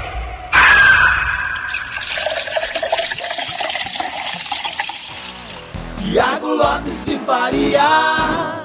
[5.99, 8.62] Tiago Lopes de Faria.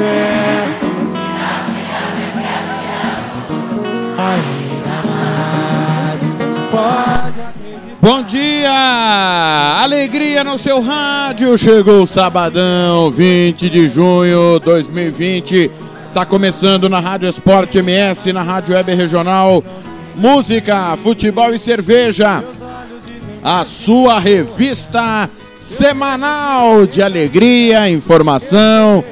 [0.00, 0.64] Disser
[4.18, 6.22] Ainda mais
[6.70, 7.50] Pode
[8.02, 8.70] Bom dia!
[9.82, 11.58] Alegria no seu rádio.
[11.58, 15.70] Chegou o sabadão, 20 de junho de 2020.
[16.14, 19.62] Tá começando na Rádio Esporte MS, na Rádio Web Regional.
[20.16, 22.42] Música, futebol e cerveja.
[23.44, 29.04] A sua revista semanal de alegria, informação,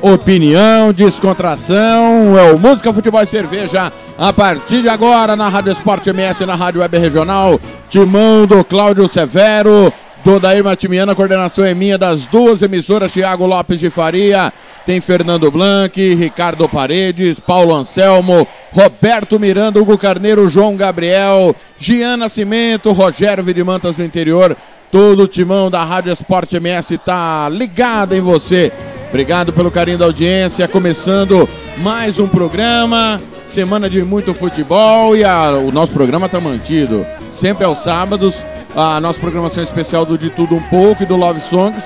[0.00, 2.38] opinião, descontração.
[2.38, 3.92] É o Música, Futebol e Cerveja.
[4.16, 7.60] A partir de agora, na Rádio Esporte MS, na Rádio Web Regional.
[7.88, 9.92] Timão do Cláudio Severo,
[10.24, 14.52] do Odair Matimiano, a coordenação é minha das duas emissoras, Thiago Lopes de Faria,
[14.84, 22.92] tem Fernando Blanc, Ricardo Paredes, Paulo Anselmo, Roberto Miranda, Hugo Carneiro, João Gabriel, Gian Nascimento,
[22.92, 24.56] Rogério Vidimantas do interior,
[24.90, 28.72] todo o timão da Rádio Esporte MS está ligado em você.
[29.08, 35.52] Obrigado pelo carinho da audiência, começando mais um programa, semana de muito futebol e a,
[35.52, 38.36] o nosso programa está mantido, sempre aos sábados,
[38.76, 41.84] a nossa programação especial do De Tudo Um Pouco e do Love Songs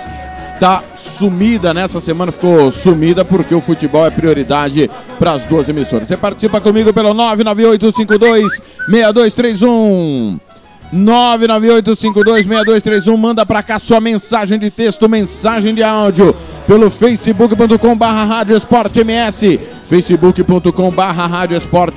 [0.58, 6.08] tá sumida nessa semana, ficou sumida porque o futebol é prioridade para as duas emissoras.
[6.08, 10.51] Você participa comigo pelo 99852 6231.
[10.92, 16.36] 998526231, manda para cá sua mensagem de texto, mensagem de áudio
[16.66, 18.44] pelo facebook.com barra
[18.94, 19.58] MS,
[19.88, 21.46] facebook.com barra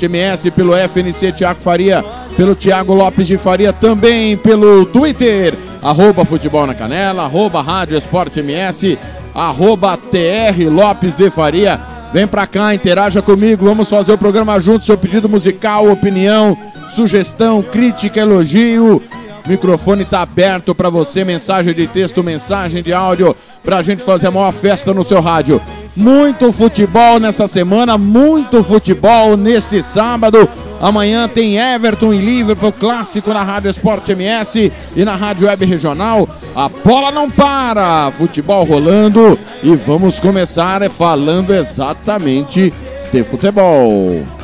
[0.01, 2.03] MS, pelo FNC Tiago Faria,
[2.37, 8.39] pelo Tiago Lopes de Faria, também pelo Twitter, arroba Futebol na Canela, arroba Rádio Esporte
[8.39, 8.97] MS,
[9.33, 11.81] arroba TR Lopes de Faria.
[12.13, 16.57] Vem pra cá, interaja comigo, vamos fazer o programa junto, seu pedido musical, opinião,
[16.95, 19.03] sugestão, crítica, elogio.
[19.45, 24.01] O microfone está aberto para você, mensagem de texto, mensagem de áudio, para a gente
[24.01, 25.61] fazer a maior festa no seu rádio.
[25.95, 30.49] Muito futebol nessa semana, muito futebol neste sábado.
[30.81, 36.27] Amanhã tem Everton e Liverpool, clássico na Rádio Esporte MS e na Rádio Web Regional.
[36.55, 42.73] A bola não para, futebol rolando e vamos começar falando exatamente
[43.11, 44.34] de futebol.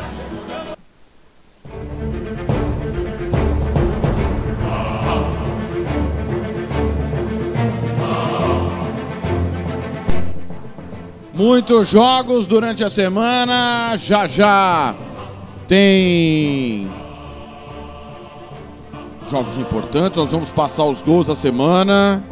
[11.42, 14.94] Muitos jogos durante a semana, já já
[15.68, 16.88] tem
[19.28, 22.24] jogos importantes, nós vamos passar os gols da semana.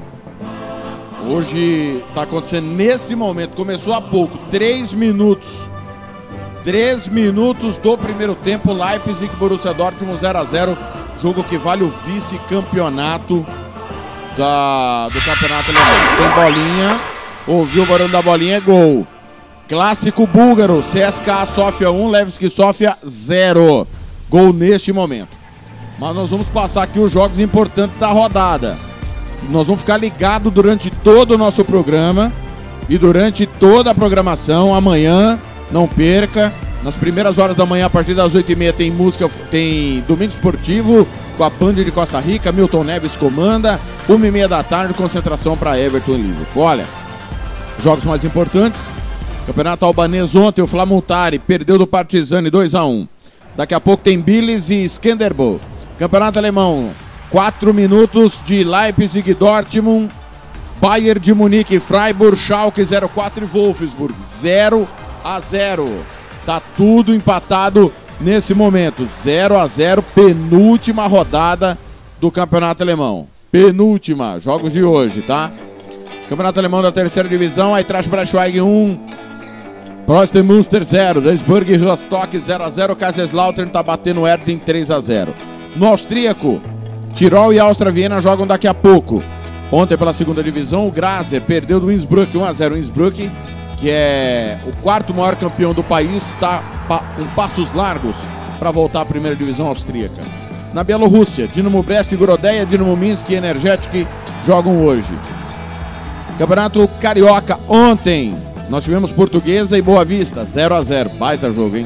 [1.28, 5.68] Hoje está acontecendo nesse momento, começou há pouco, três minutos.
[6.64, 10.78] Três minutos do primeiro tempo, Leipzig Borussia Dortmund 0 a 0
[11.20, 13.44] jogo que vale o vice-campeonato
[14.38, 16.16] da, do campeonato alemão.
[16.16, 17.19] Tem bolinha,
[17.50, 19.06] ouviu o barulho da bolinha, é gol.
[19.68, 23.88] Clássico búlgaro, CSKA Sofia 1, Levski Sofia 0.
[24.30, 25.38] Gol neste momento.
[26.00, 28.78] Mas nós vamos passar aqui os jogos importantes da rodada.
[29.50, 32.32] Nós vamos ficar ligados durante todo o nosso programa
[32.88, 34.74] e durante toda a programação.
[34.74, 35.40] Amanhã,
[35.72, 36.54] não perca.
[36.84, 41.06] Nas primeiras horas da manhã, a partir das 8h30, tem música, tem Domingo Esportivo
[41.38, 42.52] com a Band de Costa Rica.
[42.52, 43.80] Milton Neves comanda.
[44.08, 46.64] 1h30 da tarde, concentração para Everton Liverpool.
[46.64, 46.86] Olha,
[47.84, 48.92] jogos mais importantes.
[49.46, 53.08] Campeonato albanês ontem, o Flamutari perdeu do Partizani 2 a 1
[53.56, 55.60] Daqui a pouco tem Billis e Skenderbo.
[55.98, 56.92] Campeonato alemão,
[57.30, 60.10] 4 minutos de Leipzig Dortmund,
[60.80, 64.88] Bayern de Munique, Freiburg, Schalke 04 e Wolfsburg 0
[65.24, 65.90] a 0.
[66.46, 69.06] Tá tudo empatado nesse momento.
[69.06, 71.78] 0 a 0, penúltima rodada
[72.20, 73.28] do Campeonato Alemão.
[73.52, 75.52] Penúltima, jogos de hoje, tá?
[76.30, 79.00] Campeonato Alemão da terceira divisão, Eintracht Braunschweig 1,
[80.06, 85.00] Prost Munster 0, Duisburg e Rostock 0 a 0, Kaiserslautern tá batendo Erding 3 a
[85.00, 85.34] 0.
[85.76, 86.62] No austríaco,
[87.16, 89.24] Tirol e Áustria Viena jogam daqui a pouco.
[89.72, 92.76] Ontem pela segunda divisão, o Grazer perdeu do Innsbruck 1 a 0.
[92.76, 93.28] O Innsbruck,
[93.80, 96.62] que é o quarto maior campeão do país, está
[97.18, 98.16] com passos largos
[98.60, 100.22] para voltar à primeira divisão austríaca.
[100.76, 104.08] Na Bielorrússia, Dinamo Brest, Gorodeia, Dinamo Minsk e Energetic
[104.46, 105.16] jogam hoje.
[106.40, 108.34] Campeonato Carioca ontem.
[108.70, 111.86] Nós tivemos Portuguesa e Boa Vista, 0 a 0 Baita jogo, hein?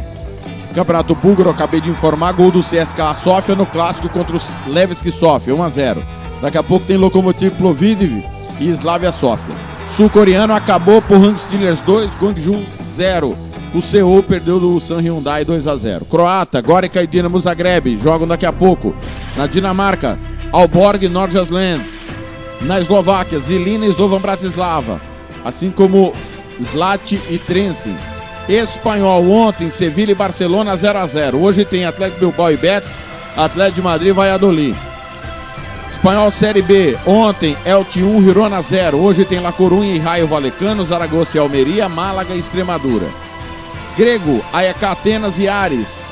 [0.75, 5.55] Campeonato Búlgaro, acabei de informar, gol do CSKA Sofia no clássico contra os Levski Sofia,
[5.55, 6.03] 1 a 0
[6.39, 8.23] Daqui a pouco tem Lokomotiv Plovdiv
[8.59, 9.55] e Slavia Sofia.
[9.87, 13.35] Sul-coreano acabou por Hang Steelers 2, Gwangju 0.
[13.73, 16.05] O Seul perdeu do San Hyundai 2 a 0.
[16.05, 18.93] Croata, Gorica e Dinamo Zagreb jogam daqui a pouco.
[19.35, 20.19] Na Dinamarca,
[20.51, 22.02] Alborg e Nordjylland.
[22.61, 25.01] Na Eslováquia, Zilina e Slovan Bratislava.
[25.43, 26.13] Assim como
[26.59, 27.93] Slat e Trense.
[28.47, 31.41] Espanhol ontem, Sevilha e Barcelona 0 a 0.
[31.41, 33.01] Hoje tem Atlético Bilbao e Betis,
[33.35, 34.75] Atlético de Madrid e Valladolid.
[35.89, 38.97] Espanhol Série B, ontem Elche 1, Girona 0.
[38.97, 43.07] Hoje tem La Coruña e Raio Valecano, Zaragoza e Almeria, Málaga e Extremadura.
[43.97, 46.11] Grego, AEK Atenas e Ares.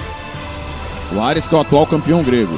[1.14, 2.58] O Ares que é o atual campeão grego.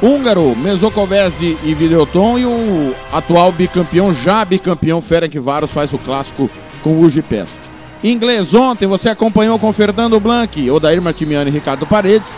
[0.00, 6.48] Húngaro, Mesokovesd e Videoton e o atual bicampeão, já bicampeão Ferencváros faz o clássico
[6.82, 7.58] com o Ujipest.
[8.02, 12.36] Inglês ontem você acompanhou com Fernando Blanc, Odair Martimiano e Ricardo Paredes.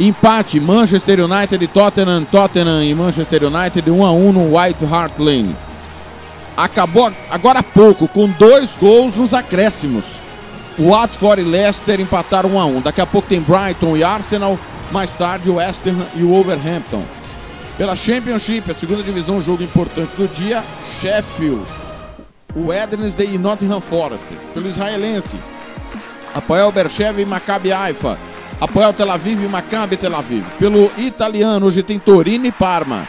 [0.00, 5.12] Empate, Manchester United e Tottenham, Tottenham e Manchester United 1 a 1 no White Hart
[5.18, 5.56] Lane.
[6.56, 10.04] Acabou agora há pouco com dois gols nos acréscimos.
[10.78, 12.80] Watford e Leicester empataram 1 a 1.
[12.80, 14.58] Daqui a pouco tem Brighton e Arsenal,
[14.90, 17.04] mais tarde o West Ham e o Wolverhampton.
[17.76, 20.64] Pela Championship, a segunda divisão, jogo importante do dia,
[21.00, 21.64] Sheffield,
[22.54, 24.26] o Wednesday e Nottingham Forest.
[24.54, 25.38] Pelo israelense,
[26.34, 28.18] Apoel Berchev e Maccabi Haifa.
[28.58, 30.44] Apoel Tel Aviv e Maccabi Tel Aviv.
[30.58, 33.06] Pelo italiano, hoje tem Torino e Parma.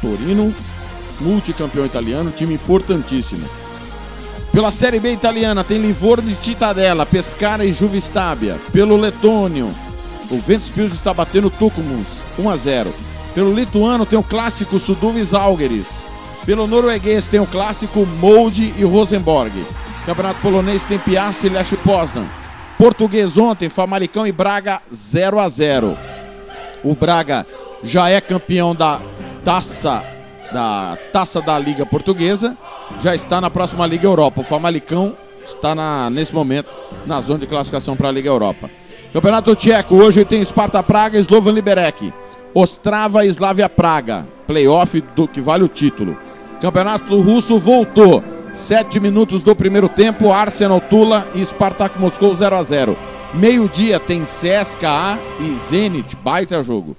[0.00, 0.54] Torino,
[1.20, 3.44] multicampeão italiano, time importantíssimo.
[4.52, 8.56] Pela Série B italiana tem Livorno e Cittadella, Pescara e Juvistabia.
[8.72, 9.74] Pelo letônio,
[10.30, 12.94] o Ventspils está batendo Tucumus, 1 a 0.
[13.34, 16.02] Pelo lituano tem o clássico Suduvis Algeris.
[16.46, 19.52] Pelo norueguês tem o clássico Molde e Rosenborg.
[20.06, 22.26] Campeonato polonês tem Piast e Lech Poznan.
[22.78, 25.96] Português ontem, Famalicão e Braga 0 a 0.
[26.82, 27.46] O Braga
[27.82, 29.00] já é campeão da
[29.44, 30.04] taça
[30.52, 32.56] da taça da Liga Portuguesa,
[33.00, 34.40] já está na próxima Liga Europa.
[34.40, 36.72] O Famalicão está na, nesse momento
[37.04, 38.70] na zona de classificação para a Liga Europa.
[39.14, 42.12] Campeonato Tcheco, hoje tem Sparta Praga Slovan Liberec.
[42.52, 46.18] Ostrava e Slavia Praga, playoff do que vale o título.
[46.60, 48.24] Campeonato Russo voltou.
[48.52, 52.96] Sete minutos do primeiro tempo, Arsenal Tula e Spartak Moscou 0 a 0
[53.32, 56.96] Meio-dia tem CSKA e Zenit, baita jogo.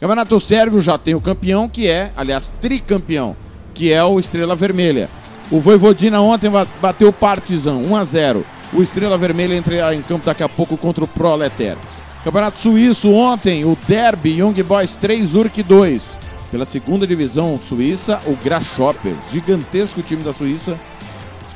[0.00, 3.36] Campeonato Sérvio já tem o campeão, que é, aliás, tricampeão,
[3.72, 5.08] que é o Estrela Vermelha.
[5.48, 6.50] O Voivodina ontem
[6.80, 10.76] bateu o Partizan 1 a 0 O Estrela Vermelha entra em campo daqui a pouco
[10.76, 11.76] contra o Proletar.
[12.24, 16.18] Campeonato Suíço ontem, o Derby Young Boys 3, Urk 2.
[16.50, 20.78] Pela segunda divisão suíça, o Grasshopper, gigantesco time da Suíça,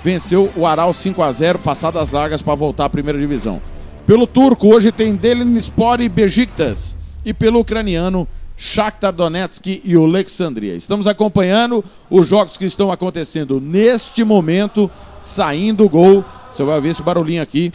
[0.02, 3.60] venceu o Aral 5 a 0 passadas largas para voltar à primeira divisão.
[4.06, 6.96] Pelo turco, hoje tem Delinspor e Bejiktas.
[7.24, 10.76] E pelo ucraniano, Shakhtar Donetsk e Alexandria.
[10.76, 14.90] Estamos acompanhando os jogos que estão acontecendo neste momento,
[15.22, 16.24] saindo o gol.
[16.56, 17.70] Você vai ver esse barulhinho aqui.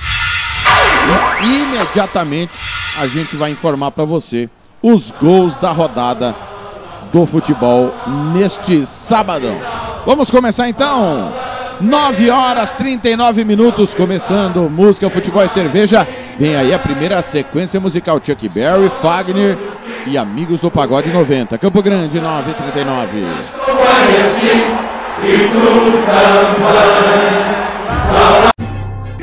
[1.43, 2.51] E imediatamente
[2.99, 4.49] a gente vai informar para você
[4.81, 6.33] os gols da rodada
[7.13, 7.93] do futebol
[8.33, 9.55] neste sabadão.
[10.03, 11.31] Vamos começar então.
[11.79, 16.07] 9 horas 39 minutos, começando música, futebol e cerveja.
[16.39, 19.59] Vem aí a primeira sequência musical: Chuck Berry, Fagner
[20.07, 21.55] e Amigos do Pagode 90.
[21.59, 23.25] Campo Grande, 939.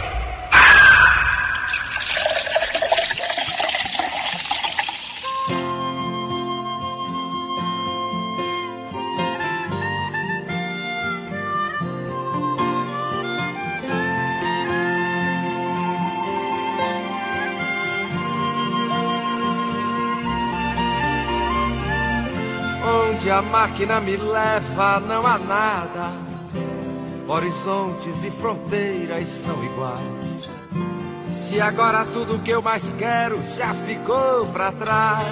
[22.85, 26.22] Onde a máquina me leva, não há nada.
[27.33, 30.51] Horizontes e fronteiras são iguais.
[31.33, 35.25] Se agora tudo que eu mais quero já ficou pra trás.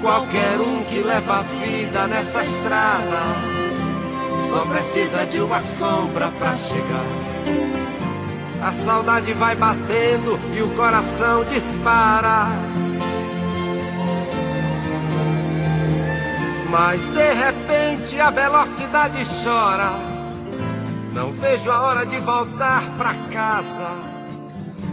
[0.00, 3.22] Qualquer um que leva a vida nessa estrada
[4.48, 7.24] só precisa de uma sombra pra chegar.
[8.62, 12.50] A saudade vai batendo e o coração dispara.
[16.70, 17.63] Mas de repente
[18.12, 19.92] a velocidade chora.
[21.14, 23.88] Não vejo a hora de voltar pra casa.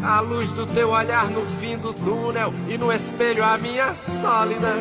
[0.01, 4.79] A luz do teu olhar no fim do túnel e no espelho a minha solidão.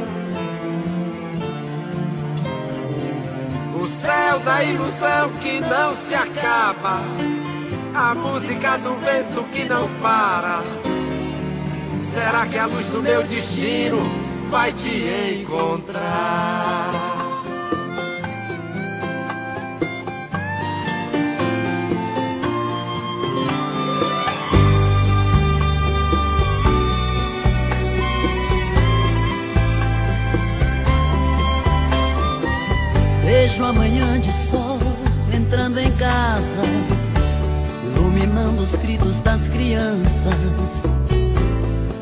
[3.83, 7.01] O céu da ilusão que não se acaba.
[7.93, 10.63] A música do vento que não para.
[11.99, 13.99] Será que a luz do meu destino
[14.49, 16.80] vai te encontrar?
[33.51, 34.79] Vejo amanhã de sol
[35.35, 36.61] entrando em casa,
[37.97, 40.85] iluminando os gritos das crianças.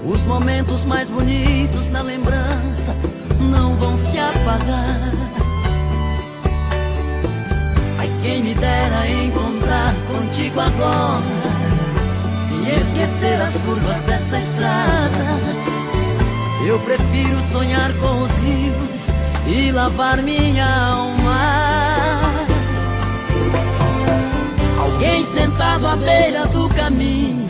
[0.05, 2.95] Os momentos mais bonitos na lembrança
[3.41, 5.01] não vão se apagar.
[7.99, 11.23] Ai, quem me dera encontrar contigo agora
[12.63, 15.25] e esquecer as curvas dessa estrada.
[16.67, 19.18] Eu prefiro sonhar com os rios
[19.49, 22.21] e lavar minha alma.
[24.79, 27.49] Alguém sentado à beira do caminho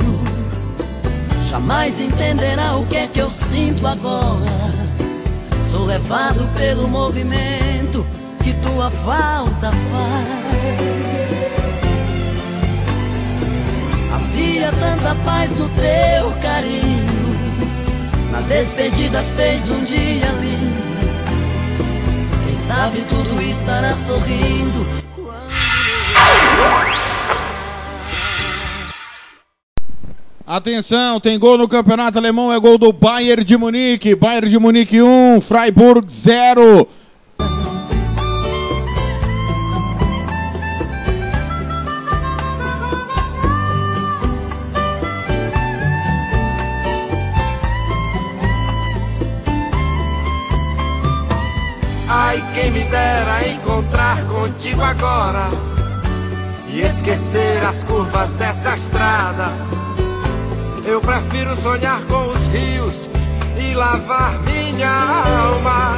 [1.49, 4.47] jamais entenderá o que é que eu sinto agora.
[5.71, 8.07] Sou levado pelo movimento
[8.45, 10.29] que tua falta faz.
[14.15, 17.19] Havia tanta paz no teu carinho.
[18.31, 20.48] Na despedida fez um dia lindo.
[22.79, 24.87] Sabe tudo estará sorrindo.
[30.47, 34.15] Atenção, tem gol no Campeonato Alemão, é gol do Bayern de Munique.
[34.15, 36.87] Bayern de Munique 1, Freiburg 0.
[52.89, 55.49] Dera encontrar contigo agora
[56.69, 59.53] e esquecer as curvas dessa estrada.
[60.85, 63.09] Eu prefiro sonhar com os rios
[63.59, 65.97] e lavar minha alma.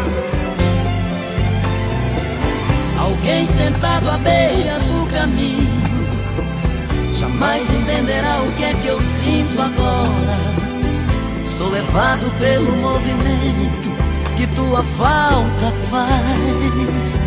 [3.01, 5.81] Alguém sentado à beira do caminho
[7.13, 10.39] jamais entenderá o que é que eu sinto agora.
[11.45, 14.00] Sou levado pelo movimento
[14.41, 17.21] que tua falta faz.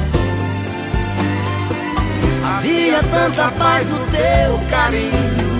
[2.44, 5.54] Havia tanta paz no teu carinho.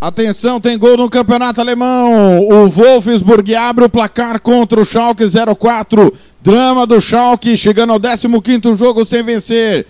[0.01, 2.47] Atenção, tem gol no Campeonato Alemão.
[2.47, 5.25] O Wolfsburg abre o placar contra o Schalke
[5.57, 6.13] 04.
[6.41, 9.85] Drama do Schalke, chegando ao 15º jogo sem vencer.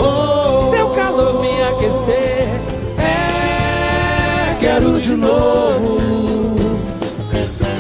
[0.70, 2.48] Teu calor me aquecer.
[3.00, 5.98] É, quero de novo.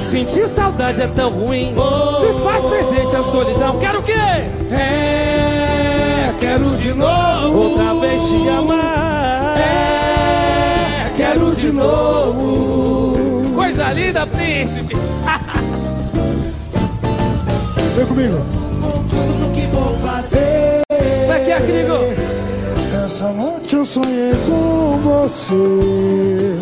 [0.01, 1.75] Sentir saudade é tão ruim.
[2.19, 3.77] Se faz presente a solidão.
[3.77, 4.13] Quero o quê?
[4.73, 7.59] É, quero de novo.
[7.59, 9.55] Outra vez te amar.
[9.55, 10.00] É,
[11.31, 13.15] quero de novo.
[13.55, 14.93] Coisa linda, príncipe.
[17.95, 18.45] Vem comigo.
[18.81, 20.81] Confuso no que vou fazer.
[20.91, 21.93] É que é, Crigo?
[23.05, 26.57] Essa noite eu sonhei com você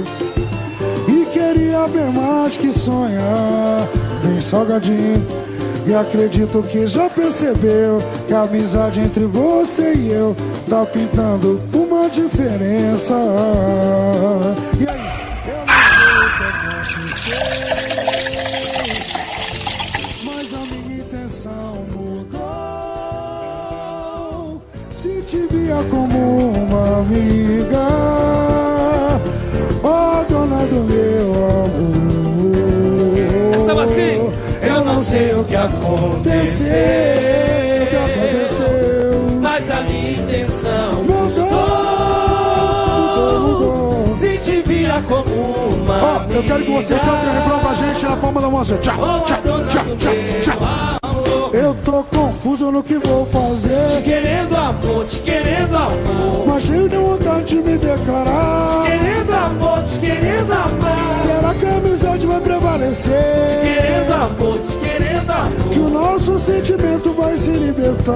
[1.08, 3.88] E queria bem mais que sonhar
[4.24, 5.26] Bem salgadinho
[5.86, 10.36] E acredito que já percebeu Que a amizade entre você e eu
[10.70, 13.14] Tá pintando uma diferença
[14.80, 15.10] E aí?
[15.48, 16.30] Eu não sei o
[17.24, 17.44] que
[20.24, 22.40] Mas a minha intenção mudou
[24.92, 27.88] Se te via como uma amiga
[29.84, 31.59] Ó dona do meu amor
[34.62, 36.70] Eu não sei o que aconteceu.
[39.42, 41.50] Mas a minha intenção Mudou,
[43.18, 47.68] mudou, Se te via como uma Ó, eu quero que vocês cantem o refrão com
[47.70, 48.78] a gente na palma da mão assim.
[48.78, 48.96] Tchau,
[49.26, 50.99] tchau, tchau, tchau, tchau.
[51.60, 53.98] Eu tô confuso no que vou fazer.
[53.98, 56.48] Te querendo amor, te querendo amor.
[56.48, 58.70] Mas cheio de vontade de me declarar.
[58.70, 61.14] Te querendo amor, te querendo amar.
[61.14, 63.46] Será que a amizade vai prevalecer?
[63.46, 65.70] Te querendo amor, te querendo amor.
[65.74, 68.16] Que o nosso sentimento vai se libertar.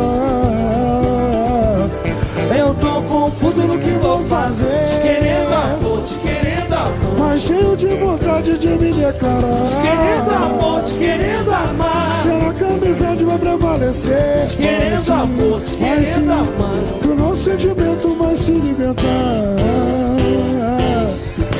[2.51, 4.85] Eu tô confuso no que vou fazer.
[4.85, 7.19] Te querendo amor, te querendo amor.
[7.19, 9.63] Mas cheio de vontade de me declarar.
[9.63, 12.11] Te querendo amor, te querendo amar.
[12.21, 14.45] Será que a amizade vai prevalecer?
[14.47, 16.99] Te querendo amor, te querendo amar.
[17.01, 19.03] Que o nosso sentimento vai se libertar.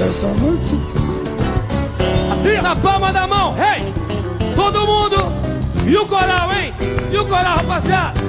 [0.09, 0.79] Essa noite.
[2.31, 3.93] Assim, na palma da mão, hey!
[4.55, 5.33] Todo mundo!
[5.85, 6.73] E o coral, hein?
[7.11, 8.22] E o coral, rapaziada?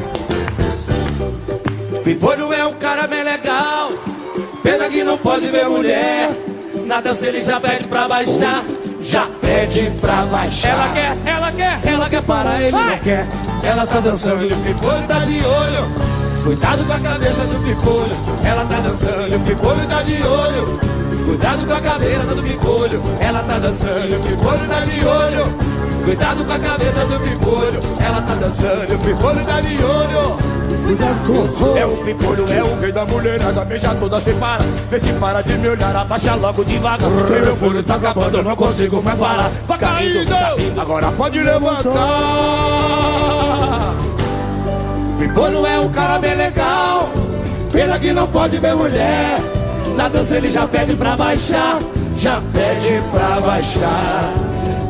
[2.05, 3.90] Pipolho é um cara bem legal.
[4.62, 6.31] Pena que não pode ver mulher.
[6.85, 8.62] Na dança ele já pede pra baixar.
[9.01, 10.69] Já pede pra baixar.
[10.69, 11.81] Ela quer, ela quer.
[11.83, 12.90] Ela quer parar, ele Vai.
[12.90, 13.27] não quer.
[13.62, 16.14] Ela tá dançando e o pipolho tá de olho.
[16.45, 18.17] Cuidado com a cabeça do pipolho.
[18.45, 20.81] Ela tá dançando e o pipolho tá de olho.
[21.24, 23.02] Cuidado com a cabeça do pipolho.
[23.18, 25.58] Ela tá dançando o pipolho tá de olho.
[26.04, 27.80] Cuidado com a cabeça do pipolho.
[27.98, 30.54] Ela tá dançando o pipolho tá de olho.
[31.78, 35.40] É o pipolho, é o rei da mulherada Beija toda, se para, vê se para
[35.40, 39.18] de me olhar Abaixa logo devagar, que meu fôlego tá acabando Eu não consigo mais
[39.18, 41.94] parar Vai caindo, vai caindo Agora pode levantar
[45.18, 47.08] Pipolho é um cara bem legal
[47.72, 49.40] Pena que não pode ver mulher
[49.96, 51.78] Na dança ele já pede pra baixar
[52.16, 54.33] Já pede pra baixar.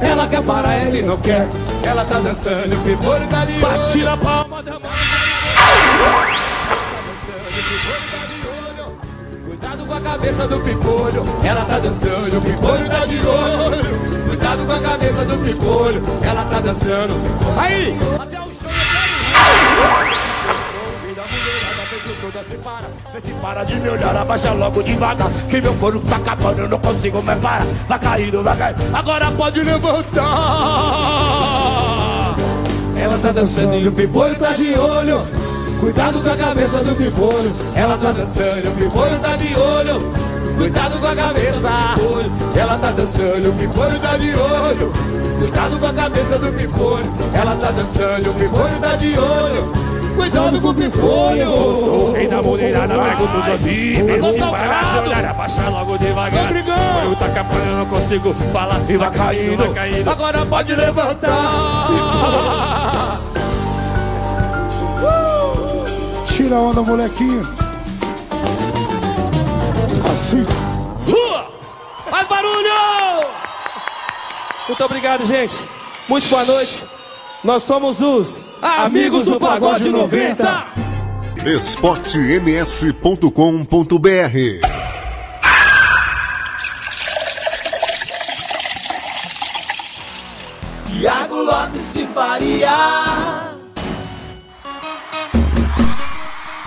[0.00, 1.48] Ela quer parar, ele não quer.
[1.84, 4.90] Ela tá dançando, o pipolho tá de Bate na palma da mão.
[9.46, 14.28] Cuidado com a cabeça do pipolho, ela tá dançando, o pipolho tá de olho.
[14.28, 17.14] Cuidado com a cabeça do pipolho, ela tá dançando.
[17.56, 17.96] Aí!
[18.20, 18.83] Até o chão
[22.24, 22.88] toda se para.
[23.12, 25.30] Vê se para de me olhar, abaixa logo devagar.
[25.48, 27.66] Que meu couro tá acabando, eu não consigo mais parar.
[27.88, 28.96] Vai caindo, vai caindo.
[28.96, 30.22] Agora pode levantar.
[32.96, 35.20] Ela tá dançando e o pimpolho tá de olho.
[35.80, 37.52] Cuidado com a cabeça do pimpolho.
[37.74, 40.14] Ela tá dançando e o pimpolho tá de olho.
[40.56, 41.60] Cuidado com a cabeça
[41.96, 42.58] do.
[42.58, 44.92] Ela tá dançando e o pimpolho tá de olho.
[45.38, 47.12] Cuidado com a cabeça do pimpolho.
[47.34, 49.93] Ela tá dançando e o pimpolho tá de olho.
[50.16, 51.46] Cuidado com o pimpolho.
[51.46, 53.94] Sou o rei da mulherada, pego tudo assim.
[53.94, 56.53] Se para de olhar, abaixa logo devagar.
[56.53, 58.81] Olho tá acabando, eu não consigo falar.
[58.88, 60.11] E vai caindo, vai caindo.
[60.11, 61.31] Agora pode levantar.
[66.29, 67.42] Tira a onda, molequinho.
[70.12, 70.44] Assim.
[71.07, 71.46] Rua!
[72.11, 72.70] Faz barulho!
[74.66, 75.57] Muito obrigado, gente.
[76.09, 76.93] Muito boa noite.
[77.44, 80.64] Nós somos os Amigos do Pagode 90.
[81.44, 83.28] esportems.com.br
[90.87, 92.70] Tiago Lopes de Faria.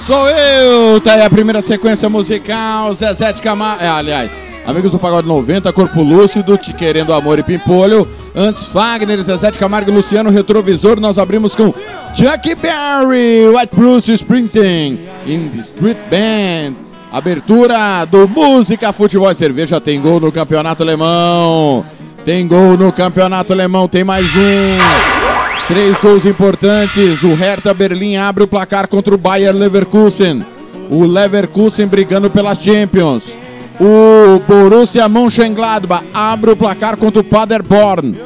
[0.06, 1.02] Sou eu!
[1.02, 3.84] Tá aí a primeira sequência musical, Zezé de Camargo.
[3.84, 8.06] É, aliás, Amigos do Pagode 90, Corpo Lúcido, Te Querendo Amor e Pimpolho.
[8.36, 11.00] Antes, Fagner, Zezé de Camargo e Luciano Retrovisor.
[11.00, 11.74] Nós abrimos com
[12.14, 16.76] Chuck Berry, White Bruce Sprinting, In the Street Band.
[17.14, 19.80] Abertura do Música Futebol e Cerveja.
[19.80, 21.86] Tem gol no Campeonato Alemão.
[22.26, 23.88] Tem gol no Campeonato Alemão.
[23.88, 25.66] Tem mais um.
[25.66, 27.24] Três gols importantes.
[27.24, 30.46] O Hertha Berlim abre o placar contra o Bayer Leverkusen.
[30.90, 33.47] O Leverkusen brigando pelas Champions.
[33.80, 38.20] O Borussia Mönchengladbach abre o placar contra o Paderborn.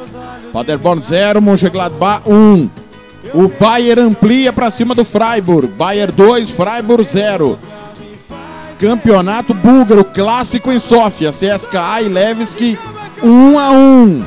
[0.50, 2.70] Paderborn 0, Mönchengladbach 1.
[3.34, 5.68] O Bayer amplia para cima do Freiburg.
[5.68, 7.58] Bayer 2, Freiburg 0.
[8.80, 11.30] Campeonato búlgaro clássico em Sófia.
[11.30, 12.78] CSKA e Levski
[13.22, 14.24] 1 a 1.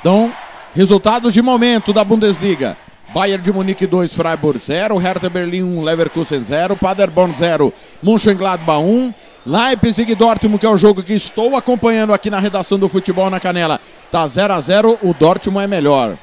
[0.00, 0.32] Então,
[0.74, 2.76] resultados de momento da Bundesliga.
[3.12, 9.12] Bayern de Munique 2, Freiburg 0, Hertha Berlim 1, Leverkusen 0, Paderborn 0, Mönchengladbach 1,
[9.46, 13.30] Leipzig e Dortmund, que é o jogo que estou acompanhando aqui na redação do Futebol
[13.30, 13.80] na Canela.
[14.10, 16.16] Tá 0 a 0, o Dortmund é melhor.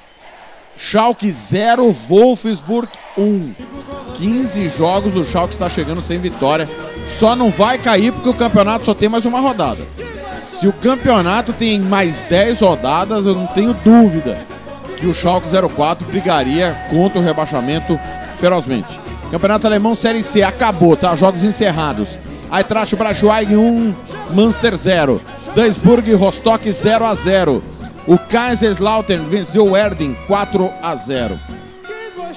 [0.78, 3.54] Schalke 0, Wolfsburg 1.
[4.18, 6.70] 15 jogos, o Schalke está chegando sem vitória.
[7.08, 9.84] Só não vai cair porque o campeonato só tem mais uma rodada.
[10.46, 14.46] Se o campeonato tem mais 10 rodadas, eu não tenho dúvida
[14.98, 18.00] que o Schalke 04 brigaria contra o rebaixamento
[18.40, 19.00] ferozmente.
[19.32, 21.16] Campeonato Alemão Série C acabou, tá?
[21.16, 22.18] Jogos encerrados.
[22.50, 23.96] Eintracht Braunschweig 1,
[24.32, 25.22] Munster 0.
[25.54, 27.62] Duisburg Rostock 0 a 0.
[28.08, 31.38] O Kaiserslautern venceu o Erding 4 a 0.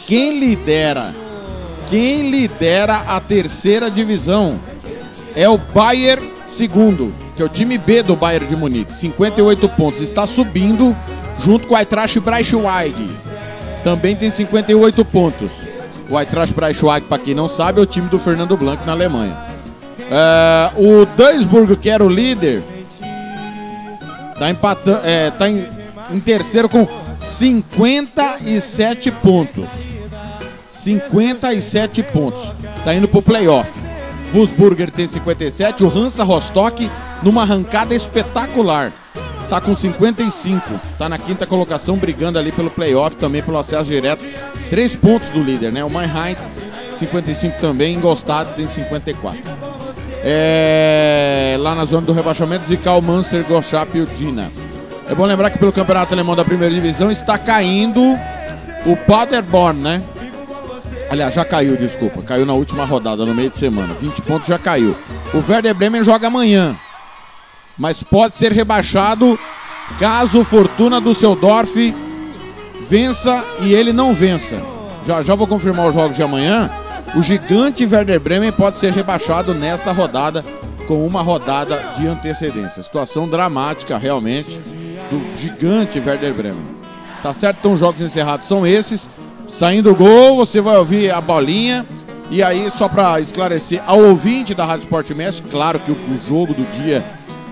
[0.07, 1.15] Quem lidera?
[1.89, 4.59] Quem lidera a terceira divisão
[5.37, 10.01] é o Bayern segundo, que é o time B do Bayern de Munique, 58 pontos.
[10.01, 10.97] Está subindo
[11.45, 12.95] junto com o Eintracht Braunschweig.
[13.85, 15.53] Também tem 58 pontos.
[16.09, 19.50] O Eintracht Braunschweig, para quem não sabe, é o time do Fernando Blanc na Alemanha.
[20.11, 22.63] É, o Duisburg, que era o líder,
[24.37, 25.65] tá, empatando, é, tá em,
[26.11, 26.87] em terceiro com
[27.19, 29.65] 57 pontos.
[30.69, 32.43] 57 pontos.
[32.85, 33.71] Tá indo pro playoff.
[34.33, 36.91] Wolfsburger tem 57, o Hansa Rostock
[37.23, 38.93] numa arrancada espetacular.
[39.49, 44.25] Tá com 55, tá na quinta colocação, brigando ali pelo playoff, também pelo acesso direto.
[44.71, 45.83] Três pontos do líder, né?
[45.85, 46.37] O Mannheim,
[46.97, 49.60] 55 também, Engostado tem 54.
[50.23, 54.51] É, lá na zona do rebaixamento, Zikal, Munster, Gochap e Udina.
[55.09, 58.01] É bom lembrar que pelo Campeonato Alemão da Primeira Divisão está caindo
[58.87, 60.03] o Paderborn, né?
[61.11, 62.23] Aliás, já caiu, desculpa.
[62.23, 63.95] Caiu na última rodada, no meio de semana.
[64.01, 64.97] 20 pontos já caiu.
[65.35, 66.77] O Werder Bremen joga amanhã.
[67.77, 69.39] Mas pode ser rebaixado
[69.99, 71.93] caso Fortuna do Seudorf
[72.89, 74.63] vença e ele não vença.
[75.05, 76.71] Já já vou confirmar os jogos de amanhã.
[77.17, 80.45] O gigante Werder Bremen pode ser rebaixado nesta rodada
[80.87, 82.83] com uma rodada de antecedência.
[82.83, 84.61] Situação dramática realmente
[85.11, 86.65] do gigante Werder Bremen.
[87.21, 87.59] Tá certo?
[87.59, 89.11] Então os jogos encerrados são esses.
[89.49, 91.85] Saindo o gol, você vai ouvir a bolinha.
[92.31, 96.21] E aí, só para esclarecer ao ouvinte da Rádio Sport Mestre, claro que o, o
[96.29, 97.05] jogo do dia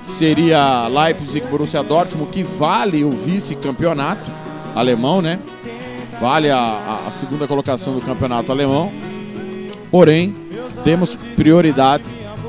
[0.07, 4.31] seria Leipzig Borussia Dortmund, que vale o vice-campeonato
[4.77, 5.41] alemão, né?
[6.21, 8.93] Vale a, a segunda colocação do campeonato alemão.
[9.91, 10.35] Porém,
[10.85, 12.05] temos prioridade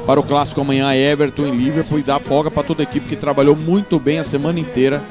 [0.05, 3.15] para o clássico amanhã Everton em Liverpool e dar folga para toda a equipe que
[3.15, 5.03] trabalhou muito bem a semana inteira.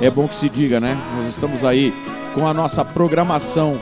[0.00, 0.96] É bom que se diga, né?
[1.16, 1.92] Nós estamos aí
[2.34, 3.80] com a nossa programação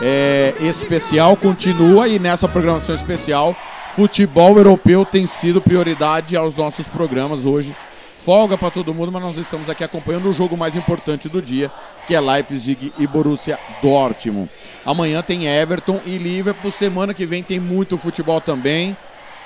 [0.00, 3.54] é, especial continua e nessa programação especial,
[3.94, 7.74] futebol europeu tem sido prioridade aos nossos programas hoje.
[8.24, 11.70] Folga para todo mundo, mas nós estamos aqui acompanhando o jogo mais importante do dia,
[12.06, 14.50] que é Leipzig e Borussia Dortmund.
[14.84, 16.70] Amanhã tem Everton e Liverpool.
[16.70, 18.94] Semana que vem tem muito futebol também.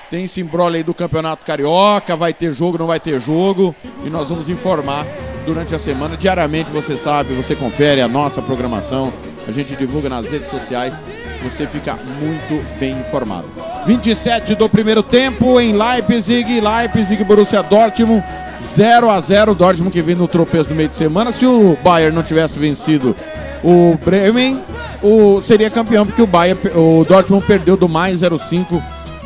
[0.09, 3.73] Tem esse embrolho aí do Campeonato Carioca, vai ter jogo, não vai ter jogo.
[4.03, 5.05] E nós vamos informar
[5.45, 6.17] durante a semana.
[6.17, 9.13] Diariamente, você sabe, você confere a nossa programação.
[9.47, 11.01] A gente divulga nas redes sociais.
[11.41, 13.74] Você fica muito bem informado.
[13.85, 18.23] 27 do primeiro tempo em Leipzig, Leipzig Borussia Dortmund.
[18.61, 21.31] 0 a 0 Dortmund que vem no tropeço no meio de semana.
[21.31, 23.15] Se o Bayern não tivesse vencido
[23.63, 24.59] o Bremen,
[25.03, 28.81] o, seria campeão, porque o, Bayern, o Dortmund perdeu do mais 0,5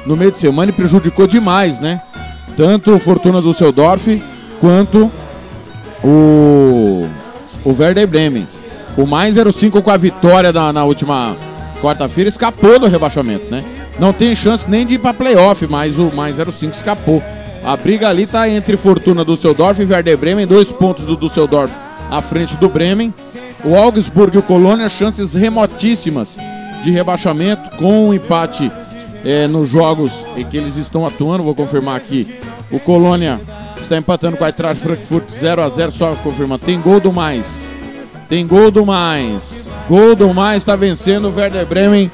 [0.05, 2.01] no meio de semana e prejudicou demais, né?
[2.57, 4.21] Tanto o Fortuna do Seudorf
[4.59, 5.09] quanto
[6.03, 7.07] o,
[7.63, 8.47] o Werder Bremen.
[8.97, 11.37] O mais 0,5 com a vitória na, na última
[11.81, 13.63] quarta-feira escapou do rebaixamento, né?
[13.99, 17.21] Não tem chance nem de ir para playoff, mas o mais 0,5 escapou.
[17.63, 21.71] A briga ali tá entre Fortuna Düsseldorf e Werder Bremen, dois pontos do Düsseldorf
[22.09, 23.13] à frente do Bremen.
[23.63, 26.37] O Augsburg e o Colônia, chances remotíssimas
[26.81, 28.71] de rebaixamento, com um empate
[29.25, 31.43] é, nos jogos em que eles estão atuando.
[31.43, 32.39] Vou confirmar aqui.
[32.71, 33.41] O Colônia
[33.77, 36.63] está empatando com a Eintracht Frankfurt 0 a 0 só confirmando.
[36.63, 37.69] Tem gol do mais.
[38.29, 39.67] Tem gol do mais.
[39.89, 42.09] Gol do mais está vencendo o Werder Bremen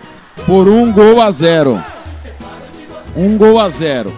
[0.46, 1.82] por um gol a zero.
[3.16, 4.14] Um gol a zero.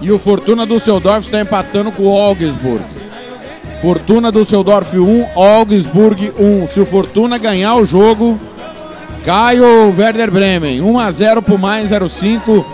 [0.00, 2.82] E o Fortuna Düsseldorf está empatando com o Augsburg.
[3.80, 6.68] Fortuna Düsseldorf 1, Augsburg 1.
[6.68, 8.38] Se o Fortuna ganhar o jogo,
[9.24, 10.80] cai o Werder Bremen.
[10.80, 12.64] 1 a 0 por mais 05.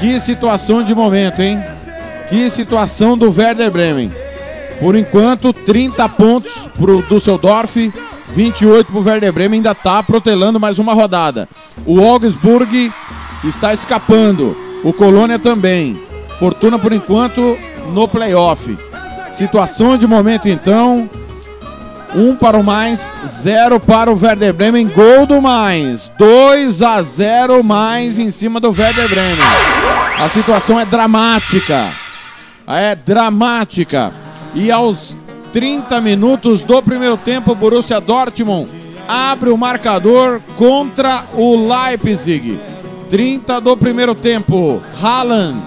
[0.00, 1.62] Que situação de momento, hein?
[2.28, 4.12] Que situação do Werder Bremen.
[4.80, 7.92] Por enquanto, 30 pontos para o Düsseldorf,
[8.34, 9.58] 28 para o Werder Bremen.
[9.58, 11.48] Ainda está protelando mais uma rodada.
[11.86, 12.92] O Augsburg
[13.44, 14.56] está escapando.
[14.82, 16.00] O Colônia também.
[16.38, 17.56] Fortuna por enquanto
[17.92, 18.76] no playoff.
[19.32, 21.08] Situação de momento então.
[22.14, 24.88] Um para o mais, zero para o Werder Bremen.
[24.88, 26.10] Gol do mais.
[26.18, 29.36] 2 a 0 mais em cima do Werder Bremen.
[30.18, 31.86] A situação é dramática.
[32.66, 34.12] É dramática.
[34.54, 35.16] E aos
[35.52, 38.68] 30 minutos do primeiro tempo, Borussia Dortmund
[39.06, 42.58] abre o marcador contra o Leipzig.
[43.10, 44.80] 30 do primeiro tempo.
[45.00, 45.60] Haaland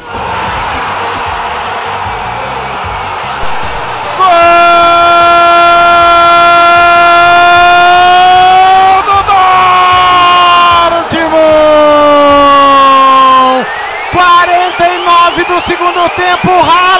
[15.51, 16.90] do segundo tempo, Haaland,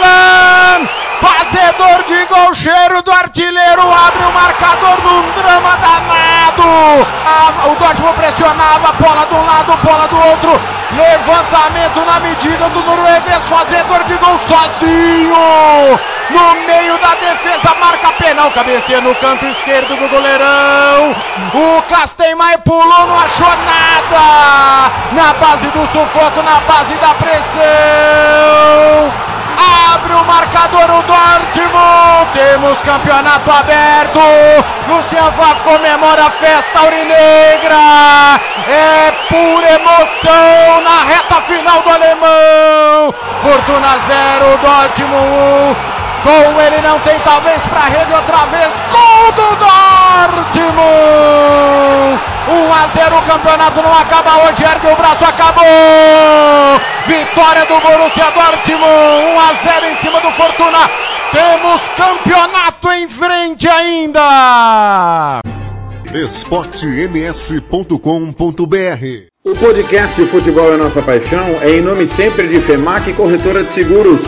[1.22, 7.06] fazedor de gol, cheiro do artilheiro, abre o marcador num drama danado.
[7.70, 10.60] o Dortmund pressionava, bola de um lado, bola do outro,
[10.92, 16.00] levantamento na medida do norueguês, fazedor de gol sozinho,
[16.32, 21.16] no meio da defesa, marca penal, cabeceia no canto esquerdo do goleirão.
[21.54, 24.92] O Castenmai pulou, não achou nada.
[25.12, 27.62] Na base do sufoco, na base da pressão.
[29.94, 32.32] Abre o marcador o Dortmund.
[32.34, 34.20] Temos campeonato aberto.
[34.88, 38.40] Lucian Favre comemora a festa aurinegra.
[38.68, 43.14] É pura emoção na reta final do alemão.
[43.42, 45.92] Fortuna 0, Dortmund 1.
[46.24, 48.72] Com ele não tem talvez para rede outra vez.
[48.92, 50.72] Gol do Dortmund!
[52.48, 54.64] 1 a 0 o campeonato não acaba hoje.
[54.64, 55.66] Ergue o braço, acabou!
[57.06, 58.82] Vitória do Borussia Dortmund.
[59.36, 60.90] 1 a 0 em cima do Fortuna.
[61.32, 65.40] Temos campeonato em frente ainda.
[66.14, 68.02] esportems.com.br
[69.46, 74.22] O podcast Futebol é Nossa Paixão é em nome sempre de FEMAC Corretora de Seguros.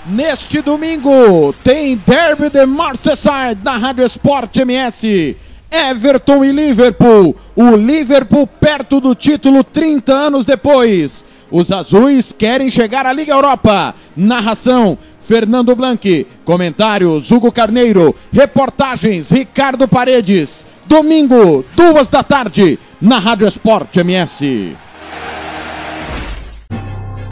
[0.06, 5.38] Neste domingo tem Derby de Merseyside na Rádio Esporte MS.
[5.70, 7.36] Everton e Liverpool.
[7.56, 11.24] O Liverpool perto do título 30 anos depois.
[11.52, 13.93] Os azuis querem chegar à Liga Europa.
[14.18, 16.26] Narração Fernando Blanc.
[16.43, 18.16] Comentários Hugo Carneiro.
[18.34, 20.66] Reportagens Ricardo Paredes.
[20.88, 24.76] Domingo, duas da tarde, na Rádio Esporte MS.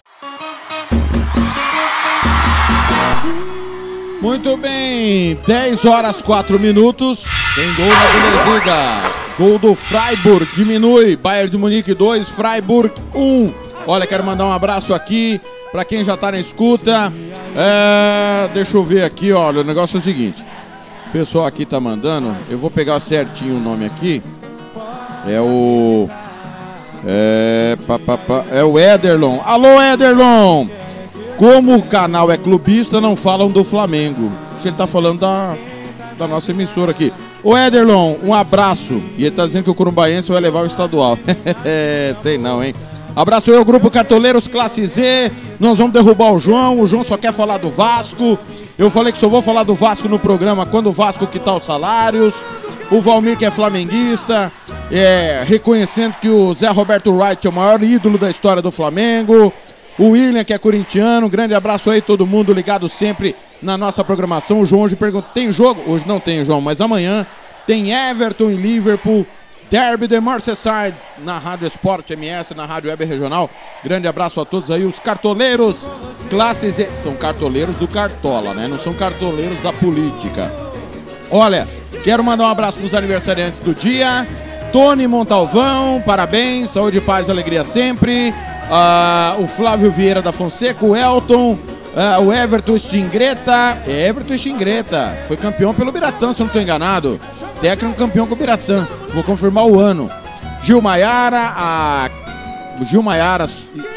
[4.23, 7.25] Muito bem, 10 horas 4 minutos.
[7.55, 8.79] Tem gol na Bundesliga.
[9.39, 11.15] Gol do Freiburg diminui.
[11.15, 13.64] Bayern de Munique 2, Freiburg 1.
[13.87, 17.12] Olha, quero mandar um abraço aqui para quem já tá na escuta.
[17.57, 20.45] É, deixa eu ver aqui, olha, o negócio é o seguinte.
[21.09, 24.22] O pessoal aqui tá mandando, eu vou pegar certinho o nome aqui.
[25.26, 26.09] É o
[27.07, 29.41] é, pá, pá, pá, é o Ederlon.
[29.45, 30.66] Alô, Ederlon!
[31.37, 34.32] Como o canal é clubista, não falam do Flamengo.
[34.53, 35.57] Acho que ele tá falando da,
[36.16, 37.12] da nossa emissora aqui.
[37.43, 39.03] Ô Ederlon, um abraço.
[39.18, 41.18] E ele tá dizendo que o Corumbaense vai levar o estadual.
[42.20, 42.74] Sei não, hein?
[43.17, 45.31] Abraço eu, Grupo Cartoleiros Classe Z.
[45.61, 46.81] Nós vamos derrubar o João.
[46.81, 48.37] O João só quer falar do Vasco.
[48.77, 51.65] Eu falei que só vou falar do Vasco no programa quando o Vasco quitar os
[51.65, 52.35] salários.
[52.91, 54.53] O Valmir, que é flamenguista,
[54.91, 59.53] é, reconhecendo que o Zé Roberto Wright é o maior ídolo da história do Flamengo.
[59.97, 64.61] O William, que é corintiano, grande abraço aí, todo mundo ligado sempre na nossa programação.
[64.61, 65.83] O João hoje pergunta: tem jogo?
[65.87, 67.25] Hoje não tem, João, mas amanhã
[67.65, 69.25] tem Everton e Liverpool,
[69.71, 73.51] Derby de Merseyside, na Rádio Esporte MS, na Rádio Web Regional.
[73.83, 75.87] Grande abraço a todos aí, os cartoleiros,
[76.31, 76.79] classes.
[76.79, 76.89] E...
[77.03, 78.69] São cartoleiros do Cartola, né?
[78.69, 80.53] Não são cartoleiros da política.
[81.31, 81.69] Olha,
[82.03, 84.27] quero mandar um abraço para os aniversariantes do dia.
[84.73, 88.35] Tony Montalvão, parabéns, saúde, paz, alegria sempre.
[88.71, 91.59] Ah, o Flávio Vieira da Fonseca, o Elton,
[91.97, 93.79] ah, o Everton Stingreta.
[93.87, 97.21] É Everton Stingreta, foi campeão pelo Biratã, se eu não estou enganado.
[97.61, 100.11] Técnico campeão com o Biratã, vou confirmar o ano.
[100.63, 102.11] Gil Maiara, a
[102.83, 103.49] Gil Maiara,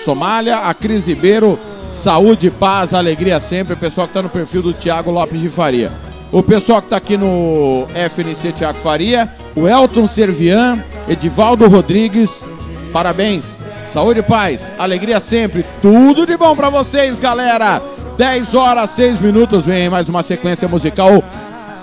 [0.04, 1.58] Somália, a Cris Ribeiro,
[1.90, 3.74] saúde, paz, alegria sempre.
[3.74, 5.92] O pessoal que está no perfil do Thiago Lopes de Faria.
[6.32, 12.44] O pessoal que está aqui no FNC Thiago Faria, o Elton Servian, Edivaldo Rodrigues,
[12.92, 13.67] parabéns.
[13.92, 17.82] Saúde e paz, alegria sempre, tudo de bom pra vocês, galera.
[18.18, 21.24] 10 horas, 6 minutos, vem mais uma sequência musical.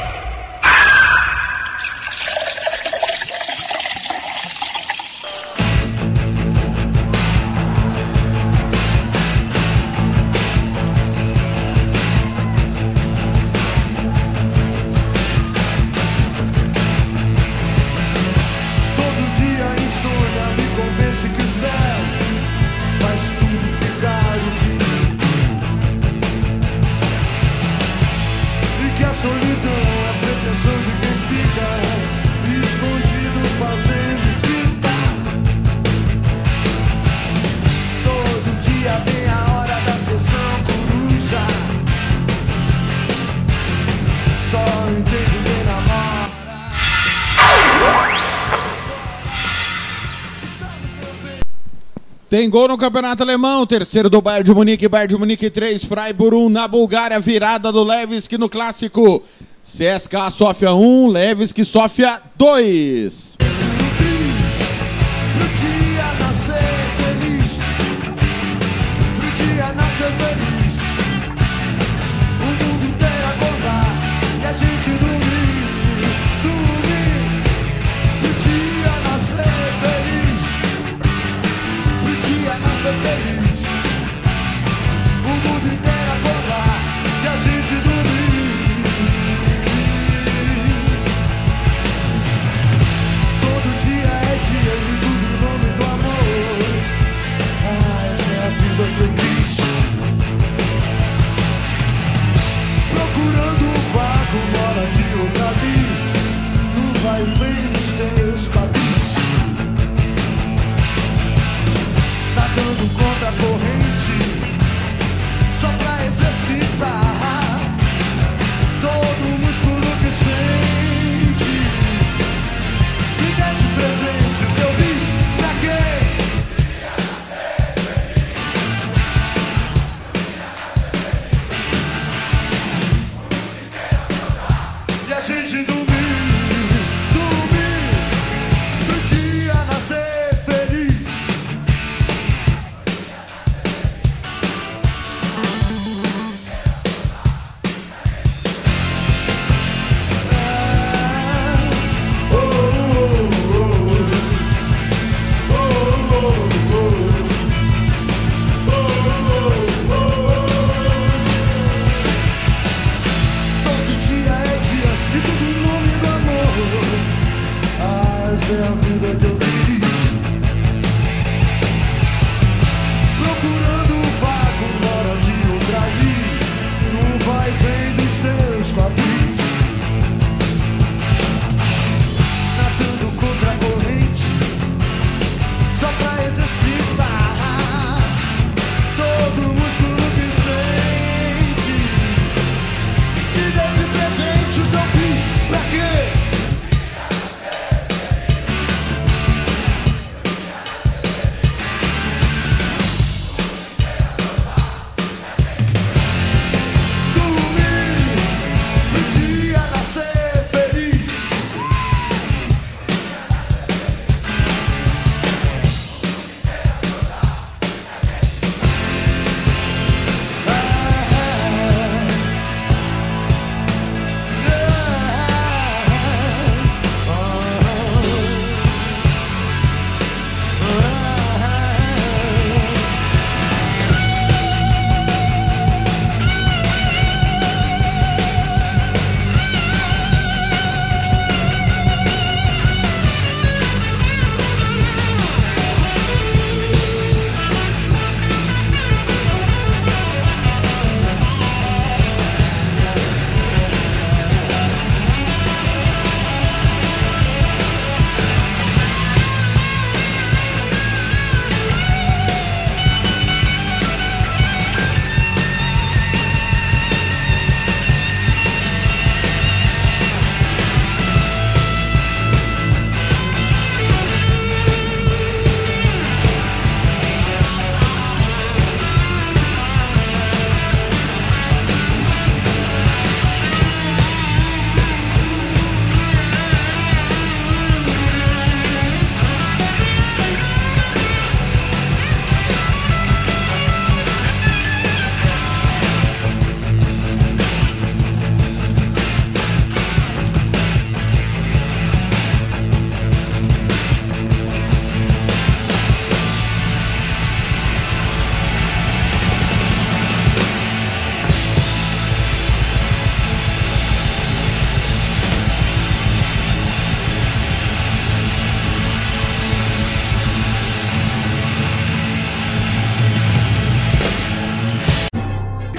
[52.55, 56.49] gol no Campeonato Alemão, terceiro do Bayern de Munique, Bayern de Munique 3, Freiburg 1
[56.49, 59.25] na Bulgária, virada do Levski no clássico.
[59.65, 63.34] CSKA Sofia 1, Levski Sofia 2.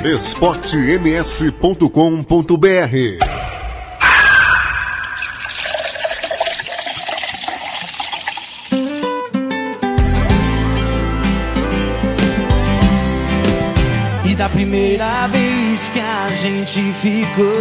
[0.06, 1.90] esportems.com.br
[14.24, 17.52] E da primeira vez que a gente ficou,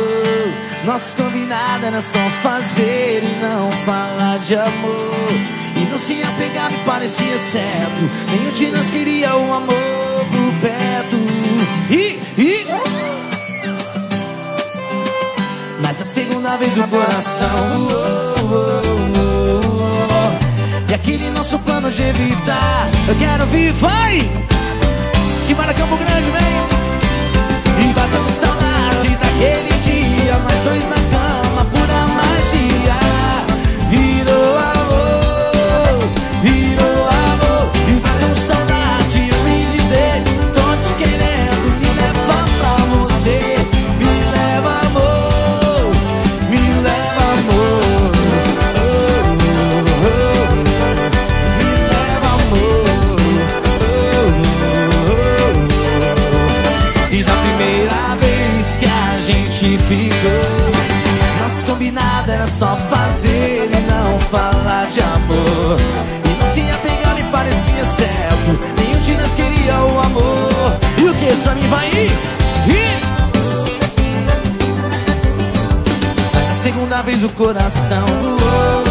[0.84, 5.30] nosso combinado era só fazer e não falar de amor.
[5.76, 11.16] E não se apegar me parecia certo, nenhum de nós queria o amor por perto.
[11.90, 12.23] E
[16.24, 17.48] segunda vez o coração.
[17.76, 19.20] Oh, oh,
[20.10, 24.30] oh, e aquele nosso plano de evitar, eu quero vir, vai!
[25.42, 27.90] Simbora Campo Grande, vem!
[27.90, 28.53] E bata no sal.
[71.14, 71.32] que?
[71.32, 72.10] Isso pra mim vai ir.
[72.68, 73.04] ir.
[76.62, 78.83] Segunda vez o coração voou.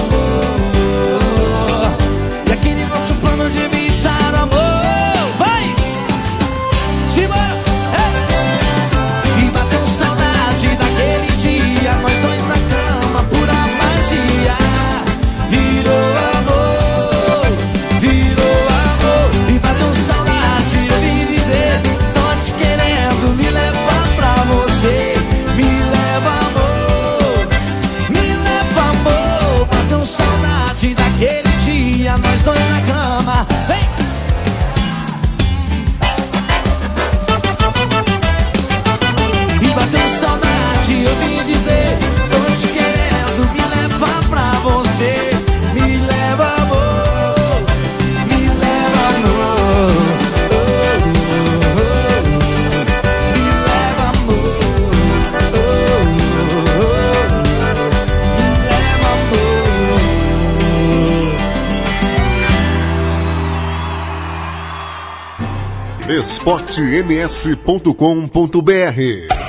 [66.44, 69.43] esportems.com.br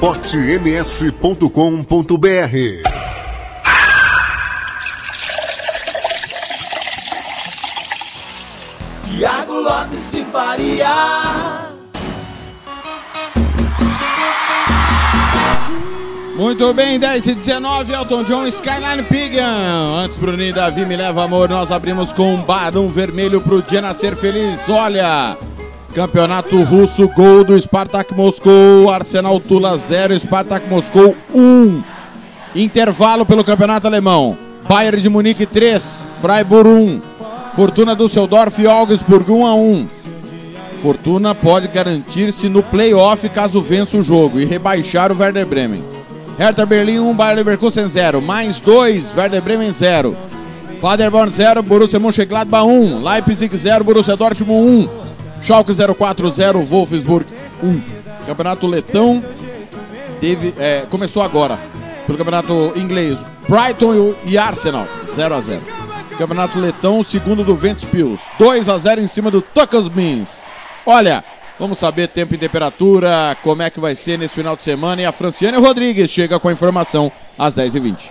[0.00, 2.56] esportems.com.br.
[9.04, 10.88] Tiago Lopes de Faria.
[16.34, 19.98] Muito bem, 10 e 19, Elton John, Skyline Pigan.
[20.02, 23.82] Antes, Bruninho e Davi me leva amor, nós abrimos com um barão vermelho pro dia
[23.82, 24.66] nascer feliz.
[24.66, 25.36] Olha,
[25.94, 31.82] Campeonato Russo, gol do Spartak Moscou, Arsenal Tula 0, Spartak Moscou 1.
[32.54, 34.38] Intervalo pelo Campeonato Alemão.
[34.68, 37.02] Bayern de Munique 3, Freiburg 1.
[37.56, 39.88] Fortuna Düsseldorf e Augsburg 1 a 1.
[40.80, 45.84] Fortuna pode garantir-se no play-off caso vença o jogo e rebaixar o Werder Bremen.
[46.38, 50.16] Hertha Berlim 1, Bayern Leverkusen 0, mais 2, Werder Bremen 0.
[50.80, 54.99] Paderborn 0, Borussia Mönchengladbach 1, Leipzig 0, Borussia Dortmund 1.
[55.42, 57.26] Schalke 040, Wolfsburg
[57.62, 57.82] 1.
[58.26, 59.24] Campeonato Letão
[60.20, 61.58] teve, é, começou agora.
[62.06, 65.60] Pelo campeonato inglês, Brighton e Arsenal 0x0.
[66.18, 70.44] Campeonato Letão, segundo do Ventos Pius, 2x0 em cima do Tuckers Beans.
[70.84, 71.24] Olha,
[71.58, 75.06] vamos saber tempo e temperatura, como é que vai ser nesse final de semana e
[75.06, 78.10] a Franciane Rodrigues chega com a informação às 10h20.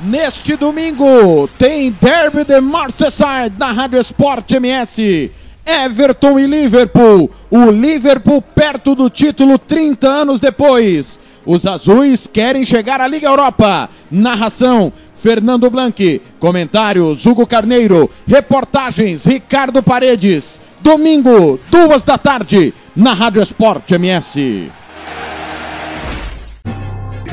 [0.00, 5.32] Neste domingo tem Derby de Merseyside na Rádio Esporte MS.
[5.66, 7.28] Everton e Liverpool.
[7.50, 11.18] O Liverpool perto do título 30 anos depois.
[11.44, 13.90] Os azuis querem chegar à Liga Europa.
[14.08, 16.22] Narração Fernando Blanqui.
[16.38, 18.08] Comentários Hugo Carneiro.
[18.24, 20.60] Reportagens Ricardo Paredes.
[20.80, 24.70] Domingo, duas da tarde, na Rádio Esporte MS.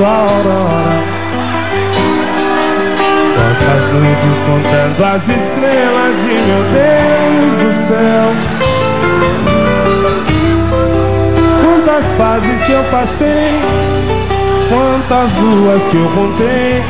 [0.02, 0.98] a aurora?
[3.34, 8.26] Quantas noites contando as estrelas de meu Deus do céu?
[11.62, 13.99] Quantas fases que eu passei
[14.70, 16.84] Quantas luas que eu contei.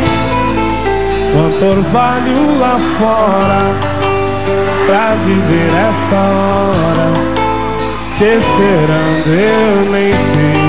[1.33, 3.63] Quanto orvalho lá fora
[4.85, 7.11] Pra viver essa hora.
[8.15, 10.61] Te esperando eu nem sei.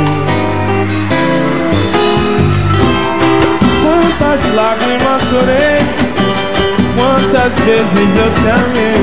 [3.83, 5.81] Quantas lágrimas chorei
[6.95, 9.01] Quantas vezes eu te amei.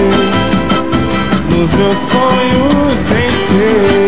[1.50, 4.07] Nos meus sonhos nem sei.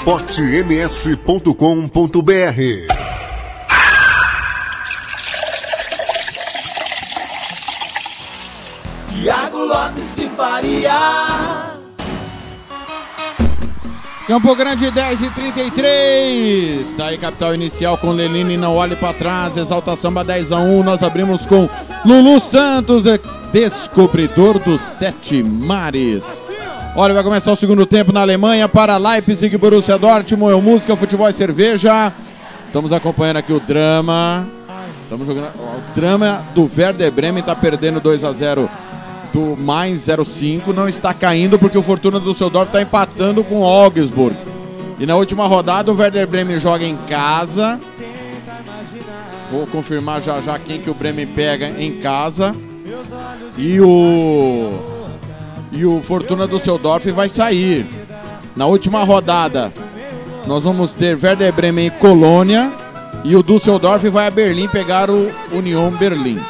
[0.00, 2.60] esportems.com.br
[9.08, 11.70] Tiago Lopes de Faria.
[14.26, 16.92] Campo Grande 10 e 33.
[16.94, 19.56] Tá aí capital inicial com Lelini não olhe pra trás.
[19.56, 20.82] Exalta samba 10 a 1.
[20.84, 21.68] Nós abrimos com
[22.04, 23.20] Lulu Santos, de-
[23.52, 26.39] descobridor dos sete mares.
[26.96, 31.28] Olha, vai começar o segundo tempo na Alemanha para Leipzig, Borussia Dortmund, é música, futebol
[31.28, 32.12] e cerveja.
[32.66, 34.48] Estamos acompanhando aqui o drama.
[35.04, 35.52] Estamos jogando.
[35.54, 38.68] O drama do Werder Bremen está perdendo 2 a 0
[39.32, 40.72] do mais 05.
[40.72, 44.36] Não está caindo porque o Fortuna do Düsseldorf está empatando com o Augsburg.
[44.98, 47.80] E na última rodada o Werder Bremen joga em casa.
[49.50, 52.54] Vou confirmar já já quem que o Bremen pega em casa.
[53.56, 54.99] E o
[55.72, 57.86] e o Fortuna Düsseldorf vai sair.
[58.56, 59.72] Na última rodada,
[60.46, 62.72] nós vamos ter Werder Bremen e Colônia.
[63.22, 66.40] E o Düsseldorf vai a Berlim pegar o Union Berlim.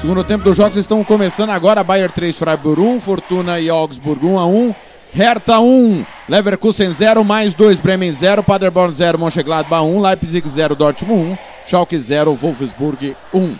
[0.00, 1.82] Segundo tempo dos jogos estão começando agora.
[1.82, 4.74] Bayern 3, Freiburg 1, Fortuna e Augsburg 1 a 1.
[5.12, 11.32] Hertha 1, Leverkusen 0, mais 2, Bremen 0, Paderborn 0, Mönchengladbach 1, Leipzig 0, Dortmund
[11.32, 13.56] 1, Schalke 0, Wolfsburg 1.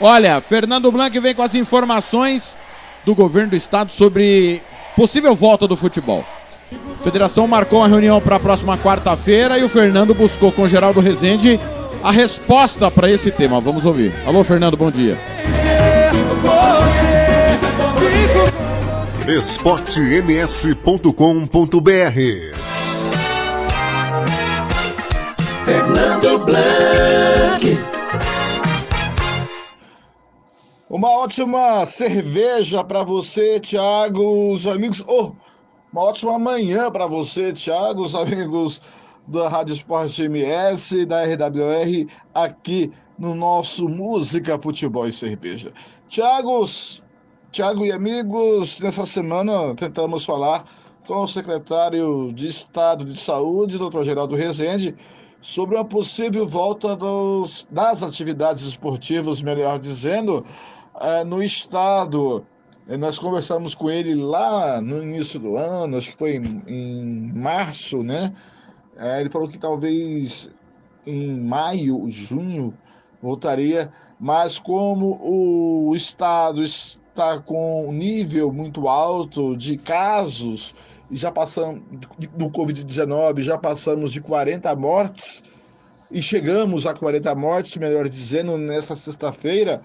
[0.00, 2.56] Olha, Fernando Blanc vem com as informações
[3.04, 4.62] do governo do estado sobre
[4.96, 6.24] possível volta do futebol.
[7.00, 10.68] A federação marcou uma reunião para a próxima quarta-feira e o Fernando buscou com o
[10.68, 11.58] Geraldo Rezende
[12.02, 13.60] a resposta para esse tema.
[13.60, 14.14] Vamos ouvir.
[14.26, 15.18] Alô, Fernando, bom dia.
[19.28, 21.10] esportems.com.br
[25.64, 27.29] Fernando Blanc.
[30.90, 35.04] Uma ótima cerveja para você, Thiago, os amigos.
[35.06, 35.30] Oh,
[35.92, 38.82] uma ótima manhã para você, Thiago, os amigos
[39.24, 45.72] da Rádio Esporte MS, da RWR, aqui no nosso Música, Futebol e Cerveja.
[46.08, 47.04] Thiagos,
[47.52, 50.64] Thiago e amigos, nessa semana tentamos falar
[51.06, 54.02] com o secretário de Estado de Saúde, Dr.
[54.02, 54.96] Geraldo Rezende,
[55.40, 60.44] sobre uma possível volta dos, das atividades esportivas, melhor dizendo,
[61.00, 62.46] eh, no estado.
[62.98, 68.02] Nós conversamos com ele lá no início do ano, acho que foi em, em março,
[68.02, 68.34] né?
[68.96, 70.50] Eh, ele falou que talvez
[71.06, 72.74] em maio, junho,
[73.22, 80.74] voltaria, mas como o estado está com um nível muito alto de casos,
[81.10, 81.82] e já passamos
[82.36, 85.42] do Covid-19, já passamos de 40 mortes,
[86.10, 89.80] e chegamos a 40 mortes, melhor dizendo, nessa sexta-feira,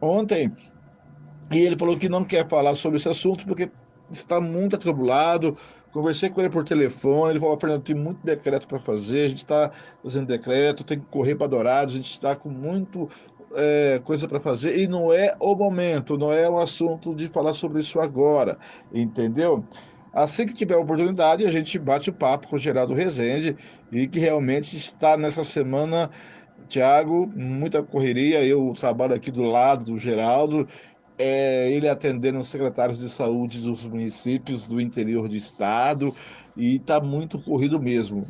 [0.00, 0.52] ontem,
[1.50, 3.70] e ele falou que não quer falar sobre esse assunto porque
[4.10, 5.56] está muito atribulado.
[5.92, 9.38] Conversei com ele por telefone, ele falou, Fernando, tem muito decreto para fazer, a gente
[9.38, 9.72] está
[10.02, 13.08] fazendo decreto, tem que correr para Dourados, a gente está com muito
[13.54, 17.54] é, coisa para fazer e não é o momento, não é o assunto de falar
[17.54, 18.56] sobre isso agora,
[18.92, 19.64] entendeu?
[20.12, 23.56] Assim que tiver oportunidade, a gente bate o papo com o Geraldo Rezende
[23.92, 26.10] e que realmente está nessa semana,
[26.70, 28.42] Tiago, muita correria.
[28.44, 30.66] Eu trabalho aqui do lado do Geraldo,
[31.18, 36.14] é, ele atendendo os secretários de saúde dos municípios do interior do estado
[36.56, 38.24] e está muito corrido mesmo.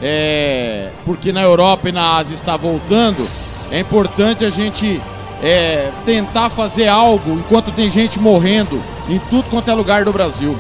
[0.03, 0.91] é...
[1.05, 3.27] porque na Europa e na Ásia está voltando.
[3.70, 5.01] É importante a gente
[5.42, 10.58] é, tentar fazer algo enquanto tem gente morrendo em tudo quanto é lugar do Brasil,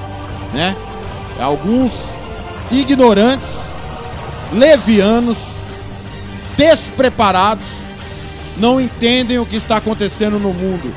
[0.52, 0.76] né?
[1.38, 2.08] Alguns
[2.70, 3.72] ignorantes,
[4.52, 5.38] levianos,
[6.56, 7.64] despreparados,
[8.56, 10.92] não entendem o que está acontecendo no mundo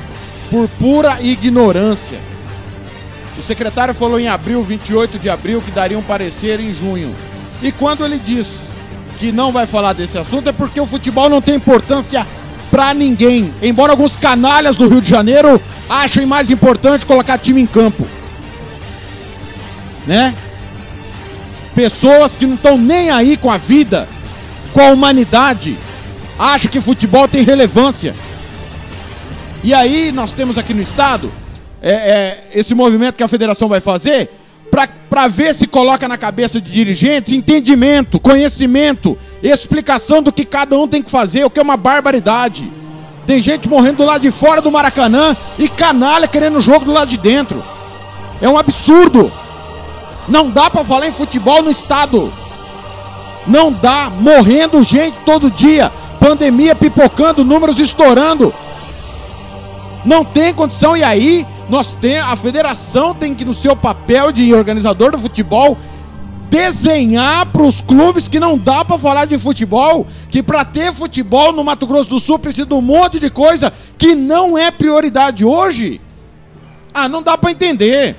[0.50, 2.18] por pura ignorância.
[3.38, 7.14] O secretário falou em abril, 28 de abril, que daria um parecer em junho.
[7.62, 8.68] E quando ele diz
[9.18, 12.26] que não vai falar desse assunto é porque o futebol não tem importância
[12.74, 13.54] para ninguém.
[13.62, 18.04] Embora alguns canalhas do Rio de Janeiro achem mais importante colocar time em campo.
[20.04, 20.34] Né?
[21.72, 24.08] Pessoas que não estão nem aí com a vida,
[24.72, 25.78] com a humanidade,
[26.36, 28.12] acham que futebol tem relevância.
[29.62, 31.32] E aí nós temos aqui no estado
[31.80, 34.30] é, é, esse movimento que a federação vai fazer
[35.08, 40.88] para ver se coloca na cabeça de dirigentes entendimento, conhecimento, explicação do que cada um
[40.88, 42.70] tem que fazer, o que é uma barbaridade.
[43.24, 46.92] Tem gente morrendo do lado de fora do Maracanã e canalha querendo o jogo do
[46.92, 47.64] lado de dentro.
[48.40, 49.32] É um absurdo.
[50.28, 52.32] Não dá para falar em futebol no estado.
[53.46, 58.52] Não dá, morrendo gente todo dia, pandemia pipocando, números estourando.
[60.04, 64.52] Não tem condição e aí nós tem, a federação tem que, no seu papel de
[64.52, 65.78] organizador do futebol,
[66.50, 71.52] desenhar para os clubes que não dá para falar de futebol, que para ter futebol
[71.52, 75.44] no Mato Grosso do Sul precisa de um monte de coisa que não é prioridade
[75.44, 76.00] hoje.
[76.92, 78.14] Ah, não dá para entender.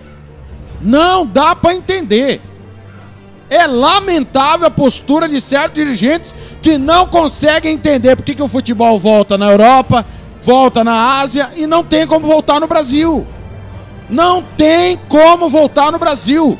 [0.81, 2.41] Não dá para entender.
[3.49, 8.47] É lamentável a postura de certos dirigentes que não conseguem entender por que, que o
[8.47, 10.05] futebol volta na Europa,
[10.43, 13.25] volta na Ásia e não tem como voltar no Brasil.
[14.09, 16.57] Não tem como voltar no Brasil.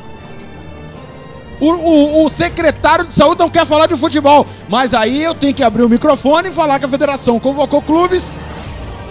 [1.60, 4.46] O, o, o, secretário de saúde não quer falar de futebol.
[4.68, 8.24] Mas aí eu tenho que abrir o microfone e falar que a federação convocou clubes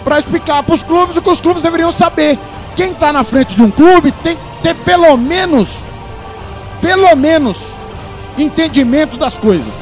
[0.04, 2.38] para explicar para os clubes o que os clubes deveriam saber.
[2.76, 5.84] Quem está na frente de um clube tem que ter pelo menos,
[6.80, 7.76] pelo menos,
[8.38, 9.74] entendimento das coisas.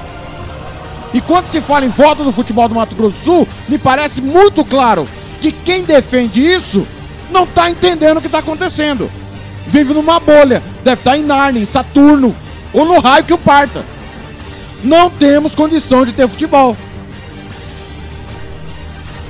[1.13, 4.23] E quando se fala em volta do futebol do Mato Grosso do Sul, me parece
[4.23, 5.07] muito claro
[5.41, 6.87] que quem defende isso
[7.35, 9.11] não está entendendo o que está acontecendo.
[9.67, 10.63] Vive numa bolha.
[10.83, 12.35] Deve estar tá em Narnia, em Saturno,
[12.73, 13.85] ou no raio que o parta.
[14.83, 16.77] Não temos condição de ter futebol.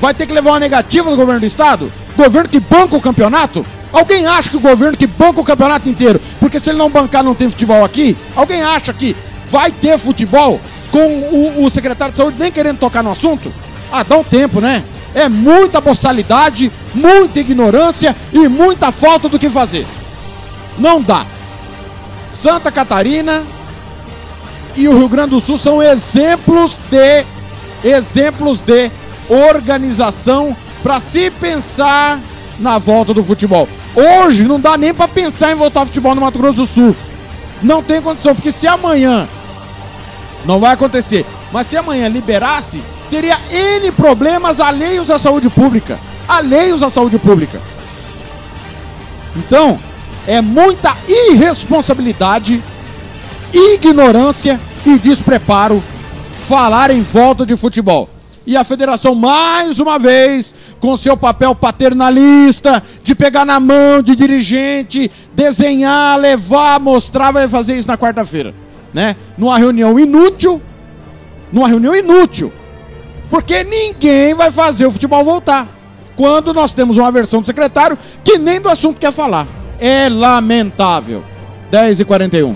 [0.01, 1.91] Vai ter que levar uma negativa do governo do estado?
[2.17, 3.65] Governo que banca o campeonato?
[3.91, 7.23] Alguém acha que o governo que banca o campeonato inteiro, porque se ele não bancar
[7.23, 8.17] não tem futebol aqui?
[8.35, 9.17] Alguém acha que
[9.49, 10.61] vai ter futebol
[10.91, 13.55] com o, o secretário de saúde nem querendo tocar no assunto?
[13.91, 14.83] Ah, dá um tempo, né?
[15.15, 19.87] É muita boçalidade, muita ignorância e muita falta do que fazer.
[20.79, 21.25] Não dá.
[22.31, 23.43] Santa Catarina
[24.77, 27.25] e o Rio Grande do Sul são exemplos de
[27.85, 28.91] exemplos de
[29.29, 32.21] organização para se pensar
[32.59, 33.69] na volta do futebol.
[33.95, 36.97] Hoje não dá nem para pensar em voltar ao futebol no Mato Grosso do Sul.
[37.63, 39.29] Não tem condição, porque se amanhã
[40.45, 42.83] não vai acontecer, mas se amanhã liberasse,
[43.15, 46.01] teria N problemas alheios à saúde pública.
[46.27, 47.63] Alheios à saúde pública.
[49.37, 49.79] Então,
[50.27, 52.61] é muita irresponsabilidade,
[53.53, 55.81] ignorância e despreparo
[56.49, 58.09] falar em volta de futebol.
[58.45, 64.17] E a federação, mais uma vez, com seu papel paternalista, de pegar na mão de
[64.17, 68.53] dirigente, desenhar, levar, mostrar, vai fazer isso na quarta-feira.
[68.93, 69.15] Né?
[69.39, 70.61] Numa reunião inútil,
[71.53, 72.53] numa reunião inútil,
[73.35, 75.67] porque ninguém vai fazer o futebol voltar.
[76.15, 79.45] Quando nós temos uma versão do secretário que nem do assunto quer falar.
[79.81, 81.25] É lamentável.
[81.69, 82.55] 10 e 41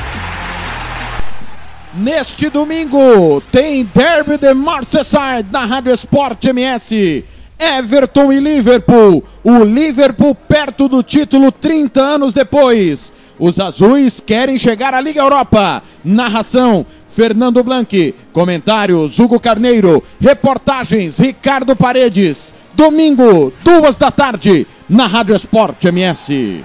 [1.93, 7.25] Neste domingo tem Derby de Merseyside na Rádio Esporte MS.
[7.59, 9.21] Everton e Liverpool.
[9.43, 13.11] O Liverpool perto do título 30 anos depois.
[13.37, 15.83] Os azuis querem chegar à Liga Europa.
[16.03, 18.15] Narração Fernando Blanc.
[18.31, 20.01] Comentários Hugo Carneiro.
[20.19, 22.53] Reportagens Ricardo Paredes.
[22.73, 26.63] Domingo, duas da tarde, na Rádio Esporte MS.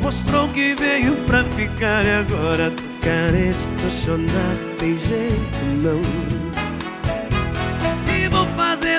[0.02, 6.25] Mostrou que veio pra ficar e agora tô carente, tô chonado, tem jeito não.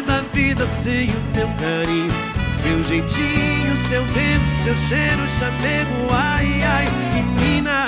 [0.06, 2.10] Da vida sem o teu carinho,
[2.52, 7.86] seu jeitinho, seu tempo, seu cheiro, chamego, ai, ai, menina.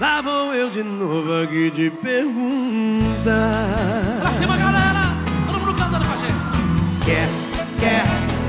[0.00, 3.26] Lá vou eu de novo aqui te perguntar.
[4.20, 5.14] Pra cima, galera!
[5.46, 6.32] Todo mundo cantando com a gente.
[7.04, 7.28] Quer,
[7.78, 8.04] quer,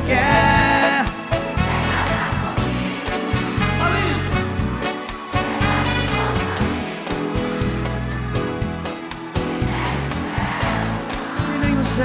[0.07, 0.78] quer.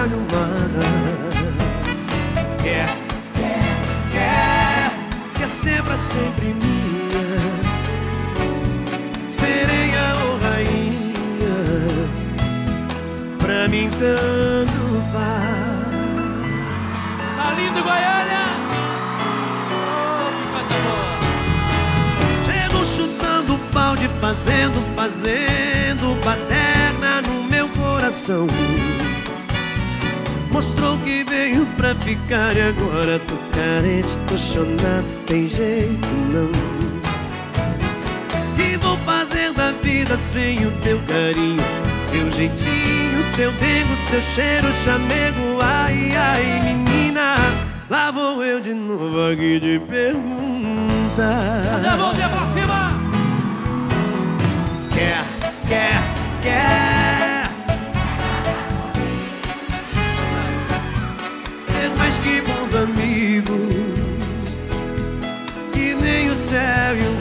[0.05, 0.69] E o mar.
[2.63, 2.89] Quer,
[3.33, 3.63] quer,
[4.13, 4.93] quer.
[5.35, 7.41] Quer ser pra sempre minha.
[9.31, 11.57] Sereia ou rainha.
[13.39, 15.65] Pra mim tanto faz.
[17.37, 18.45] Tá lindo, Goiânia!
[23.49, 28.47] Oh, balde, fazendo, fazendo baderna no meu coração.
[30.55, 36.49] Mostrou que veio pra ficar e agora tô carente, tô chonado, tem jeito não.
[38.57, 41.61] E vou fazer da vida sem o teu carinho,
[41.99, 47.35] seu jeitinho, seu dengo, seu cheiro, chamego, ai, ai, menina.
[47.91, 51.65] Lá vou eu de novo aqui te perguntar.
[51.73, 52.93] Cadê a mãozinha pra cima?
[54.93, 55.25] Quer,
[55.67, 56.01] quer,
[56.43, 56.94] quer.
[66.55, 67.14] Nem o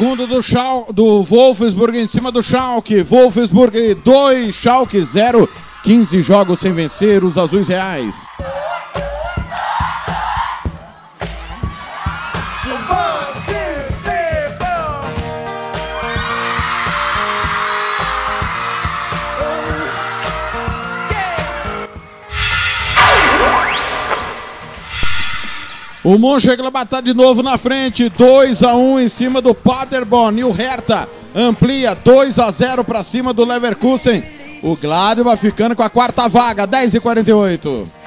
[0.00, 3.02] Segundo do, Schal, do Wolfsburg em cima do Schalke.
[3.02, 5.46] Wolfsburg 2, Schalke 0.
[5.82, 8.29] 15 jogos sem vencer os azuis reais.
[26.02, 30.40] O Mönchengladbach está de novo na frente, 2 a 1 em cima do Paderborn.
[30.40, 34.24] E o Hertha amplia 2 a 0 para cima do Leverkusen.
[34.62, 37.99] O Gladio vai ficando com a quarta vaga, 10 e 48.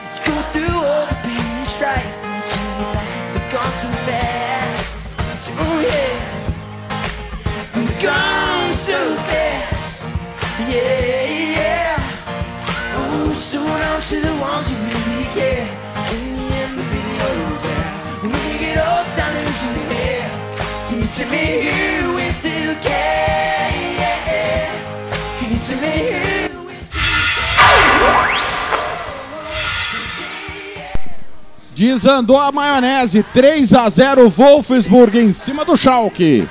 [31.76, 36.48] Desandou a maionese, 3 a 0 Wolfsburg em cima do Schalke.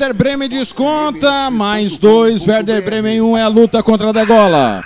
[0.00, 4.82] Werder Bremen desconta, mais dois, Werder Bremen 1 um é a luta contra a degola.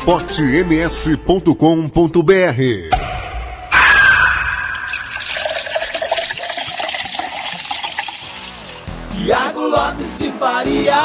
[0.00, 1.50] esportems.com.br
[9.12, 10.96] Tiago Lopes de Faria.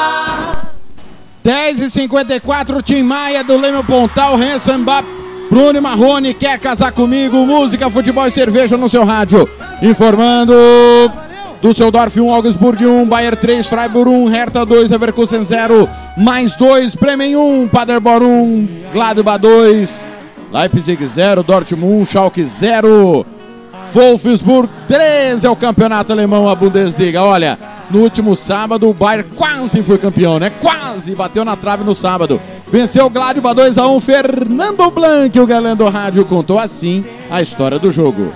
[1.44, 5.06] 10 e 54 Tim Maia do Leme Pontal, Hanson Bap,
[5.50, 7.44] Bruno Marrone, quer casar comigo?
[7.44, 9.46] Música, futebol e cerveja no seu rádio.
[9.82, 10.54] Informando
[11.60, 17.36] Düsseldorf 1, Augsburg 1, Bayer 3, Freiburg 1, Hertha 2, Leverkusen 0, mais 2, Bremen
[17.36, 20.06] 1, Paderborn 1, Gladbach 2,
[20.50, 23.26] Leipzig 0, Dortmund 1, Schalke 0.
[23.92, 27.22] Wolfsburg 13 é o campeonato alemão, a Bundesliga.
[27.22, 27.58] Olha,
[27.90, 30.48] no último sábado o Bayern quase foi campeão, né?
[30.48, 32.40] Quase bateu na trave no sábado.
[32.72, 34.00] Venceu o Gladbach 2 a 1.
[34.00, 38.32] Fernando Blanc, o galã do rádio, contou assim a história do jogo.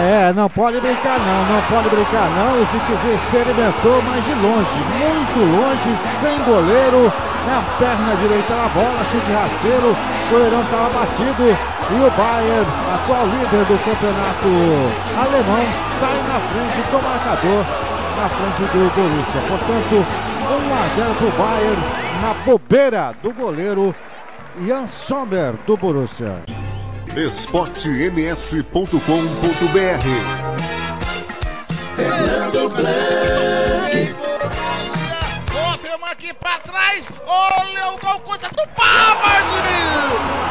[0.00, 2.62] É, não pode brincar não, não pode brincar não.
[2.62, 7.12] O Ziquezinho experimentou, mas de longe, muito longe, sem goleiro,
[7.46, 11.56] na perna direita na bola, chute rasteiro, o goleirão estava batido
[11.90, 14.48] e o Bayern, atual líder do campeonato
[15.18, 15.66] alemão,
[15.98, 17.64] sai na frente do marcador,
[18.20, 19.40] na frente do Borussia.
[19.48, 21.82] Portanto, 1 a 0 para o Bayern,
[22.20, 23.94] na bobeira do goleiro
[24.66, 26.42] Jan Sommer do Borussia.
[27.16, 28.66] esportems.com.br
[31.96, 34.14] Fernando Blanc.
[35.50, 39.46] Vou afirmar aqui pra trás, olha o gol contra do Babard!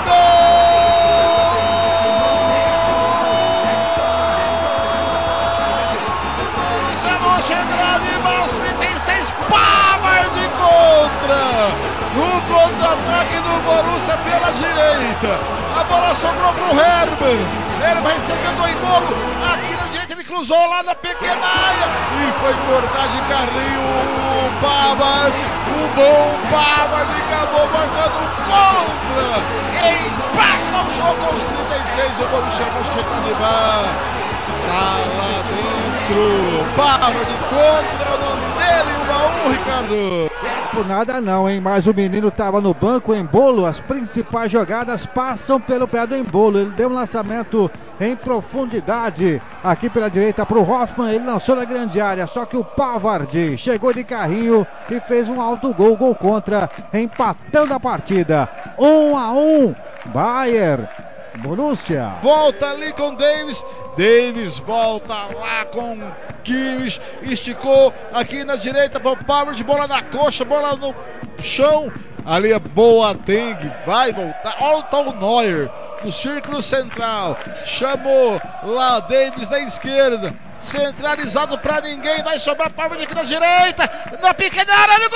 [0.05, 1.08] Gol!
[13.19, 15.39] Contra-ataque do Borussia pela direita.
[15.75, 17.39] A bola sobrou pro Herman.
[17.91, 19.07] Ele vai recebendo o embolo.
[19.53, 21.87] Aqui na direita ele cruzou lá na pequena área.
[22.19, 25.35] E foi cortar de carrinho o Babard.
[25.67, 29.27] O bom Babard acabou marcando contra.
[29.89, 32.19] Empata o jogo aos 36.
[32.19, 33.89] O Borussia Mönchengladbach.
[34.67, 36.23] Tá lá dentro.
[36.75, 38.93] Babard contra o nome dele.
[38.99, 40.29] 1 a 1, Ricardo.
[40.71, 41.59] Por nada não, hein?
[41.59, 43.65] Mas o menino estava no banco, em bolo.
[43.65, 46.59] As principais jogadas passam pelo pé do embolo.
[46.59, 47.69] Ele deu um lançamento
[47.99, 51.11] em profundidade aqui pela direita para o Hoffman.
[51.11, 55.41] Ele lançou na grande área, só que o Pavard chegou de carrinho e fez um
[55.41, 58.47] alto gol, gol contra, empatando a partida.
[58.77, 59.75] Um a um.
[60.05, 62.15] Bayer Borussia.
[62.21, 63.63] Volta ali com Davis.
[63.97, 66.11] Davis volta lá com
[66.43, 67.01] Kimmich.
[67.21, 70.93] Esticou aqui na direita para o de bola na coxa, bola no
[71.41, 71.91] chão.
[72.25, 73.57] Ali é boa Teng.
[73.85, 74.57] Vai voltar.
[74.59, 75.71] Olha o Neuer
[76.03, 77.37] no círculo central.
[77.65, 80.33] Chamou lá Davis na esquerda.
[80.61, 82.21] Centralizado para ninguém.
[82.23, 83.89] Vai sobrar Power aqui na direita.
[84.21, 85.15] Na pequena área do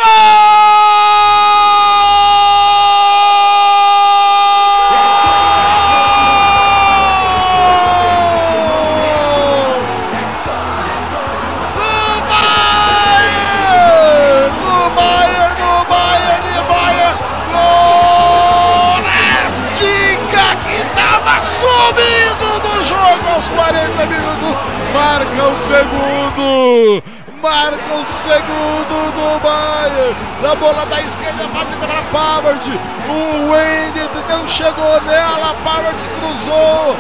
[25.73, 27.03] segundo,
[27.41, 32.79] marca o segundo do Bayern, da bola da esquerda, batida para Pavard,
[33.09, 36.95] o Wendt não chegou nela, Pavard cruzou,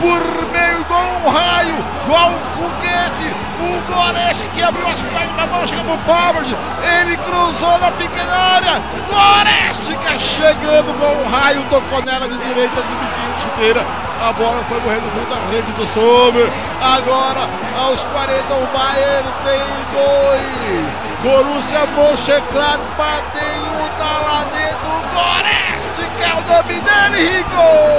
[0.00, 3.45] por meio com um raio, igual um foguete.
[3.58, 6.56] O Goresh que abriu as pernas, a bola chega pro Pavard.
[7.00, 8.82] Ele cruzou na pequena área.
[9.08, 13.84] Gorestica chegando com um raio, tocou nela de direita, de chuteira.
[14.20, 16.48] A bola foi morrendo junto à rede do Sommer.
[16.80, 19.60] Agora, aos 40, o Bayern tem
[19.92, 21.06] dois.
[21.22, 24.86] Borussia Mönchengladbach tem um, tá lá dentro.
[25.14, 25.85] Gorestica
[26.24, 27.50] o nome dele, Rico!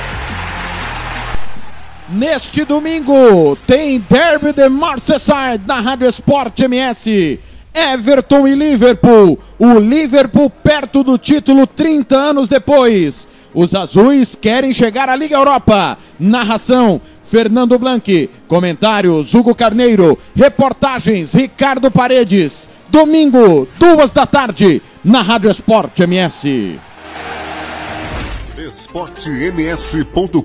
[2.11, 7.39] Neste domingo tem Derby de Merseyside na Rádio Esporte MS.
[7.71, 9.37] Everton e Liverpool.
[9.59, 13.27] O Liverpool perto do título 30 anos depois.
[13.53, 15.99] Os azuis querem chegar à Liga Europa.
[16.19, 18.27] Narração Fernando Blanc.
[18.47, 20.17] Comentários Hugo Carneiro.
[20.35, 22.67] Reportagens Ricardo Paredes.
[22.89, 26.79] Domingo, duas da tarde, na Rádio Esporte MS.
[28.89, 30.39] esportems.com.br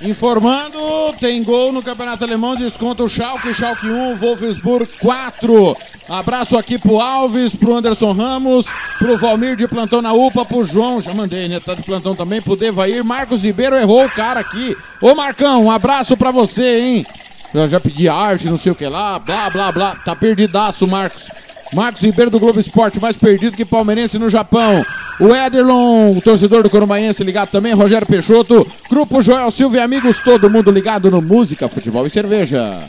[0.00, 0.78] Informando,
[1.20, 5.76] tem gol no Campeonato Alemão, desconta o Schalke, Schalke 1, Wolfsburg 4.
[6.08, 8.66] Abraço aqui pro Alves, pro Anderson Ramos,
[8.98, 11.60] pro Valmir de plantão na UPA, pro João, já mandei, né?
[11.60, 13.04] Tá de plantão também, pro Devair.
[13.04, 14.74] Marcos Ribeiro errou o cara aqui.
[15.00, 17.06] Ô Marcão, um abraço pra você, hein?
[17.52, 19.94] Eu já pedi arte, não sei o que lá, blá, blá, blá.
[19.96, 21.28] Tá perdidaço, Marcos.
[21.72, 24.84] Marcos Ribeiro do Globo Esporte, mais perdido que palmeirense no Japão.
[25.18, 30.50] O Ederlon, torcedor do Corumbaense ligado também, Rogério Peixoto, Grupo Joel Silva e amigos, todo
[30.50, 32.82] mundo ligado no Música, Futebol e Cerveja.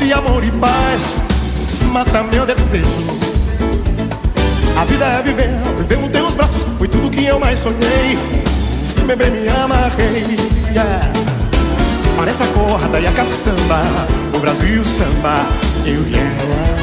[0.00, 1.16] De amor e paz.
[1.92, 2.86] Mata meu desejo.
[4.76, 8.18] A vida é viver, viver nos teus braços foi tudo que eu mais sonhei.
[9.06, 10.38] Bebê, me amarrei.
[10.72, 11.12] Yeah.
[12.16, 13.82] Parece a corda e a caçamba,
[14.34, 15.46] o Brasil samba,
[15.84, 16.80] e ela.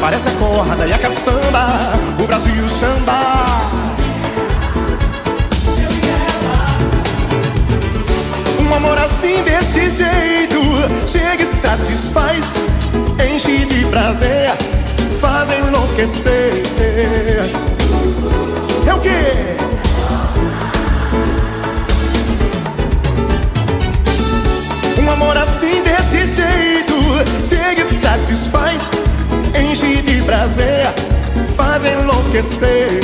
[0.00, 3.85] Parece a corda e a caçamba, o Brasil samba.
[8.76, 10.60] Um amor assim desse jeito
[11.06, 12.44] chega e satisfaz,
[13.32, 14.52] enche de prazer,
[15.18, 16.62] faz enlouquecer.
[18.86, 19.56] É o quê?
[25.00, 28.82] Um amor assim desse jeito chega e satisfaz,
[29.58, 30.92] enche de prazer,
[31.56, 33.00] faz enlouquecer.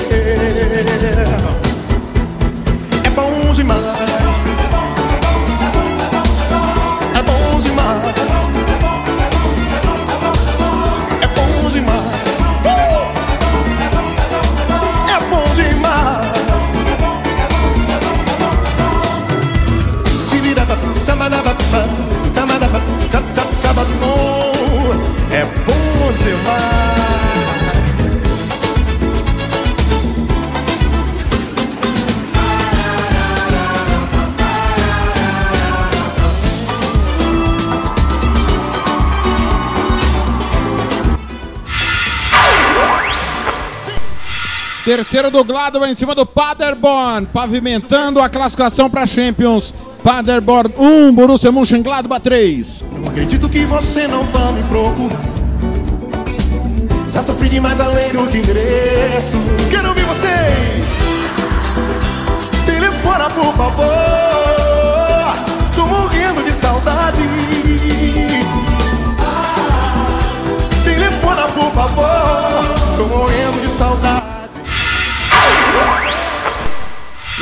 [3.05, 4.12] É bom demais.
[44.85, 49.73] Terceiro do Gladbach em cima do Paderborn, pavimentando a classificação para Champions.
[50.03, 52.85] Paderborn 1, Borussia Mönchengladbach 3.
[52.93, 55.21] Não acredito que você não vai me procurar.
[57.13, 59.39] Já sofri demais além do que ingresso.
[59.71, 60.85] Quero ouvir vocês.
[62.67, 63.87] Telefona, por favor.
[65.77, 67.21] Tô morrendo de saudade.
[70.85, 72.75] Telefona, por favor.
[72.97, 74.22] Tô morrendo de saudade.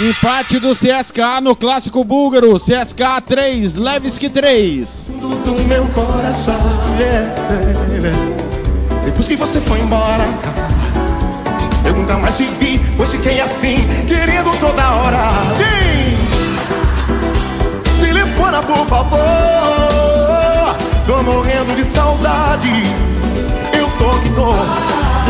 [0.03, 2.57] Empate do CSKA no clássico búlgaro.
[2.59, 5.11] CSKA 3, Levski 3.
[5.21, 6.59] do meu coração.
[6.99, 7.31] yeah.
[9.05, 10.25] Depois que você foi embora,
[11.85, 13.77] eu nunca mais te vi, pois fiquei assim,
[14.09, 15.19] querendo toda hora.
[15.59, 16.17] Vem!
[18.01, 19.19] Telefona, por favor.
[21.07, 22.71] Tô morrendo de saudade.
[23.79, 24.55] Eu tô que tô.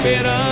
[0.03, 0.50] esperança.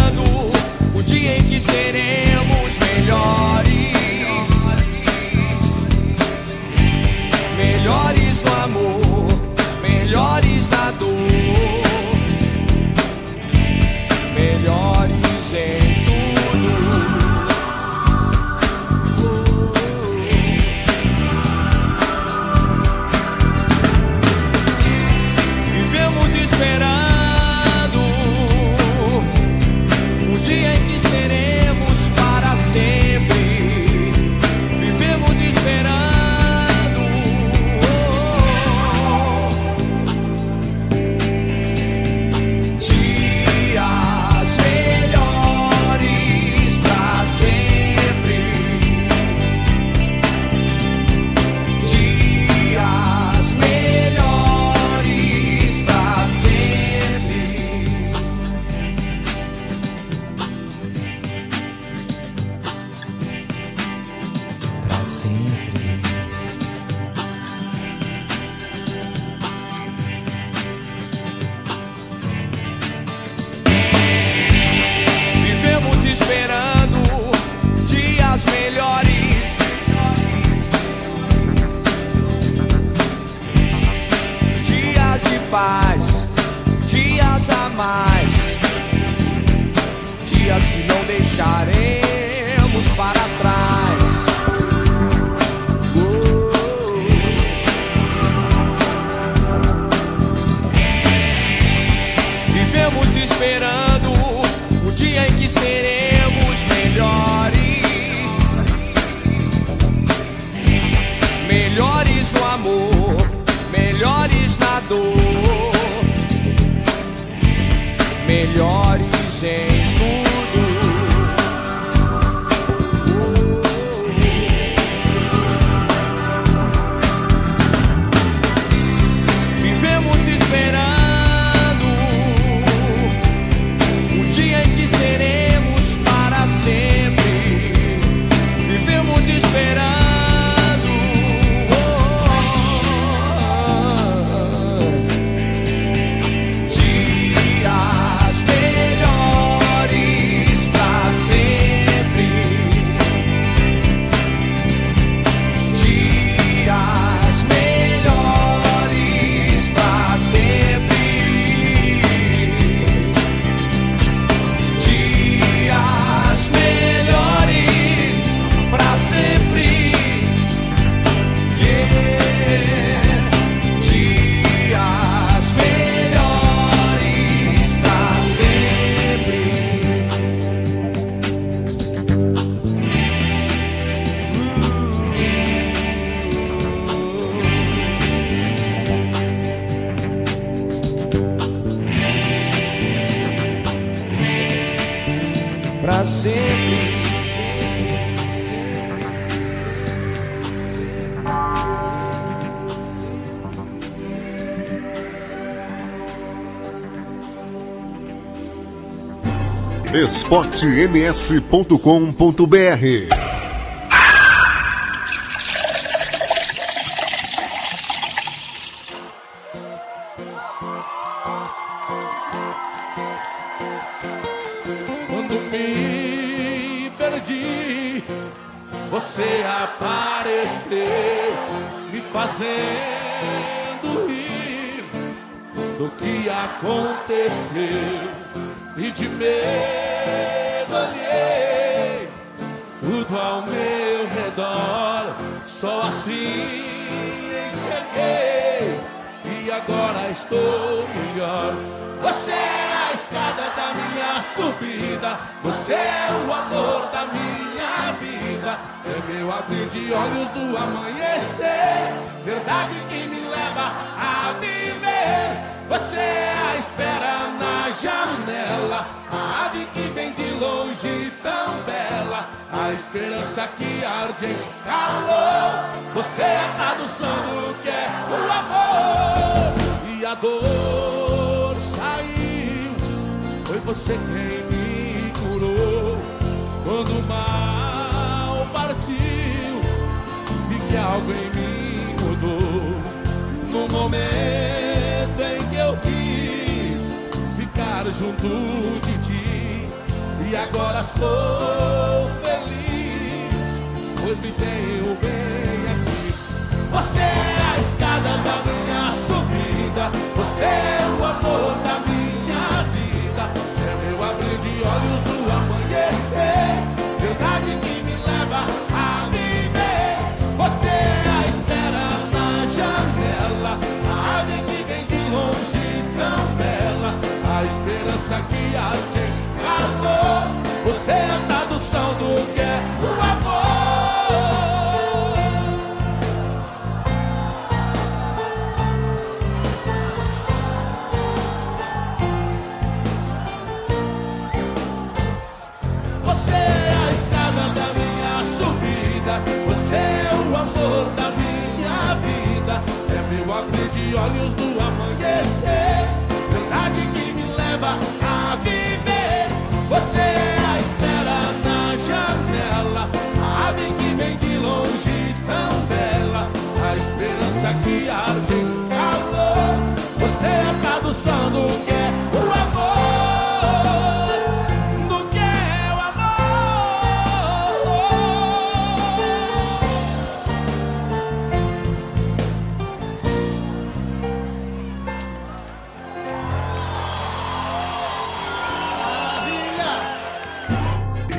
[210.30, 213.28] esportems.com.br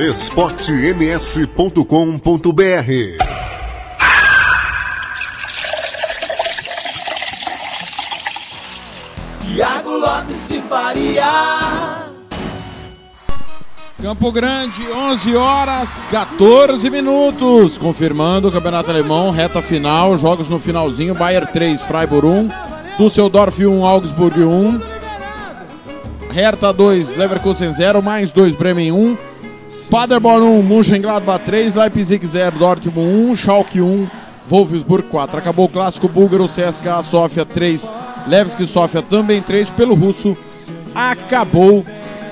[0.00, 1.84] esportems.com.br
[9.42, 12.08] Tiago Lopes de Faria.
[14.00, 17.76] Campo Grande, 11 horas 14 minutos.
[17.76, 21.14] Confirmando o Campeonato Alemão, reta final, jogos no finalzinho.
[21.14, 22.50] Bayern 3, Freiburg 1,
[22.98, 24.80] Düsseldorf 1, Augsburg 1.
[26.32, 29.29] Hertha 2, Leverkusen 0, mais 2, Bremen 1.
[29.90, 34.06] Paderborn 1, Mönchengladbach 3, Leipzig 0, Dortmund 1, Schalke 1,
[34.48, 35.38] Wolfsburg 4.
[35.38, 37.90] Acabou o clássico búlgaro, CSKA Sofia 3,
[38.28, 39.70] Levski Sofia também 3.
[39.70, 40.36] Pelo russo,
[40.94, 41.84] acabou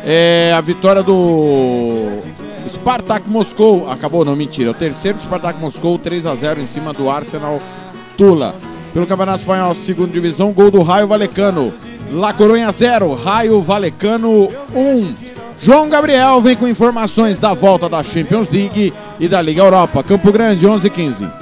[0.04, 2.18] é, a vitória do
[2.68, 3.90] Spartak Moscou.
[3.90, 4.70] Acabou, não, mentira.
[4.70, 7.60] O terceiro do Spartak Moscou, 3 a 0 em cima do Arsenal
[8.16, 8.54] Tula.
[8.94, 11.74] Pelo Campeonato Espanhol, segunda divisão, gol do Raio Valecano.
[12.12, 15.37] La Coruña 0, Raio Valecano 1.
[15.60, 20.04] João Gabriel vem com informações da volta da Champions League e da Liga Europa.
[20.04, 21.24] Campo Grande, 11 e 15.
[21.24, 21.32] Amor,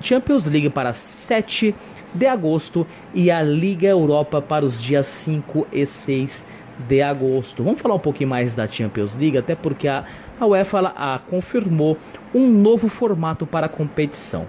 [0.00, 1.74] Champions League para 7
[2.14, 6.44] de agosto e a Liga Europa para os dias 5 e 6
[6.88, 7.62] de agosto.
[7.62, 10.04] Vamos falar um pouquinho mais da Champions League, até porque a,
[10.38, 11.96] a UEFA a, confirmou
[12.34, 14.46] um novo formato para a competição.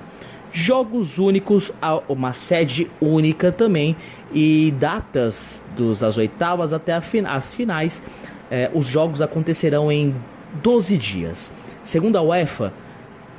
[0.51, 1.71] Jogos únicos,
[2.07, 3.95] uma sede única também
[4.33, 8.01] e datas dos, das oitavas até as finais.
[8.49, 10.15] Eh, os jogos acontecerão em
[10.63, 11.51] 12 dias.
[11.83, 12.71] Segundo a UEFA,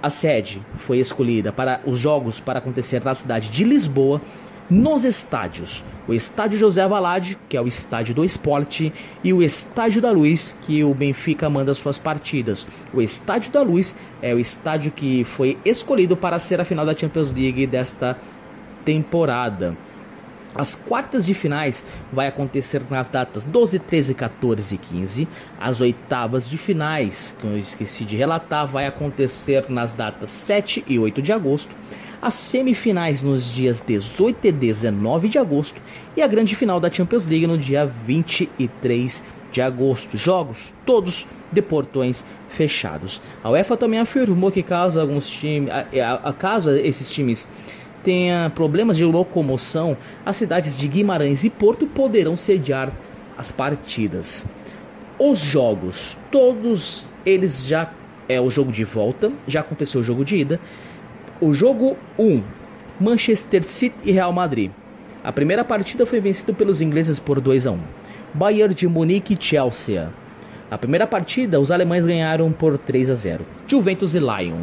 [0.07, 4.23] a sede foi escolhida para os jogos para acontecer na cidade de Lisboa,
[4.70, 5.85] nos estádios.
[6.09, 8.93] O Estádio José Avalade, que é o estádio do esporte,
[9.23, 12.66] e o Estádio da Luz, que o Benfica manda suas partidas.
[12.93, 16.97] O Estádio da Luz é o estádio que foi escolhido para ser a final da
[16.97, 18.16] Champions League desta
[18.85, 19.77] temporada.
[20.57, 25.28] As quartas de finais vai acontecer nas datas 12, 13, 14 e 15.
[25.61, 30.99] As oitavas de finais, que eu esqueci de relatar, vai acontecer nas datas 7 e
[30.99, 31.77] 8 de agosto.
[32.23, 35.81] As semifinais nos dias 18 e 19 de agosto
[36.16, 39.23] e a grande final da Champions League no dia 23
[39.53, 40.16] de agosto.
[40.16, 43.20] Jogos todos de portões fechados.
[43.45, 45.70] A UEFA também afirmou que caso alguns times,
[46.39, 47.49] caso esses times
[48.07, 52.93] tenha problemas de locomoção, as cidades de Guimarães e Porto poderão sediar
[53.37, 54.47] as partidas.
[55.19, 57.91] Os jogos, todos eles já
[58.28, 60.61] é o jogo de volta, já aconteceu o jogo de ida.
[61.41, 62.45] O jogo 1,
[63.01, 64.70] Manchester City e Real Madrid.
[65.24, 67.78] A primeira partida foi vencida pelos ingleses por 2 a 1.
[68.33, 70.12] Bayern de Munique e Chelsea.
[70.70, 73.45] A primeira partida, os alemães ganharam por 3 a 0.
[73.66, 74.62] Juventus e Lyon.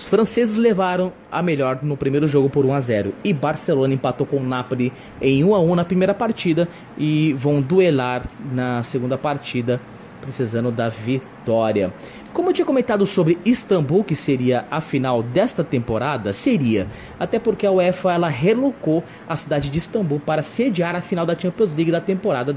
[0.00, 4.26] Os franceses levaram a melhor no primeiro jogo por 1 a 0 e Barcelona empatou
[4.26, 4.90] com o Napoli
[5.20, 6.66] em 1 a 1 na primeira partida
[6.96, 9.78] e vão duelar na segunda partida
[10.22, 11.92] precisando da vitória.
[12.32, 16.86] Como eu tinha comentado sobre Istambul, que seria a final desta temporada, seria,
[17.18, 21.36] até porque a UEFA ela relocou a cidade de Istambul para sediar a final da
[21.36, 22.52] Champions League da temporada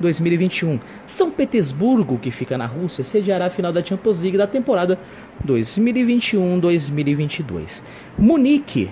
[0.00, 0.80] 2020-2021.
[1.06, 4.98] São Petersburgo, que fica na Rússia, sediará a final da Champions League da temporada
[5.46, 7.82] 2021-2022.
[8.18, 8.90] Munique,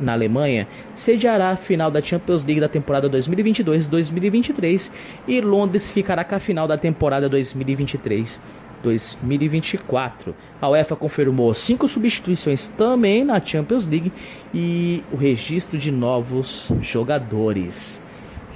[0.00, 4.90] na Alemanha, sediará a final da Champions League da temporada 2022-2023
[5.26, 8.38] e Londres ficará com a final da temporada 2023
[8.82, 10.34] 2024.
[10.60, 14.12] A UEFA confirmou cinco substituições também na Champions League
[14.54, 18.02] e o registro de novos jogadores.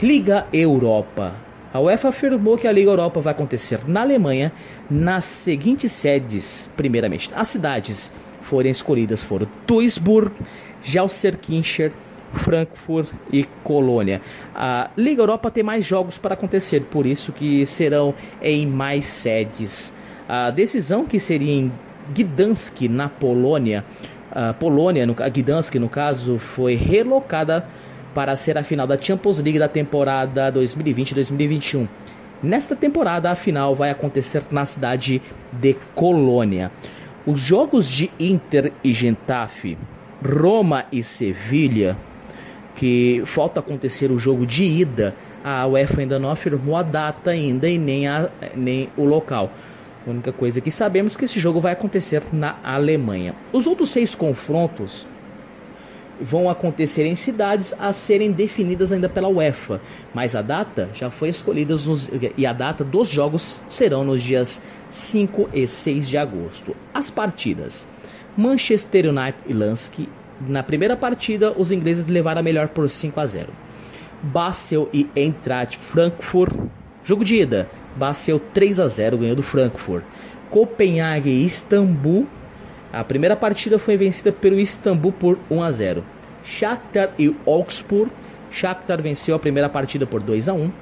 [0.00, 1.49] Liga Europa.
[1.72, 4.52] A UEFA afirmou que a Liga Europa vai acontecer na Alemanha
[4.90, 6.68] nas seguintes sedes.
[6.76, 8.10] Primeiramente, as cidades
[8.42, 10.32] forem escolhidas foram Duisburg,
[10.82, 11.92] Gelsenkirchen,
[12.32, 14.20] Frankfurt e Colônia.
[14.52, 19.92] A Liga Europa tem mais jogos para acontecer, por isso que serão em mais sedes.
[20.28, 21.72] A decisão que seria em
[22.12, 23.84] Gdansk, na Polônia,
[24.32, 27.66] a Polônia, no, a Gdansk no caso, foi relocada
[28.14, 31.88] para ser a final da Champions League da temporada 2020-2021.
[32.42, 35.20] Nesta temporada, a final vai acontecer na cidade
[35.52, 36.72] de Colônia.
[37.26, 39.76] Os jogos de Inter e Getafe
[40.24, 41.96] Roma e Sevilha,
[42.76, 47.68] que falta acontecer o jogo de ida, a UEFA ainda não afirmou a data ainda
[47.68, 49.50] e nem, a, nem o local.
[50.06, 53.34] A única coisa que sabemos é que esse jogo vai acontecer na Alemanha.
[53.52, 55.06] Os outros seis confrontos
[56.20, 59.80] vão acontecer em cidades a serem definidas ainda pela UEFA,
[60.12, 64.60] mas a data já foi escolhida nos, e a data dos jogos serão nos dias
[64.90, 66.76] 5 e 6 de agosto.
[66.92, 67.88] As partidas:
[68.36, 70.08] Manchester United e Lansky.
[70.46, 73.48] Na primeira partida, os ingleses levaram a melhor por 5 a 0.
[74.22, 76.54] Basel e Eintracht Frankfurt.
[77.04, 77.68] Jogo de ida.
[77.96, 80.04] Basel 3 a 0 ganhou do Frankfurt.
[80.50, 82.26] Copenhague e Istambul.
[82.92, 86.04] A primeira partida foi vencida pelo Istambul por 1 a 0.
[86.42, 88.10] Shakhtar e Augsburg.
[88.50, 90.72] Shakhtar venceu a primeira partida por 2 a 1.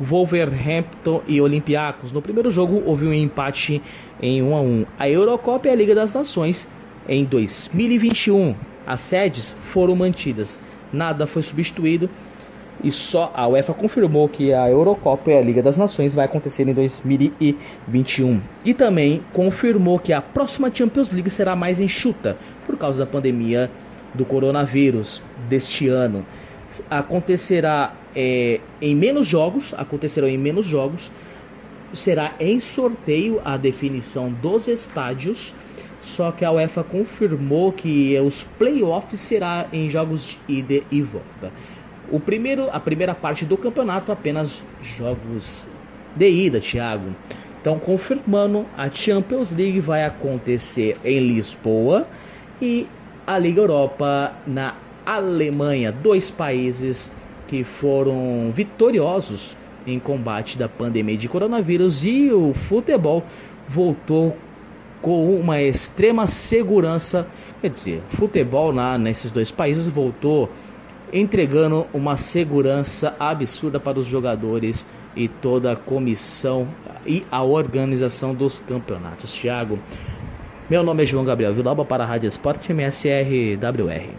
[0.00, 2.10] Wolverhampton e Olympiacos.
[2.10, 3.80] No primeiro jogo houve um empate
[4.20, 4.86] em 1 a 1.
[4.98, 6.66] A Eurocopa e a Liga das Nações
[7.08, 8.56] em 2021.
[8.84, 10.58] As sedes foram mantidas.
[10.92, 12.10] Nada foi substituído
[12.84, 16.68] e só a UEFA confirmou que a Eurocopa e a Liga das Nações vai acontecer
[16.68, 18.40] em 2021.
[18.62, 22.36] E também confirmou que a próxima Champions League será mais enxuta
[22.66, 23.70] por causa da pandemia
[24.12, 26.26] do coronavírus deste ano.
[26.90, 31.10] Acontecerá é, em menos jogos, acontecerão em menos jogos.
[31.94, 35.54] Será em sorteio a definição dos estádios.
[36.02, 41.50] Só que a UEFA confirmou que os playoffs será em jogos de ida e volta.
[42.10, 44.62] O primeiro, a primeira parte do campeonato apenas
[44.96, 45.66] jogos
[46.14, 47.14] de ida, Thiago.
[47.60, 52.06] Então, confirmando, a Champions League vai acontecer em Lisboa
[52.60, 52.86] e
[53.26, 54.74] a Liga Europa na
[55.06, 57.10] Alemanha, dois países
[57.46, 59.56] que foram vitoriosos
[59.86, 63.24] em combate da pandemia de coronavírus e o futebol
[63.68, 64.36] voltou
[65.00, 67.26] com uma extrema segurança.
[67.60, 70.50] Quer dizer, futebol lá nesses dois países voltou
[71.14, 74.84] entregando uma segurança absurda para os jogadores
[75.14, 76.66] e toda a comissão
[77.06, 79.32] e a organização dos campeonatos.
[79.32, 79.78] Thiago,
[80.68, 84.10] meu nome é João Gabriel Viloba para a Rádio Esporte MSRWR.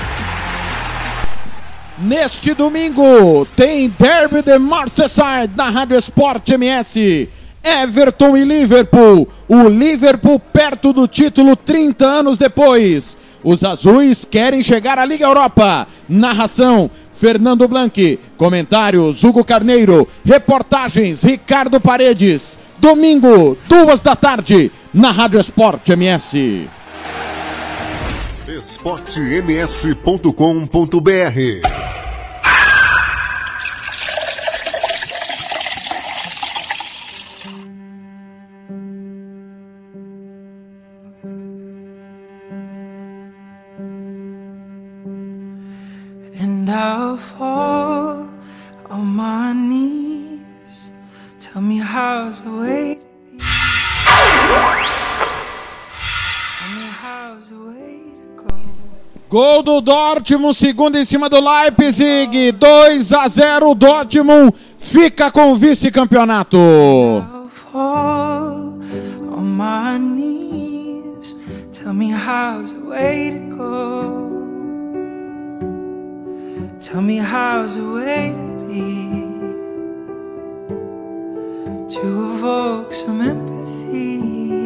[2.01, 7.29] Neste domingo tem Derby de Merseyside na Rádio Esporte MS.
[7.63, 9.29] Everton e Liverpool.
[9.47, 13.15] O Liverpool perto do título 30 anos depois.
[13.43, 15.87] Os azuis querem chegar à Liga Europa.
[16.09, 18.19] Narração Fernando Blanc.
[18.35, 20.07] Comentários Hugo Carneiro.
[20.25, 22.57] Reportagens Ricardo Paredes.
[22.79, 26.67] Domingo, duas da tarde, na Rádio Esporte MS.
[28.83, 31.81] esportems.com.br.
[51.51, 52.97] Tell me how's the way
[59.31, 65.55] Gol do Dortmund, segundo em cima do Leipzig, 2 a 0 Dortmund fica com o
[65.55, 66.57] vice-campeonato.
[71.71, 74.27] Tell me how's the way to go.
[76.81, 79.21] Tell me how's the way to be.
[81.95, 84.60] To evoke some empathy.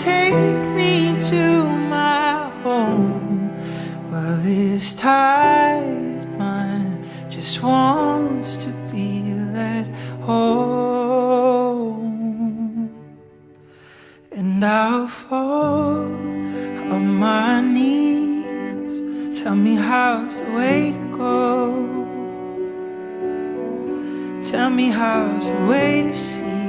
[0.00, 0.34] Take
[0.74, 3.52] me to my home.
[4.10, 9.86] Well, this tired mind just wants to be let
[10.22, 11.28] home.
[14.32, 15.98] And I'll fall
[16.94, 19.38] on my knees.
[19.38, 21.74] Tell me how's the way to go.
[24.50, 26.59] Tell me how's the way to see.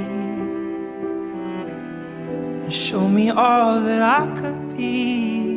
[2.72, 5.52] Show me all that I could be.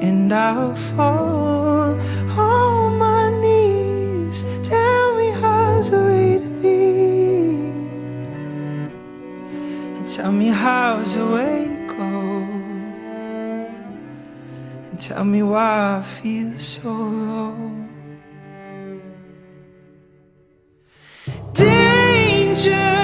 [0.00, 1.98] and I'll fall
[2.38, 4.44] on my knees.
[4.62, 6.78] Tell me how's the way to be,
[9.96, 12.10] and tell me how's the way to go,
[14.90, 17.70] and tell me why I feel so low.
[21.52, 23.03] Danger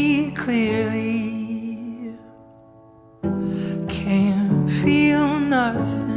[5.61, 6.10] nothing.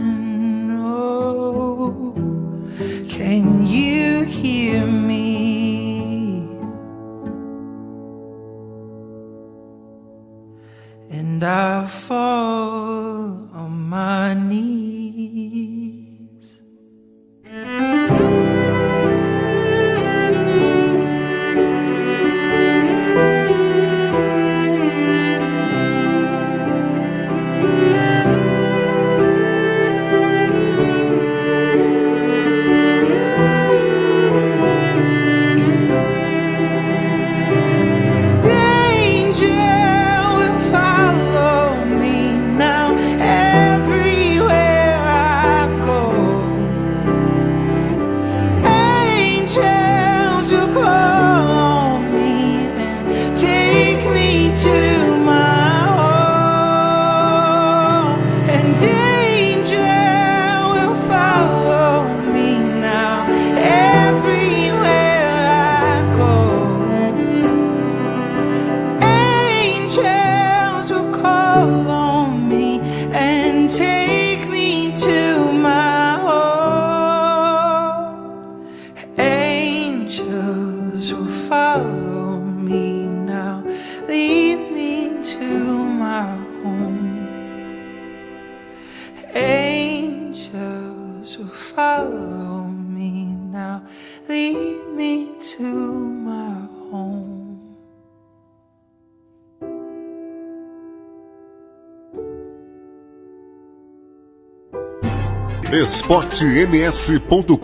[106.04, 107.54] esportems.com.br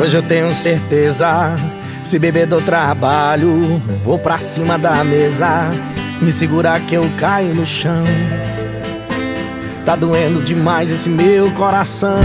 [0.00, 1.56] Hoje eu tenho certeza.
[2.04, 5.70] Se beber do trabalho, vou pra cima da mesa.
[6.22, 8.04] Me segura que eu caio no chão.
[9.84, 12.20] Tá doendo demais esse meu coração.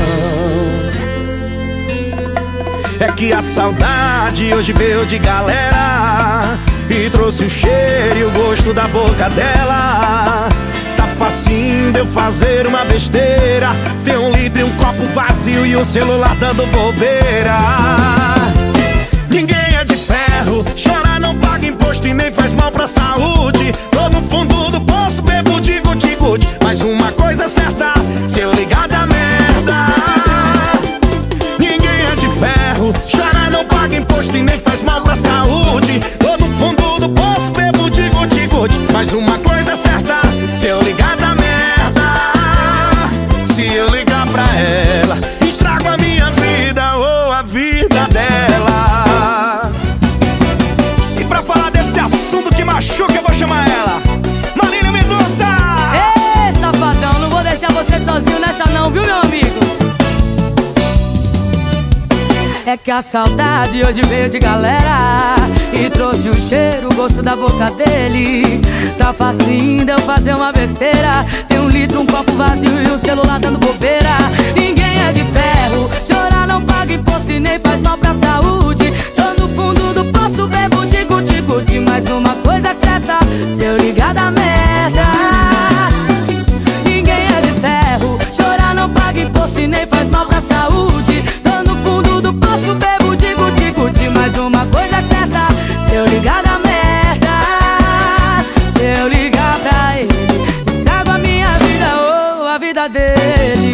[3.02, 6.56] É que a saudade hoje veio de galera
[6.88, 10.48] E trouxe o cheiro e o gosto da boca dela
[10.96, 13.70] Tá facinho de eu fazer uma besteira
[14.06, 17.58] Ter um litro e um copo vazio e o celular dando bobeira
[19.32, 24.10] Ninguém é de ferro, chorar não paga imposto e nem faz mal pra saúde Tô
[24.10, 27.94] no fundo do poço, bebo de guti-guti Mas uma coisa é certa,
[28.30, 29.51] se eu ligar da merda
[34.22, 36.21] imposto e nem faz mal pra saúde.
[63.02, 65.36] Saudade hoje veio de galera
[65.74, 68.62] E trouxe o cheiro, o gosto da boca dele.
[68.98, 71.26] Tá facinho de eu fazer uma besteira.
[71.48, 74.18] Tem um litro, um copo vazio e o celular dando bobeira.
[74.56, 78.94] Ninguém é de ferro, chorar não paga imposto e nem faz mal pra saúde.
[79.16, 83.20] Tô no fundo do poço, bebo de guti-guti Mas uma coisa é certa,
[83.54, 85.04] se eu ligar da merda.
[86.86, 91.41] Ninguém é de ferro, chorar não paga imposto e nem faz mal pra saúde
[95.92, 97.42] Se eu ligar da merda,
[98.72, 100.08] se eu ligar pra ele,
[100.66, 101.98] estrago a minha vida
[102.40, 103.74] ou a vida dele.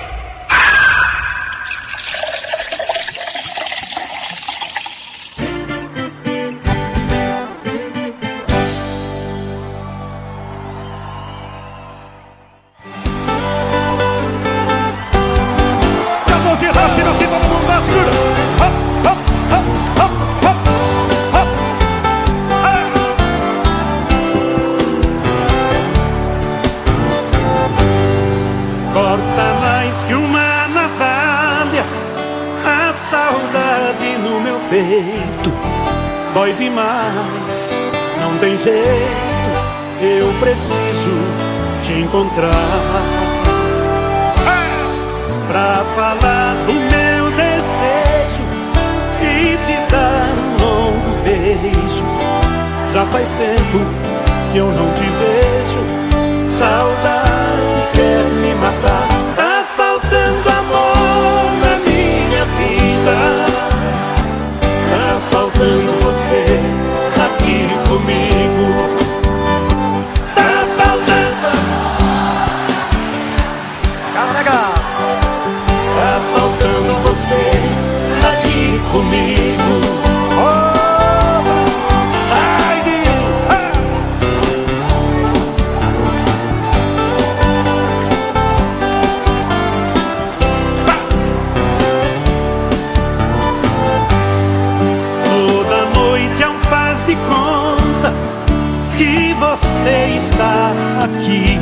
[99.82, 100.72] você está
[101.03, 101.60] aqui.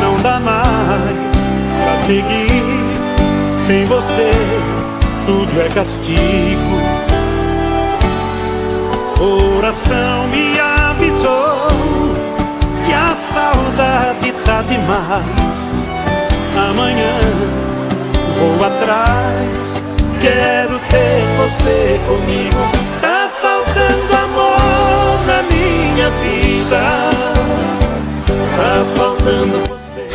[0.00, 1.48] Não dá mais
[1.84, 2.64] pra seguir.
[3.52, 4.32] Sem você,
[5.24, 6.80] tudo é castigo.
[9.16, 11.68] Coração me avisou
[12.84, 15.84] que a saudade tá demais.
[16.56, 17.18] Amanhã
[18.38, 19.80] vou atrás,
[20.20, 22.58] quero ter você comigo.
[23.00, 26.53] Tá faltando amor na minha vida.
[26.70, 27.10] Tá
[28.96, 30.08] faltando você.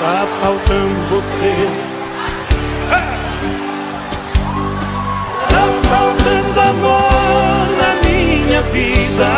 [0.00, 1.54] Tá faltando você.
[5.48, 9.30] Tá faltando amor na minha vida.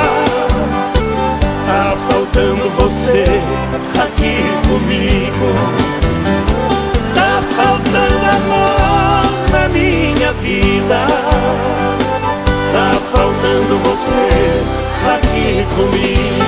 [1.67, 3.25] Tá faltando você
[4.01, 4.37] aqui
[4.69, 5.98] comigo.
[7.59, 10.99] Faltando amor na minha vida.
[12.73, 14.29] Tá faltando você
[15.17, 16.39] aqui comigo.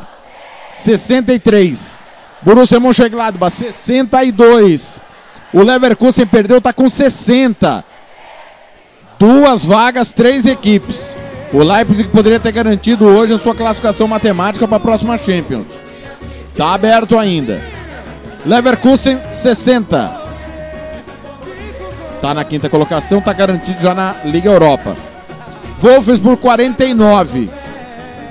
[0.73, 1.99] 63.
[2.41, 4.99] Borussia Mönchengladbach 62.
[5.53, 7.83] O Leverkusen perdeu, tá com 60.
[9.17, 11.15] Duas vagas, três equipes.
[11.53, 15.67] O Leipzig poderia ter garantido hoje a sua classificação matemática para a próxima Champions.
[16.57, 17.63] Tá aberto ainda.
[18.45, 20.24] Leverkusen 60.
[22.25, 24.95] Tá na quinta colocação, tá garantido já na Liga Europa.
[25.79, 27.51] Wolfsburg 49.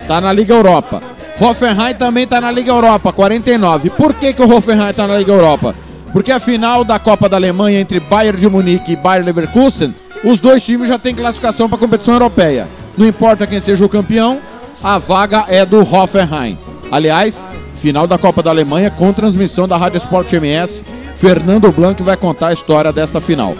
[0.09, 1.01] Tá na Liga Europa.
[1.41, 3.91] Hoffenheim também tá na Liga Europa, 49.
[3.91, 5.77] Por que, que o Hoffenheim tá na Liga Europa?
[6.13, 9.95] Porque a final da Copa da Alemanha entre Bayern de Munique e Bayer Leverkusen,
[10.25, 12.67] os dois times já têm classificação para a competição europeia.
[12.99, 14.41] Não importa quem seja o campeão,
[14.83, 16.59] a vaga é do Hoffenheim.
[16.91, 20.83] Aliás, final da Copa da Alemanha com transmissão da Rádio Sport MS.
[21.15, 23.55] Fernando Blanc vai contar a história desta final.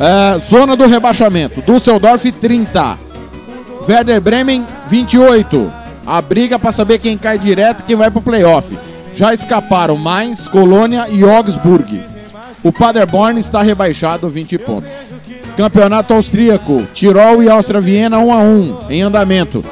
[0.00, 2.98] É, zona do rebaixamento: Düsseldorf 30,
[3.88, 5.72] Werder Bremen 28.
[6.06, 8.78] A briga para saber quem cai direto e quem vai para o playoff.
[9.14, 12.00] Já escaparam Mainz, Colônia e Augsburg.
[12.62, 14.90] O Paderborn está rebaixado 20 pontos.
[15.56, 19.64] Campeonato austríaco: Tirol e Áustria Viena 1 a 1 em andamento.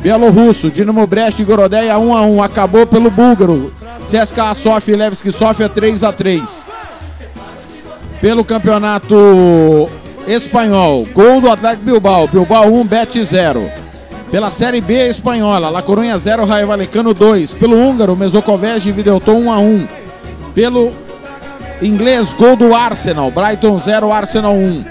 [0.00, 3.72] Bielorrusso, Dinamo Brest e Gorodeia 1 a 1 acabou pelo búlgaro.
[4.10, 6.67] CSKA Sofia e Levski Sofia 3 a 3.
[8.20, 9.88] Pelo campeonato
[10.26, 13.70] espanhol, gol do Atlético Bilbao, Bilbao 1, Bet 0.
[14.28, 17.54] Pela Série B espanhola, La Coruña 0, Raio Valecano 2.
[17.54, 19.88] Pelo húngaro, Mesokovej e Videoton 1 a 1.
[20.52, 20.92] Pelo
[21.80, 24.84] inglês, gol do Arsenal, Brighton 0, Arsenal 1.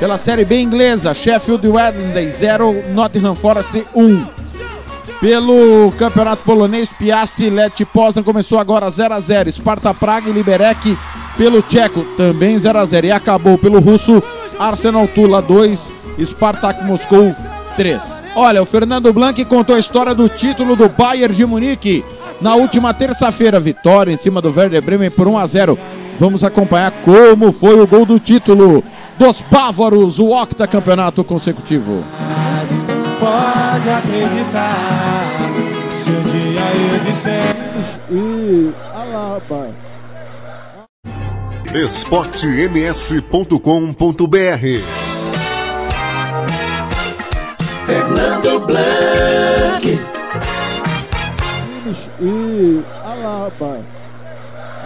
[0.00, 4.26] Pela Série B inglesa, Sheffield Wednesday 0, Nottingham Forest 1.
[5.20, 9.52] Pelo Campeonato Polonês, Piastri Leti Poznan começou agora 0 a 0.
[9.52, 10.98] Sparta Praga e Liberec
[11.42, 14.22] pelo Tcheco também 0 a 0 e acabou pelo russo
[14.60, 15.92] Arsenal Tula 2,
[16.24, 17.34] Spartak Moscou
[17.74, 18.00] 3.
[18.36, 22.04] Olha, o Fernando Blanc contou a história do título do Bayern de Munique
[22.40, 25.76] na última terça-feira, vitória em cima do Werder Bremen por 1 a 0.
[26.16, 28.84] Vamos acompanhar como foi o gol do título
[29.18, 32.04] dos bávaros, o octacampeonato consecutivo.
[33.18, 35.26] Pode acreditar,
[35.92, 36.60] se um dia
[36.92, 37.56] eu disser.
[38.12, 39.91] E Alaba.
[41.74, 43.56] esportems.com.br
[47.86, 50.00] Fernando Blanc.
[52.20, 53.80] E Alaba.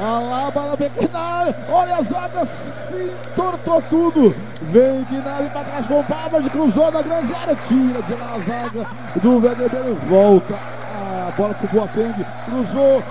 [0.01, 1.57] Alaba na pequena área.
[1.69, 4.35] Olha a zaga, se entortou tudo.
[4.71, 7.57] Vem Gnabry para trás com o Pavard, cruzou na grande área.
[7.67, 8.87] Tira de lá a zaga
[9.21, 9.99] do Bremen.
[10.09, 12.15] Volta a bola com o Boateng.
[12.49, 13.03] Cruzou.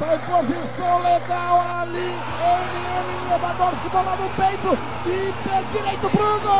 [0.00, 1.98] Tá em posição legal ali.
[1.98, 4.78] Ele, ele, Lewandowski, bola no peito.
[5.04, 6.50] E pé direito pro gol!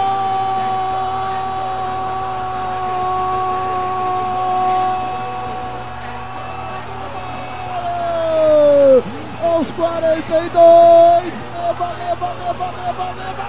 [9.43, 11.43] Aos 42.
[11.55, 13.47] Leva, leva, leva, leva, leva,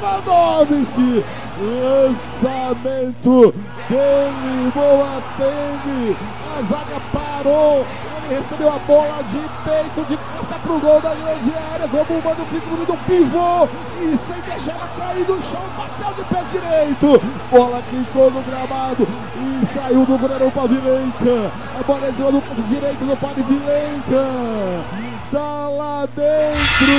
[0.00, 1.24] Lewandowski.
[1.58, 3.52] Lançamento
[3.88, 6.16] dele, Boateng.
[6.56, 7.84] A zaga parou.
[8.28, 11.86] Recebeu a bola de peito, de costa pro gol da grande área.
[11.86, 13.68] Manda o figurino do pivô.
[14.00, 17.22] E sem deixar ela cair no chão, bateu de pé direito.
[17.50, 19.06] Bola quicou no gramado.
[19.62, 21.52] E saiu do goleiro Pavilenka.
[21.78, 24.24] A bola entrou no canto direito do Pavilenka.
[25.30, 26.94] Tá lá dentro.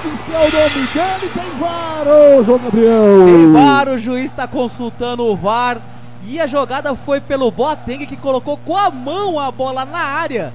[0.00, 1.32] Lewandowski é o nome dele.
[1.34, 3.24] Tem VAR, João Gabriel.
[3.24, 5.78] Tem VAR, o juiz está consultando o VAR.
[6.26, 10.52] E a jogada foi pelo Boateng que colocou com a mão a bola na área.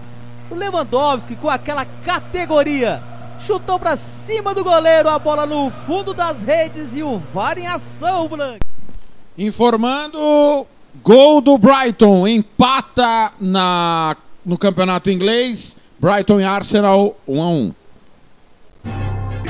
[0.50, 3.02] O Lewandowski com aquela categoria
[3.46, 7.68] chutou para cima do goleiro a bola no fundo das redes e o VAR em
[7.68, 8.60] ação, Blanc.
[9.38, 10.66] Informando,
[11.04, 14.16] gol do Brighton, empata na,
[14.46, 17.74] no campeonato inglês, Brighton e Arsenal 1 a 1.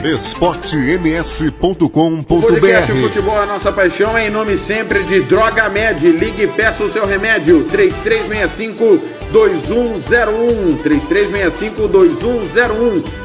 [0.05, 5.99] O podcast esportems.com.br Futebol é nossa paixão é em nome sempre de Droga Med.
[6.11, 7.63] Ligue e peça o seu remédio.
[7.63, 8.99] 3365
[9.31, 13.24] 2101 3365 2101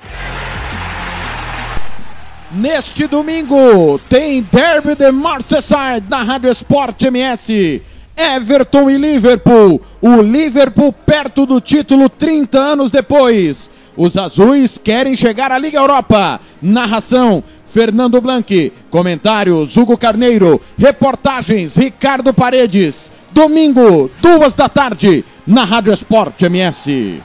[2.53, 7.81] Neste domingo tem Derby de Merseyside na Rádio Sport MS.
[8.17, 9.81] Everton e Liverpool.
[10.01, 13.71] O Liverpool perto do título 30 anos depois.
[13.95, 16.41] Os azuis querem chegar à Liga Europa.
[16.61, 18.73] Narração Fernando Blanc.
[18.89, 20.59] Comentários Hugo Carneiro.
[20.77, 23.09] Reportagens Ricardo Paredes.
[23.31, 27.21] Domingo, duas da tarde, na Rádio Sport MS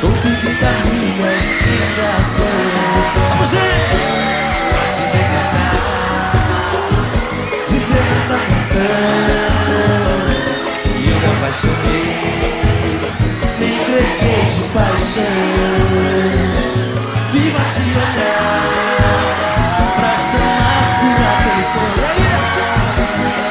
[0.00, 2.46] Consegui da minha inspiração
[3.28, 5.76] Vamos, Pra te encantar
[7.68, 8.94] de ser essa canção
[10.96, 12.56] E eu me apaixonei
[13.58, 15.36] Me entreguei de paixão
[17.30, 18.64] Viva te olhar
[19.96, 21.90] Pra chamar sua atenção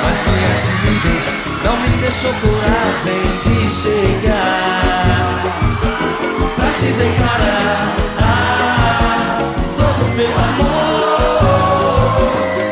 [0.03, 1.23] Mas minha timidez
[1.63, 5.28] Não me deixou coragem de chegar
[6.79, 9.37] te declarar ah,
[9.75, 11.41] todo meu amor.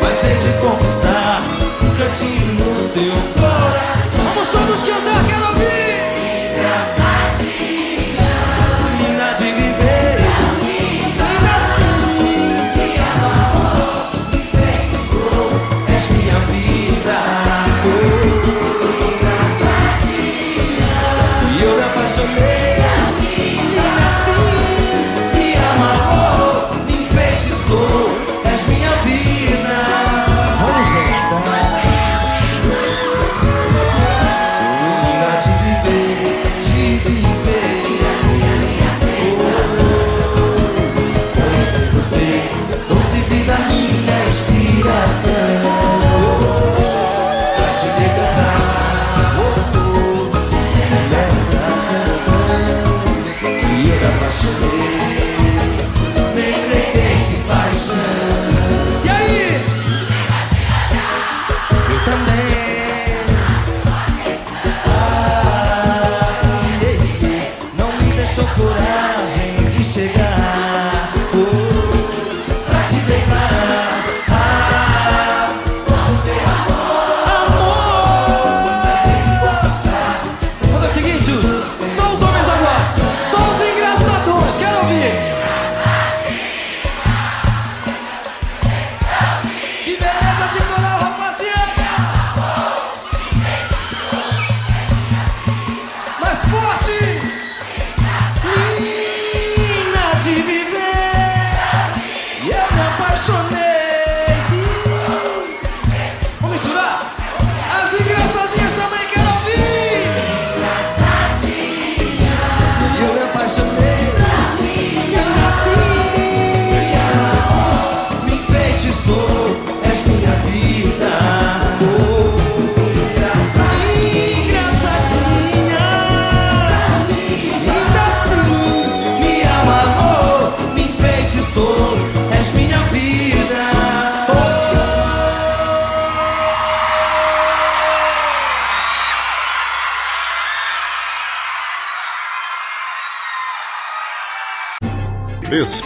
[0.01, 1.41] Mas hei de conquistar
[1.83, 4.23] um cantinho no seu coração.
[4.33, 5.76] Vamos todos cantar, quero ouvir.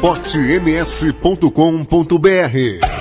[0.02, 3.01] esportems.com.br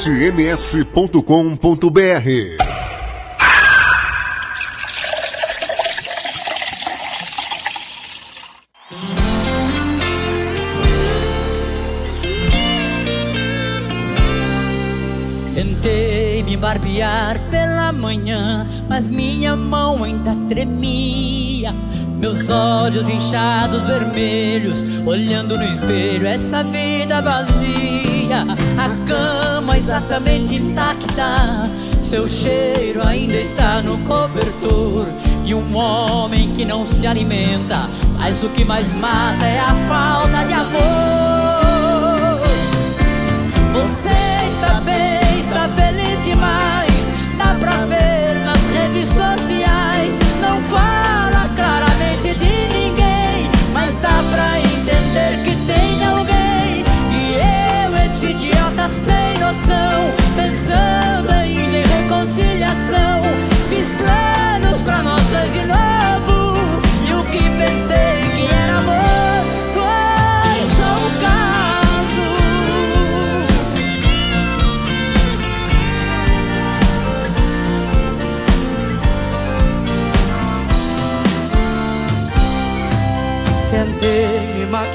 [0.00, 1.60] sitems.com.br.
[15.54, 21.74] Tentei me barbear pela manhã, mas minha mão ainda tremia.
[22.18, 26.99] Meus olhos inchados vermelhos, olhando no espelho, essa vez.
[37.10, 40.69] alimenta, mas o que mais mata é a falta de amor.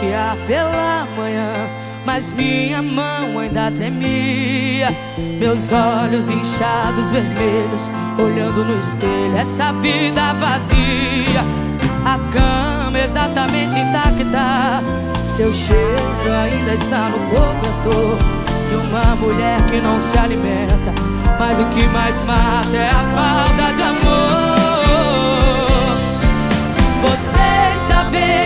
[0.06, 1.54] passear pela manhã,
[2.06, 4.96] mas minha mão ainda tremia.
[5.40, 11.42] Meus olhos inchados, vermelhos, olhando no espelho, essa vida vazia.
[12.06, 14.84] A cama exatamente intacta,
[15.28, 18.18] seu cheiro ainda está no cobertor.
[18.70, 20.92] De uma mulher que não se alimenta,
[21.40, 24.56] mas o que mais mata é a falta de amor.
[27.04, 28.45] Você está bem.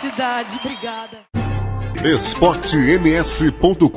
[0.00, 1.18] Felicidade, obrigada.
[2.02, 3.90] esportems.com.br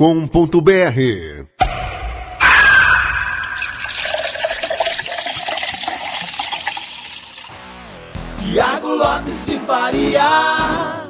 [8.38, 11.06] Tiago Lopes de Faria.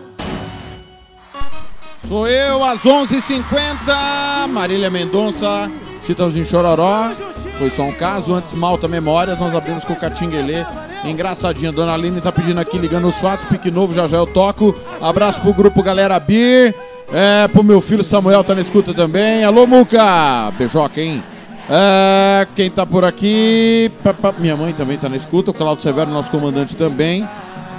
[2.06, 4.47] Sou eu, às 11h50.
[4.48, 5.70] Marília Mendonça,
[6.02, 7.10] Chitãozinho Chororó.
[7.58, 8.34] Foi só um caso.
[8.34, 9.39] Antes, Malta Memórias.
[9.39, 10.64] Nós abrimos com o Catinguelê.
[11.05, 11.70] Engraçadinha.
[11.70, 13.47] Dona Aline tá pedindo aqui, ligando os fatos.
[13.47, 14.74] Pique novo, já já eu toco.
[15.00, 16.74] Abraço pro grupo Galera Bir.
[17.12, 19.44] É, pro meu filho Samuel tá na escuta também.
[19.44, 20.50] Alô, Muca.
[20.58, 21.23] Beijoca, hein?
[21.68, 23.91] É, quem tá por aqui?
[24.39, 25.50] Minha mãe também tá na escuta.
[25.50, 27.28] O Claudio Severo, nosso comandante também.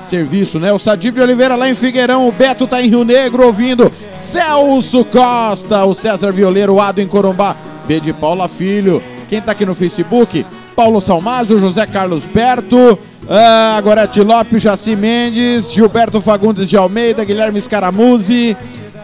[0.04, 0.72] Serviço, né?
[0.72, 2.28] O Sadif Oliveira lá em Figueirão.
[2.28, 3.92] O Beto tá em Rio Negro ouvindo.
[4.14, 5.84] Celso Costa.
[5.86, 7.56] O César Violeiro, o Ado em Corumbá.
[7.88, 9.02] B de Paula Filho.
[9.28, 10.45] Quem tá aqui no Facebook?
[10.76, 13.00] Paulo Salmásio, José Carlos Berto.
[13.30, 15.72] Ah, Gorete Lopes, Jaci Mendes.
[15.72, 17.24] Gilberto Fagundes de Almeida.
[17.24, 18.56] Guilherme Scaramuzzi.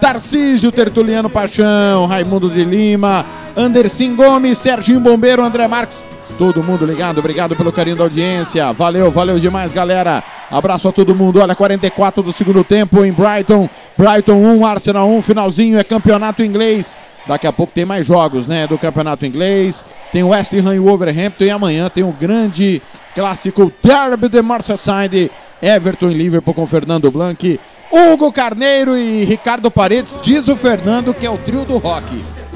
[0.02, 3.24] Tarcísio Tertuliano Paixão, Raimundo de Lima,
[3.56, 6.04] Anderson Gomes, Serginho Bombeiro, André Marques.
[6.40, 8.74] Todo mundo ligado, obrigado pelo carinho da audiência.
[8.74, 10.24] Valeu, valeu demais, galera.
[10.50, 11.40] Abraço a todo mundo.
[11.40, 13.70] Olha, 44 do segundo tempo em Brighton.
[13.96, 16.98] Brighton 1, Arsenal 1, finalzinho é campeonato inglês.
[17.28, 19.86] Daqui a pouco tem mais jogos, né, do campeonato inglês.
[20.12, 22.82] Tem o West Ham e Wolverhampton e amanhã tem o grande
[23.14, 25.32] clássico Derby de Merseyside.
[25.62, 27.60] Everton e Liverpool com Fernando Blanc.
[27.92, 32.06] Hugo Carneiro e Ricardo Paredes, diz o Fernando que é o trio do rock.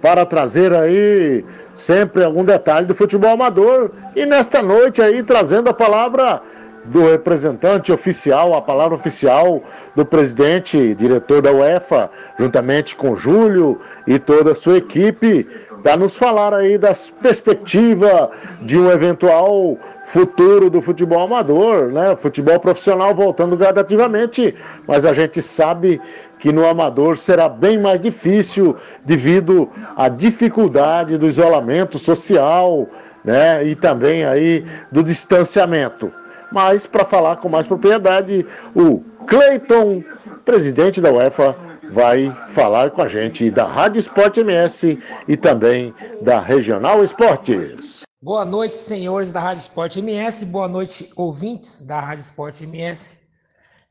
[0.00, 1.44] para trazer aí
[1.74, 6.40] sempre algum detalhe do futebol amador e nesta noite aí trazendo a palavra
[6.86, 9.62] do representante oficial, a palavra oficial
[9.94, 15.46] do presidente diretor da UEFA, juntamente com Júlio e toda a sua equipe,
[15.82, 18.28] para nos falar aí das perspectivas
[18.62, 22.16] de um eventual futuro do futebol amador, né?
[22.16, 24.54] Futebol profissional voltando gradativamente,
[24.86, 26.00] mas a gente sabe
[26.38, 32.88] que no amador será bem mais difícil devido à dificuldade do isolamento social,
[33.24, 33.64] né?
[33.64, 36.12] E também aí do distanciamento.
[36.52, 40.04] Mas para falar com mais propriedade, o Cleiton,
[40.44, 41.56] presidente da UEFA,
[41.92, 44.98] vai falar com a gente da Rádio Esporte MS
[45.28, 48.02] e também da Regional Esportes.
[48.20, 50.44] Boa noite, senhores da Rádio Esporte MS.
[50.46, 53.18] Boa noite, ouvintes da Rádio Esporte MS.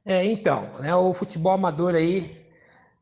[0.06, 2.46] É, então, né, o futebol amador aí,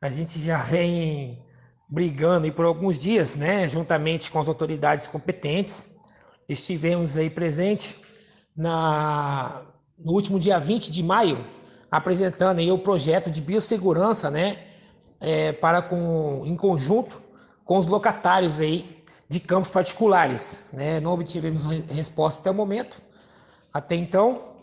[0.01, 1.41] a gente já vem
[1.89, 5.97] brigando aí por alguns dias, né, juntamente com as autoridades competentes.
[6.47, 7.95] Estivemos aí presente
[8.55, 9.61] na,
[9.97, 11.43] no último dia 20 de maio,
[11.89, 14.72] apresentando aí o projeto de biossegurança, né,
[15.23, 17.21] é, para com, em conjunto
[17.63, 20.99] com os locatários aí de campos particulares, né?
[20.99, 23.01] Não obtivemos re- resposta até o momento,
[23.73, 24.53] até então.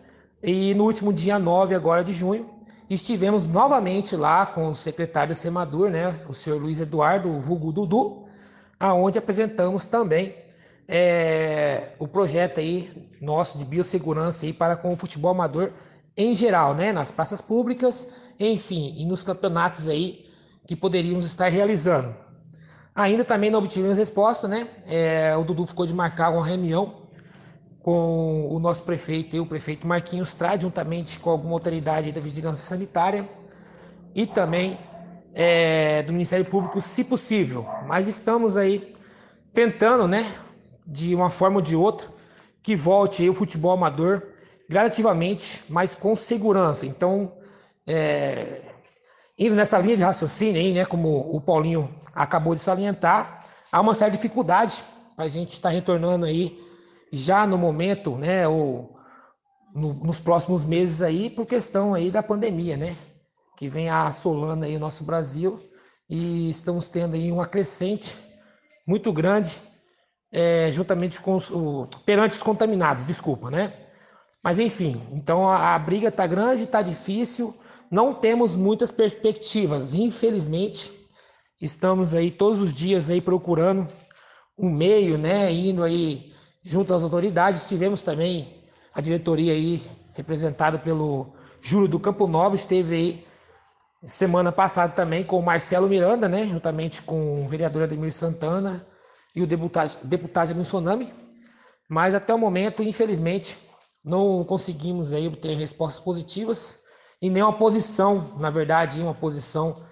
[0.43, 2.49] E no último dia 9 agora de junho,
[2.89, 7.73] estivemos novamente lá com o secretário da Semadur, né, o senhor Luiz Eduardo, o vulgo
[7.73, 8.27] Dudu,
[8.79, 10.35] aonde apresentamos também
[10.87, 12.91] é, o projeto aí
[13.21, 15.73] nosso de biossegurança aí para com o futebol amador
[16.17, 18.09] em geral, né, nas praças públicas,
[18.39, 20.30] enfim, e nos campeonatos aí
[20.67, 22.15] que poderíamos estar realizando.
[22.95, 24.67] Ainda também não obtivemos resposta, né?
[24.87, 27.01] É, o Dudu ficou de marcar uma reunião
[27.83, 32.65] com o nosso prefeito e o prefeito Marquinhos Trade, juntamente com alguma autoridade da Vigilância
[32.65, 33.29] Sanitária
[34.15, 34.79] e também
[35.33, 37.67] é, do Ministério Público, se possível.
[37.87, 38.93] Mas estamos aí
[39.55, 40.35] tentando, né,
[40.87, 42.09] de uma forma ou de outra,
[42.63, 44.23] que volte o futebol amador
[44.69, 46.87] gradativamente, mas com segurança.
[46.87, 47.33] Então,
[47.87, 48.61] é,
[49.41, 53.95] indo nessa linha de raciocínio aí, né, como o Paulinho acabou de salientar, há uma
[53.95, 54.85] certa dificuldade
[55.17, 56.61] para a gente estar retornando aí
[57.11, 58.95] já no momento, né, ou
[59.75, 62.95] no- nos próximos meses aí, por questão aí da pandemia, né,
[63.57, 65.59] que vem assolando aí o nosso Brasil
[66.09, 68.19] e estamos tendo aí uma crescente
[68.87, 69.57] muito grande,
[70.31, 73.73] é, juntamente com os, o, perante os contaminados, desculpa, né?
[74.43, 77.55] Mas enfim, então a, a briga está grande, está difícil,
[77.91, 80.93] não temos muitas perspectivas, infelizmente.
[81.61, 83.89] Estamos aí todos os dias aí procurando
[84.57, 87.67] um meio, né, indo aí junto às autoridades.
[87.67, 88.63] Tivemos também
[88.95, 89.83] a diretoria aí
[90.15, 93.27] representada pelo Júlio do Campo Novo, esteve aí
[94.07, 98.87] semana passada também com o Marcelo Miranda, né, juntamente com o vereador Ademir Santana
[99.35, 101.13] e o deputado, deputado no Sonami,
[101.89, 103.59] mas até o momento, infelizmente,
[104.03, 106.81] não conseguimos aí obter respostas positivas
[107.21, 109.83] e nem uma posição, na verdade, uma posição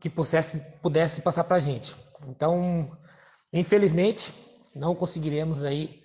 [0.00, 1.96] que pudesse, pudesse passar para a gente.
[2.28, 2.90] Então,
[3.52, 4.34] infelizmente,
[4.74, 6.02] não conseguiremos aí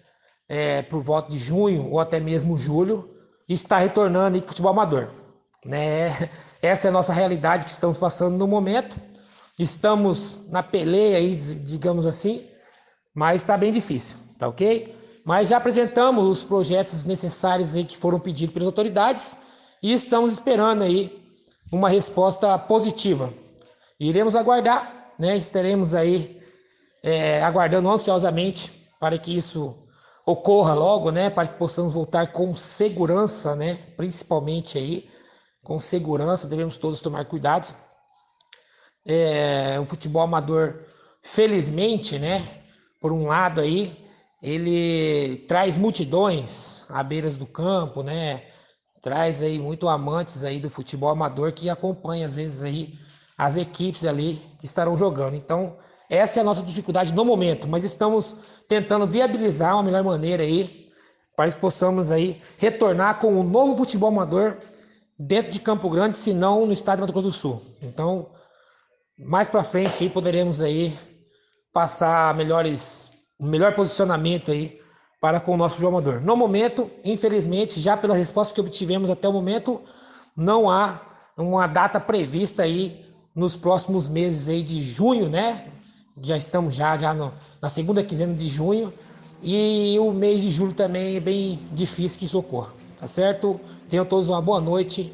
[0.47, 3.13] é, por voto de junho ou até mesmo julho
[3.47, 5.09] estar retornando aí para o futebol amador.
[5.65, 6.29] Né?
[6.61, 8.95] Essa é a nossa realidade que estamos passando no momento.
[9.57, 12.47] Estamos na peleia aí, digamos assim,
[13.13, 14.95] mas está bem difícil, tá ok?
[15.25, 19.37] Mas já apresentamos os projetos necessários aí que foram pedidos pelas autoridades
[19.81, 21.17] e estamos esperando aí
[21.71, 23.33] uma resposta positiva.
[23.99, 25.37] Iremos aguardar, né?
[25.37, 26.41] Estaremos aí
[27.03, 29.75] é, aguardando ansiosamente para que isso
[30.25, 31.29] ocorra logo, né?
[31.29, 33.75] Para que possamos voltar com segurança, né?
[33.95, 35.09] Principalmente aí
[35.63, 37.75] com segurança, devemos todos tomar cuidado.
[39.05, 40.85] É, o futebol amador,
[41.21, 42.63] felizmente, né?
[43.01, 43.97] Por um lado aí,
[44.41, 48.48] ele traz multidões à beiras do campo, né?
[49.01, 52.97] Traz aí muito amantes aí do futebol amador que acompanha às vezes aí
[53.37, 55.35] as equipes ali que estarão jogando.
[55.35, 55.77] Então,
[56.09, 58.35] essa é a nossa dificuldade no momento, mas estamos
[58.67, 60.89] tentando viabilizar uma melhor maneira aí
[61.35, 64.57] para que possamos aí retornar com um novo futebol amador
[65.17, 67.61] dentro de Campo Grande, se não no estado de Mato Grosso do Sul.
[67.81, 68.31] Então,
[69.17, 70.97] mais para frente aí poderemos aí
[71.71, 74.81] passar melhores, um melhor posicionamento aí
[75.19, 76.21] para com o nosso futebol amador.
[76.21, 79.81] No momento, infelizmente, já pela resposta que obtivemos até o momento,
[80.35, 81.01] não há
[81.37, 85.67] uma data prevista aí nos próximos meses aí de junho, né?
[86.21, 88.93] Já estamos já, já no, na segunda quinzena de junho
[89.41, 93.59] e o mês de julho também é bem difícil que isso ocorra, tá certo?
[93.89, 95.13] Tenham todos uma boa noite,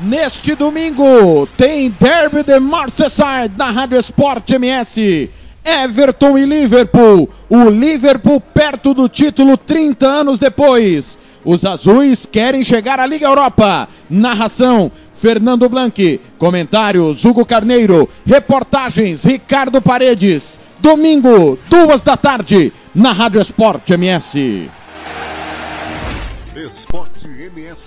[0.00, 5.30] Neste domingo tem Derby de Merseyside na Rádio Esporte MS.
[5.64, 7.30] Everton e Liverpool.
[7.48, 11.16] O Liverpool perto do título 30 anos depois.
[11.44, 13.88] Os azuis querem chegar à Liga Europa.
[14.10, 14.90] Narração
[15.24, 16.20] Fernando Blanc.
[16.36, 18.06] Comentários Hugo Carneiro.
[18.26, 20.60] Reportagens Ricardo Paredes.
[20.78, 24.68] Domingo, duas da tarde, na Rádio Esporte MS.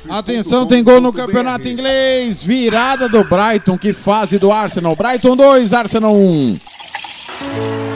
[0.09, 2.43] Atenção, tem gol no campeonato inglês.
[2.43, 3.77] Virada do Brighton.
[3.77, 4.95] Que fase do Arsenal.
[4.95, 6.57] Brighton 2, Arsenal 1.
[7.83, 7.86] E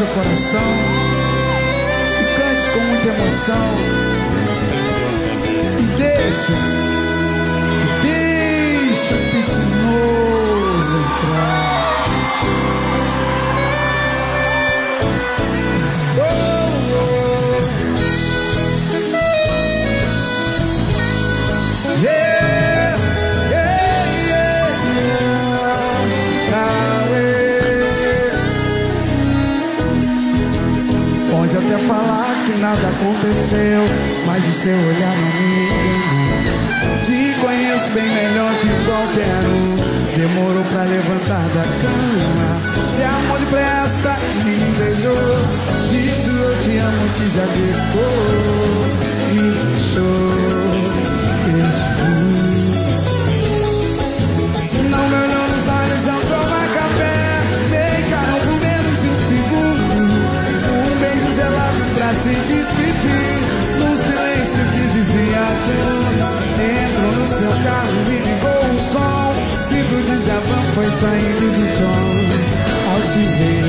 [0.00, 0.60] seu coração
[2.20, 3.76] e cante com muita emoção.
[5.78, 6.89] E deixa,
[31.90, 33.82] falar que nada aconteceu,
[34.24, 37.02] mas o seu olhar não me enganou.
[37.02, 40.16] Te conheço bem melhor que qualquer um.
[40.16, 42.50] Demorou pra levantar da cama.
[42.88, 45.14] Se amou depressa me beijou.
[45.88, 49.09] Disse eu te amo que já decorou.
[68.08, 69.32] me ligou um som.
[69.60, 73.59] Sinto o javan foi saindo do tom ao te ver.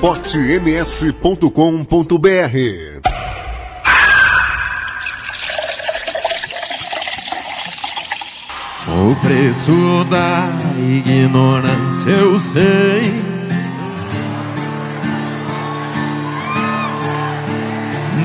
[0.00, 1.50] esportems.com.br
[8.88, 10.48] O preço da
[10.78, 13.12] ignorância eu sei.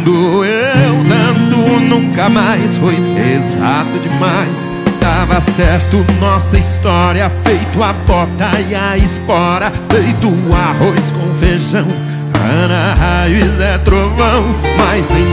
[0.05, 4.75] Doeu tanto, nunca mais foi pesado demais.
[5.01, 11.85] Tava certo, nossa história, feito a bota e a espora, feito o arroz Feijão,
[12.43, 14.43] Ana, raios é trovão
[14.77, 15.25] Mas nem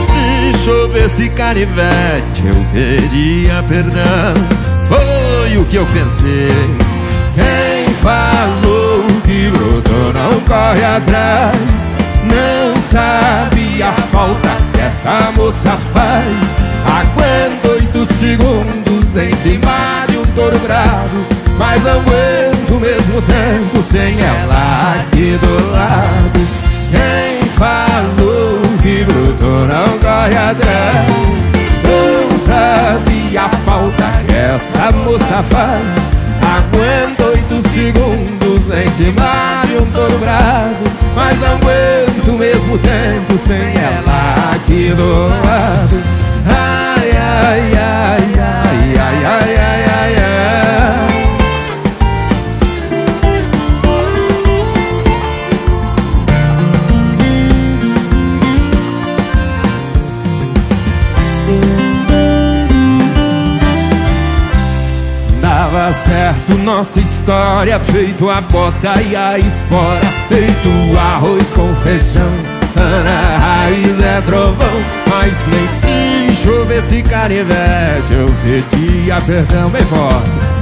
[0.53, 4.33] se chovesse carivete Eu pedia perdão.
[4.87, 6.49] Foi o que eu pensei.
[7.33, 11.95] Quem falou que brotou não corre atrás.
[12.25, 16.63] Não sabe a falta que essa moça faz.
[16.85, 21.25] Ah, Aguento oito segundos em cima de um touro bravo
[21.57, 22.01] Mas não
[22.83, 26.39] mesmo tempo sem ela aqui do lado.
[26.91, 31.07] Quem falou que bruto não corre atrás?
[31.87, 36.11] Não sabe a falta que essa moça faz.
[36.43, 40.19] Aguento oito segundos em cima de um touro
[41.15, 46.03] mas não aguento o mesmo tempo sem ela aqui do lado.
[46.45, 50.15] Ai, ai, ai, ai, ai, ai, ai, ai.
[50.17, 50.62] ai.
[65.93, 72.31] Certo nossa história Feito a bota e a espora Feito arroz com feijão
[72.75, 80.53] Ana raiz é trovão Mas nem se chovesse canivete Eu pedia perdão bem forte!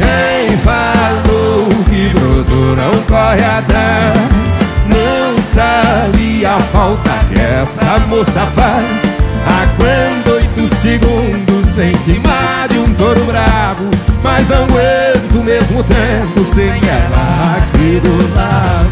[0.00, 4.40] Quem falou que brotou não corre atrás?
[4.86, 9.02] Não sabe a falta que essa moça faz.
[9.46, 13.84] Aguento oito segundos em cima de um touro bravo
[14.22, 18.90] Mas não aguento mesmo tempo sem ela aqui do lado.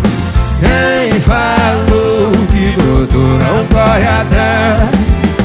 [0.61, 4.91] Quem falou que brotou não corre atrás?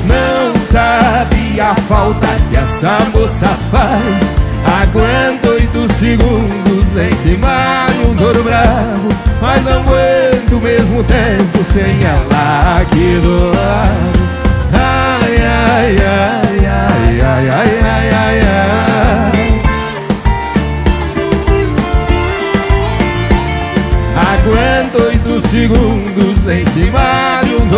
[0.05, 4.43] Não sabe a falta que essa moça faz.
[4.81, 9.09] Aguento oito segundos em cima de um touro bravo
[9.41, 13.52] Mas não aguento mesmo tempo sem ela aqui do lado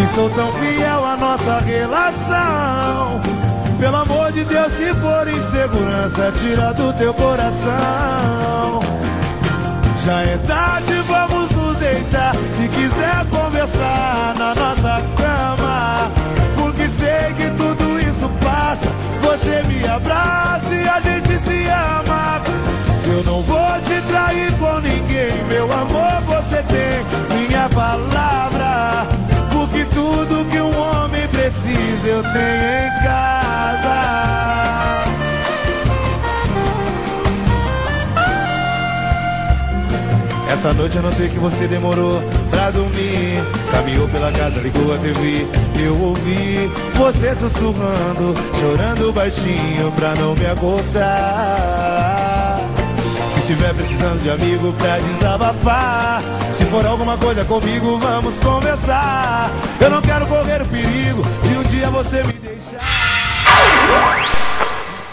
[0.00, 3.20] E sou tão fiel à nossa relação.
[3.80, 8.80] Pelo amor de Deus, se for insegurança Tira do teu coração.
[10.04, 12.34] Já é tarde, vamos nos deitar.
[12.52, 16.10] Se quiser conversar na nossa cama.
[16.56, 18.88] Porque sei que tudo isso passa.
[19.22, 22.40] Você me abraça e a gente se ama.
[23.06, 28.57] Eu não vou te trair com ninguém, meu amor, você tem minha palavra.
[31.48, 33.88] Precisa eu tenho em casa.
[40.52, 43.42] Essa noite eu notei que você demorou pra dormir.
[43.70, 45.46] Caminhou pela casa, ligou a TV
[45.78, 51.97] Eu ouvi você sussurrando Chorando baixinho pra não me acordar
[53.48, 60.02] estiver precisando de amigo pra desabafar Se for alguma coisa comigo, vamos conversar Eu não
[60.02, 62.78] quero correr o perigo De um dia você me deixar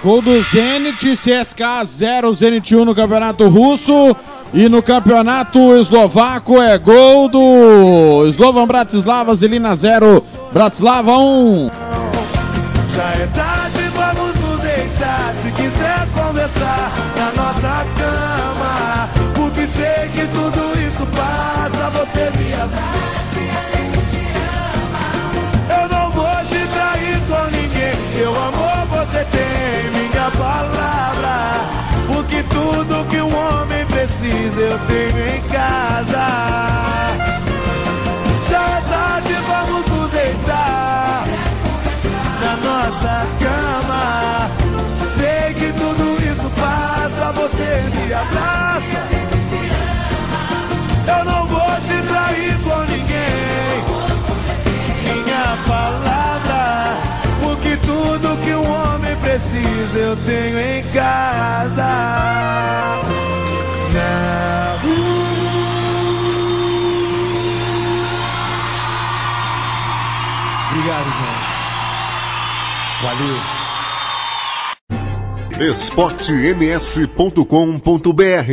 [0.04, 4.16] Gol do Zenit, CSK 0, Zenit 1 no Campeonato Russo.
[4.54, 10.24] E no Campeonato Eslovaco é gol do Slovan Bratislava, Zelina 0,
[10.54, 11.72] Bratislava 1.
[12.96, 13.16] Já
[22.16, 22.95] Serbia back.
[73.06, 73.38] Valeu.
[75.70, 78.50] esportems.com.br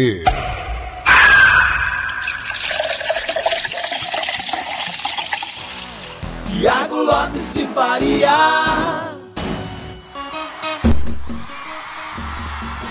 [6.50, 8.36] Tiago Lopes de Faria.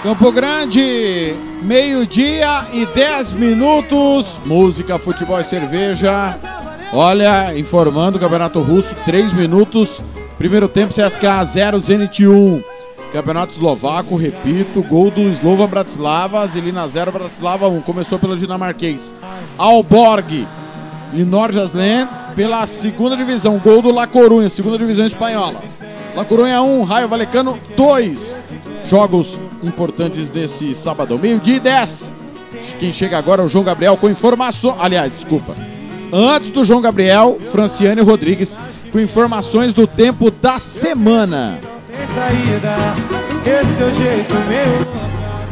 [0.02, 4.40] Campo Grande, meio-dia e 10 minutos.
[4.48, 6.36] Música, futebol e cerveja.
[6.92, 10.02] Olha, informando o Campeonato Russo, 3 minutos.
[10.42, 12.64] Primeiro tempo, CSKA 0, Zenit 1.
[13.14, 17.82] Campeonato Eslovaco, repito, gol do Slova Bratislava, Zelina 0, Bratislava 1.
[17.82, 19.14] Começou pelo dinamarquês.
[19.56, 20.48] Alborg
[21.14, 23.60] e Norjaslen pela segunda divisão.
[23.60, 25.62] Gol do La Corunha, segunda divisão espanhola.
[26.16, 28.40] La Corunha 1, Raio Valecano 2.
[28.88, 31.20] Jogos importantes desse sábado.
[31.20, 32.14] Meio-dia e 10.
[32.80, 34.76] Quem chega agora é o João Gabriel com informações.
[34.80, 35.56] Aliás, desculpa.
[36.12, 38.58] Antes do João Gabriel, Franciane Rodrigues
[38.92, 41.60] com informações do tempo da semana.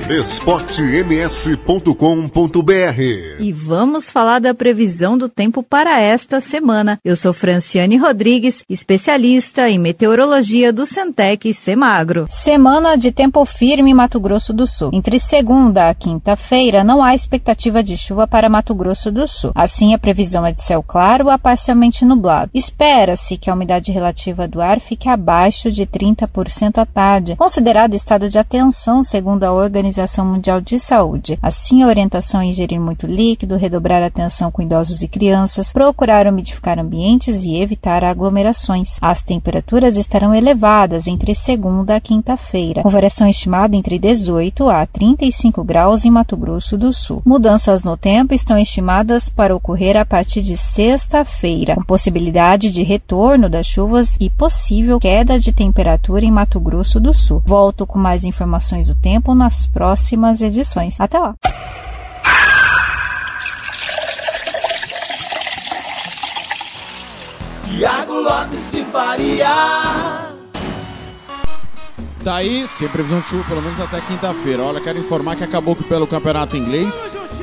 [0.09, 3.01] esportems.com.br
[3.39, 6.99] E vamos falar da previsão do tempo para esta semana.
[7.05, 12.25] Eu sou Franciane Rodrigues, especialista em meteorologia do Centec Semagro.
[12.27, 14.89] Semana de tempo firme em Mato Grosso do Sul.
[14.93, 19.51] Entre segunda a quinta-feira não há expectativa de chuva para Mato Grosso do Sul.
[19.53, 22.49] Assim, a previsão é de céu claro a parcialmente nublado.
[22.51, 28.27] Espera-se que a umidade relativa do ar fique abaixo de 30% à tarde, considerado estado
[28.27, 31.37] de atenção segundo a Organização Mundial de Saúde.
[31.41, 36.25] Assim, a orientação é ingerir muito líquido, redobrar a atenção com idosos e crianças, procurar
[36.25, 38.97] umidificar ambientes e evitar aglomerações.
[39.01, 45.63] As temperaturas estarão elevadas entre segunda a quinta-feira, com variação estimada entre 18 a 35
[45.63, 47.21] graus em Mato Grosso do Sul.
[47.25, 53.49] Mudanças no tempo estão estimadas para ocorrer a partir de sexta-feira, com possibilidade de retorno
[53.49, 57.41] das chuvas e possível queda de temperatura em Mato Grosso do Sul.
[57.45, 59.88] Volto com mais informações do tempo nas próximas
[60.41, 60.99] edições.
[60.99, 61.35] Até lá!
[67.65, 70.29] Tiago Lopes de Faria.
[72.23, 74.61] Tá aí, sem previsão de chuva, pelo menos até quinta-feira.
[74.63, 77.01] Olha, quero informar que acabou que pelo campeonato inglês,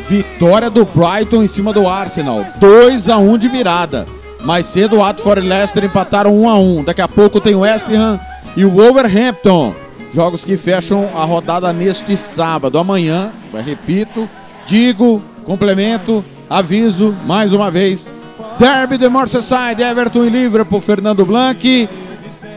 [0.09, 2.45] vitória do Brighton em cima do Arsenal.
[2.59, 4.05] 2 a 1 de virada.
[4.43, 7.61] Mais cedo, o Watford e Leicester empataram 1 a 1 Daqui a pouco tem o
[7.61, 8.21] West Ham
[8.55, 9.75] e o Wolverhampton.
[10.17, 12.79] Jogos que fecham a rodada neste sábado.
[12.79, 14.27] Amanhã, repito,
[14.67, 18.11] digo, complemento, aviso mais uma vez.
[18.59, 21.87] Derby de Merseyside, Everton e Liverpool, Fernando Blanc,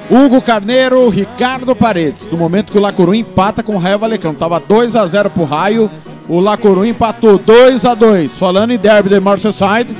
[0.09, 2.29] Hugo Carneiro, Ricardo Paredes.
[2.31, 4.33] No momento que o Lacoru empata com o Raio Valecão.
[4.33, 5.91] Tava 2 a 0 pro Raio,
[6.29, 9.93] o Lacoru empatou 2 a 2 Falando em Derby de Merseyside,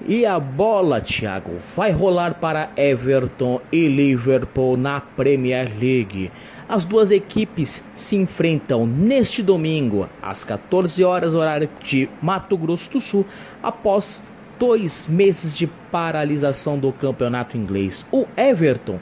[0.05, 6.33] E a bola, Thiago, vai rolar para Everton e Liverpool na Premier League.
[6.69, 13.01] As duas equipes se enfrentam neste domingo, às 14 horas, horário de Mato Grosso do
[13.01, 13.25] Sul,
[13.63, 14.21] após
[14.59, 18.05] dois meses de paralisação do campeonato inglês.
[18.11, 18.99] O Everton,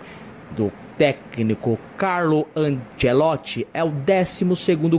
[0.54, 4.44] do técnico Carlo Ancelotti, é o 12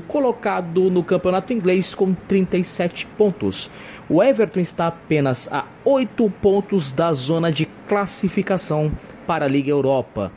[0.08, 3.70] colocado no campeonato inglês com 37 pontos.
[4.10, 8.92] O Everton está apenas a 8 pontos da zona de classificação
[9.26, 10.32] para a Liga Europa,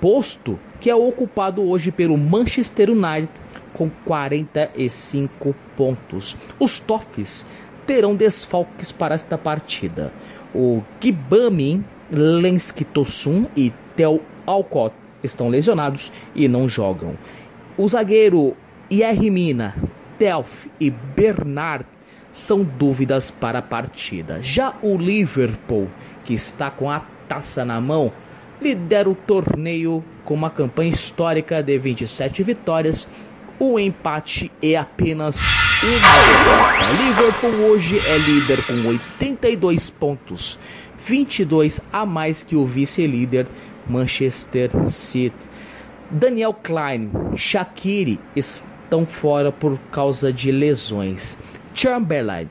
[0.00, 3.30] posto que é ocupado hoje pelo Manchester United
[3.72, 6.36] com 45 pontos.
[6.58, 7.46] Os Toffs
[7.86, 10.12] terão desfalques para esta partida.
[10.54, 17.16] O Gibami, Lenski Tosun e Tel Alcott estão lesionados e não jogam.
[17.76, 18.56] O zagueiro
[18.90, 19.74] Yermina,
[20.18, 21.86] Delph e Bernard
[22.32, 24.42] são dúvidas para a partida.
[24.42, 25.88] Já o Liverpool,
[26.24, 28.12] que está com a taça na mão,
[28.60, 33.08] lidera o torneio com uma campanha histórica de 27 vitórias,
[33.58, 35.40] o empate é apenas
[35.82, 37.02] uma derrota.
[37.02, 40.58] Liverpool hoje é líder com 82 pontos,
[41.04, 43.46] 22 a mais que o vice-líder
[43.88, 45.36] Manchester City.
[46.10, 51.38] Daniel Klein, Shaqiri estão fora por causa de lesões.
[51.74, 52.48] Chamberlain,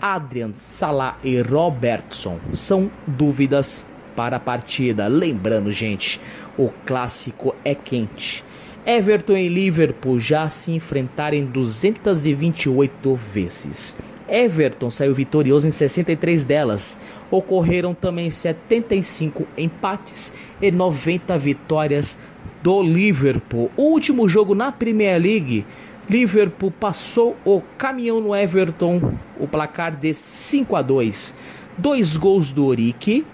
[0.00, 3.84] Adrian Salah e Robertson são dúvidas
[4.16, 5.06] para a partida.
[5.06, 6.20] Lembrando, gente,
[6.58, 8.44] o clássico é quente.
[8.86, 13.96] Everton e Liverpool já se enfrentaram em 228 vezes.
[14.28, 16.98] Everton saiu vitorioso em 63 delas.
[17.30, 22.18] Ocorreram também 75 empates e 90 vitórias
[22.62, 23.70] do Liverpool.
[23.76, 25.66] O último jogo na Premier League,
[26.08, 31.34] Liverpool passou o caminhão no Everton, o placar de 5 a 2.
[31.76, 33.24] Dois gols do Orique,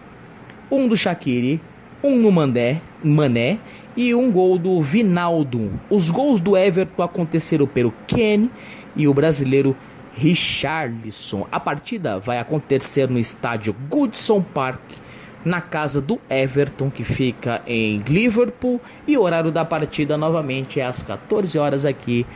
[0.70, 1.60] um do Shaqiri,
[2.02, 3.58] um no Mandé, Mané
[3.96, 5.70] e um gol do Vinaldo.
[5.90, 8.48] Os gols do Everton aconteceram pelo Ken
[8.96, 9.76] e o brasileiro
[10.14, 11.46] Richarlison.
[11.50, 14.80] A partida vai acontecer no estádio Goodson Park,
[15.44, 20.84] na casa do Everton, que fica em Liverpool, e o horário da partida novamente é
[20.84, 22.26] às 14 horas aqui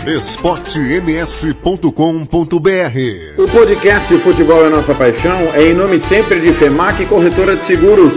[0.07, 1.91] esportems.com.br
[3.37, 8.15] O podcast Futebol é Nossa Paixão é em nome sempre de FEMAC Corretora de Seguros.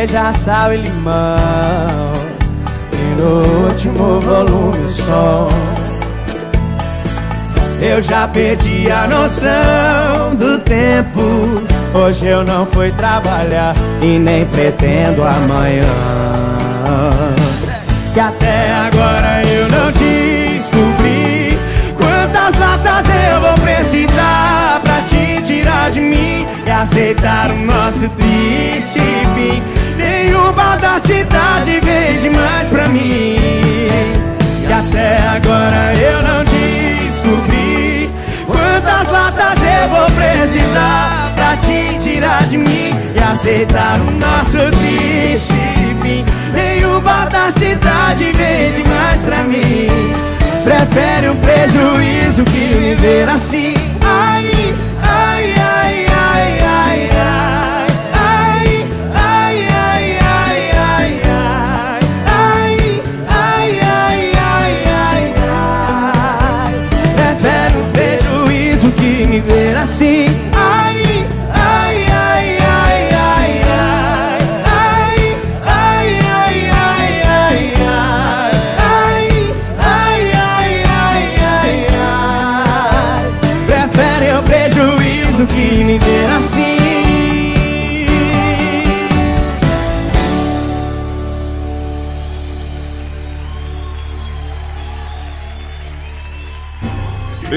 [0.00, 2.12] Cerveja, sal e limão.
[2.94, 5.48] E no último volume o som
[7.82, 11.20] Eu já perdi a noção do tempo.
[11.92, 15.84] Hoje eu não fui trabalhar E nem pretendo amanhã.
[18.14, 21.58] Que até agora eu não descobri
[21.98, 29.00] Quantas latas eu vou precisar Pra te tirar de mim E aceitar o nosso triste
[29.34, 29.69] fim
[30.90, 33.36] da cidade vem demais pra mim.
[34.66, 38.10] Que até agora eu não descobri
[38.46, 45.80] Quantas latas eu vou precisar Pra te tirar de mim E aceitar o nosso triste
[46.10, 46.24] fim.
[46.52, 49.88] Nenhuma da cidade vem demais pra mim.
[50.64, 53.74] Prefere um prejuízo que me ver assim.
[54.02, 54.50] Ai,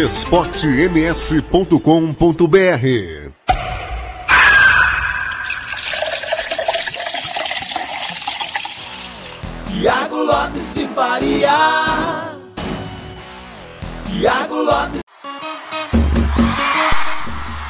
[0.03, 1.77] esportems.com.br
[9.65, 12.35] Tiago Lopes de Faria.
[14.05, 14.99] Tiago Lopes.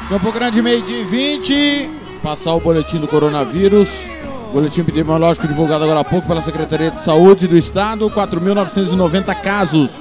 [0.10, 1.90] Campo Grande, meio de 20.
[2.24, 3.90] Passar o boletim do coronavírus.
[4.52, 8.10] Boletim epidemiológico divulgado agora há pouco pela Secretaria de Saúde do Estado.
[8.10, 9.92] 4.990 casos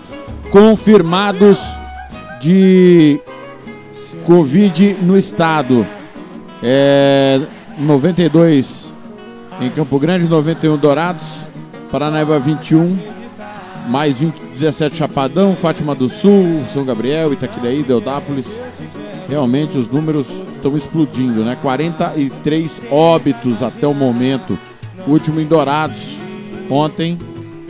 [0.50, 1.81] confirmados
[2.42, 3.20] de
[4.26, 5.86] Covid no estado.
[6.60, 7.40] É,
[7.78, 8.92] 92
[9.60, 11.24] em Campo Grande, 91 Dourados,
[11.90, 12.98] Paranaíba 21,
[13.88, 18.60] mais 20, 17 Chapadão, Fátima do Sul, São Gabriel, Itaquiraí, Deodápolis.
[19.28, 21.56] Realmente os números estão explodindo, né?
[21.62, 24.58] 43 óbitos até o momento.
[25.06, 26.16] Último em Dourados
[26.68, 27.18] ontem,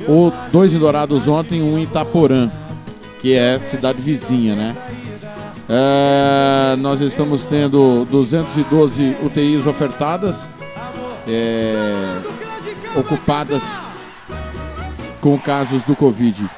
[0.09, 2.51] ou dois em Dourados ontem, um em Itaporã,
[3.23, 4.77] que é cidade vizinha, né?
[5.69, 10.51] É, nós estamos tendo 212 UTIs ofertadas,
[11.27, 12.21] é,
[12.97, 13.63] ocupadas
[15.21, 16.51] com casos do Covid.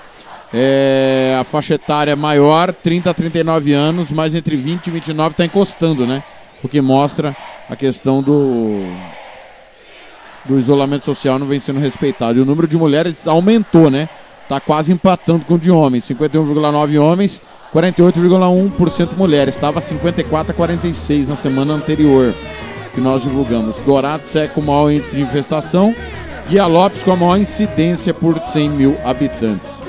[0.54, 5.44] É, a faixa etária maior, 30 a 39 anos, mas entre 20 e 29 está
[5.44, 6.24] encostando, né?
[6.62, 7.36] O que mostra
[7.68, 8.80] a questão do,
[10.46, 12.38] do isolamento social não vem sendo respeitado.
[12.38, 14.08] E o número de mulheres aumentou, né?
[14.44, 16.04] Está quase empatando com o de homens.
[16.04, 17.40] 51,9 homens,
[17.74, 19.54] 48,1% mulheres.
[19.54, 22.34] Estava 54 a 46 na semana anterior
[22.94, 23.80] que nós divulgamos.
[23.80, 25.94] Dourado segue com o maior índice de infestação.
[26.48, 29.82] Guia Lopes com a maior incidência por 100 mil habitantes.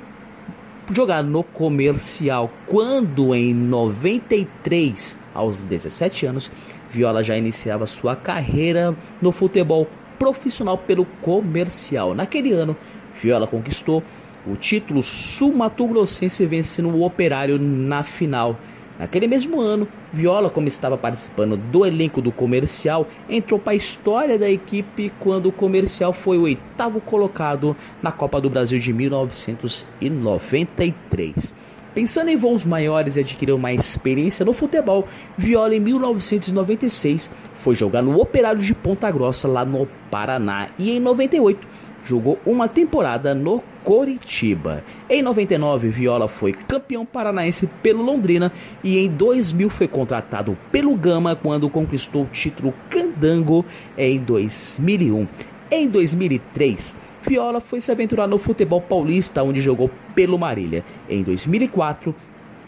[0.91, 6.51] jogar no comercial, quando em 93, aos 17 anos,
[6.91, 9.87] Viola já iniciava sua carreira no futebol
[10.19, 12.13] profissional pelo comercial.
[12.13, 12.77] Naquele ano,
[13.21, 14.03] Viola conquistou
[14.45, 18.59] o título sul-mato-grossense vencendo o Operário na final.
[19.03, 24.39] Naquele mesmo ano, Viola, como estava participando do elenco do comercial, entrou para a história
[24.39, 31.53] da equipe quando o comercial foi o oitavo colocado na Copa do Brasil de 1993.
[31.93, 38.03] Pensando em voos maiores e adquirir uma experiência no futebol, Viola em 1996 foi jogar
[38.03, 41.67] no Operário de Ponta Grossa, lá no Paraná, e em 98
[42.05, 44.85] jogou uma temporada no Coritiba.
[45.09, 48.53] Em 99, Viola foi campeão paranaense pelo Londrina
[48.83, 53.65] e em 2000 foi contratado pelo Gama quando conquistou o título Candango
[53.97, 55.27] em 2001.
[55.71, 56.95] Em 2003,
[57.27, 60.85] Viola foi se aventurar no futebol paulista, onde jogou pelo Marília.
[61.09, 62.15] Em 2004,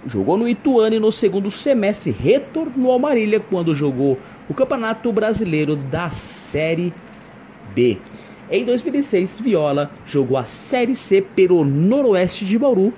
[0.06, 4.18] jogou no Ituano e no segundo semestre retornou ao Marília quando jogou
[4.48, 6.92] o Campeonato Brasileiro da Série
[7.74, 7.98] B.
[8.50, 12.92] Em 2006, Viola jogou a Série C pelo Noroeste de Bauru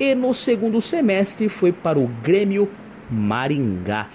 [0.00, 2.68] e no segundo semestre foi para o Grêmio
[3.08, 4.08] Maringá.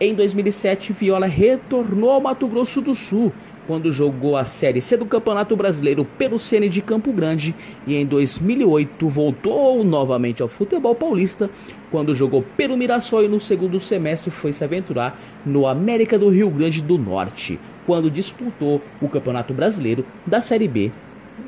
[0.00, 3.30] Em 2007, Viola retornou ao Mato Grosso do Sul
[3.66, 7.54] quando jogou a Série C do Campeonato Brasileiro pelo Cene de Campo Grande
[7.86, 11.50] e em 2008 voltou novamente ao futebol paulista
[11.90, 16.50] quando jogou pelo Mirassol e no segundo semestre foi se aventurar no América do Rio
[16.50, 20.92] Grande do Norte, quando disputou o Campeonato Brasileiro da Série B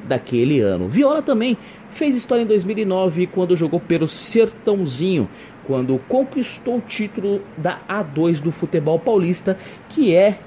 [0.06, 0.88] daquele ano.
[0.88, 1.56] Viola também
[1.92, 5.28] fez história em 2009 quando jogou pelo Sertãozinho,
[5.66, 9.56] quando conquistou o título da A2 do futebol paulista,
[9.88, 10.38] que é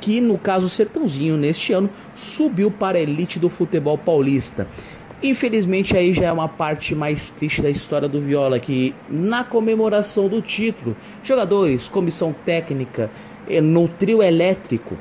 [0.00, 4.66] que no caso Sertãozinho neste ano subiu para a elite do futebol paulista.
[5.22, 10.28] Infelizmente aí já é uma parte mais triste da história do Viola que na comemoração
[10.28, 13.10] do título, jogadores, comissão técnica,
[13.62, 14.96] no trio elétrico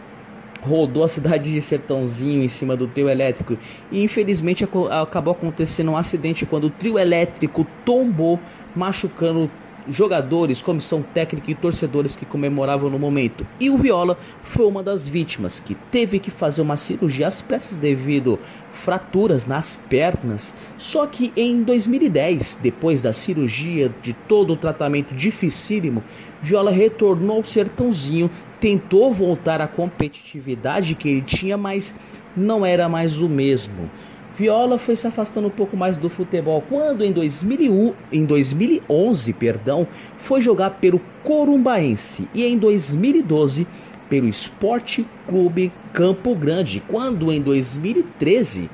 [0.62, 3.58] rodou a cidade de Sertãozinho em cima do trio elétrico.
[3.92, 8.40] E infelizmente acabou acontecendo um acidente quando o trio elétrico tombou,
[8.76, 9.50] machucando
[9.90, 13.46] jogadores, comissão técnica e torcedores que comemoravam no momento.
[13.60, 17.78] E o Viola foi uma das vítimas que teve que fazer uma cirurgia às pressas
[17.78, 18.40] devido
[18.74, 20.54] fraturas nas pernas.
[20.78, 26.04] Só que em 2010, depois da cirurgia, de todo o tratamento dificílimo,
[26.42, 31.96] Viola retornou ao Sertãozinho, tentou voltar à competitividade que ele tinha, mas
[32.36, 33.90] não era mais o mesmo.
[34.38, 39.88] Viola foi se afastando um pouco mais do futebol quando em 2001, em 2011, perdão,
[40.18, 43.66] foi jogar pelo Corumbaense e em 2012
[44.10, 48.70] pelo Esporte Clube Campo Grande, quando em 2013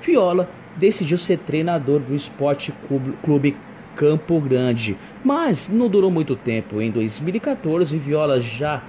[0.00, 2.72] Viola decidiu ser treinador do Esporte
[3.22, 3.56] Clube-
[3.96, 6.80] Campo Grande, mas não durou muito tempo.
[6.80, 8.82] Em 2014, Viola já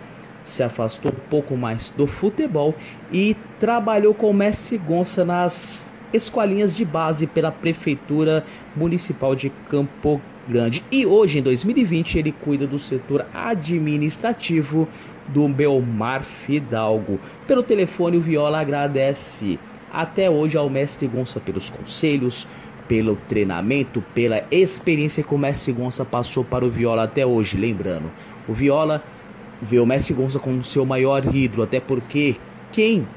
[0.44, 2.76] se afastou um pouco mais do futebol
[3.12, 8.44] e trabalhou com o mestre Gonça nas escolinhas de base pela Prefeitura
[8.76, 10.84] Municipal de Campo Grande.
[10.92, 14.88] E hoje, em 2020, ele cuida do setor administrativo
[15.28, 17.20] do Belmar Fidalgo.
[17.48, 19.60] Pelo telefone, o Viola agradece
[19.92, 22.48] até hoje ao mestre Gonça pelos conselhos,
[22.88, 27.58] pelo treinamento, pela experiência que o mestre Gonça passou para o Viola até hoje.
[27.58, 28.12] Lembrando,
[28.48, 29.04] o Viola
[29.62, 32.36] vê o mestre Gonça como seu maior ídolo, até porque
[32.72, 33.08] quem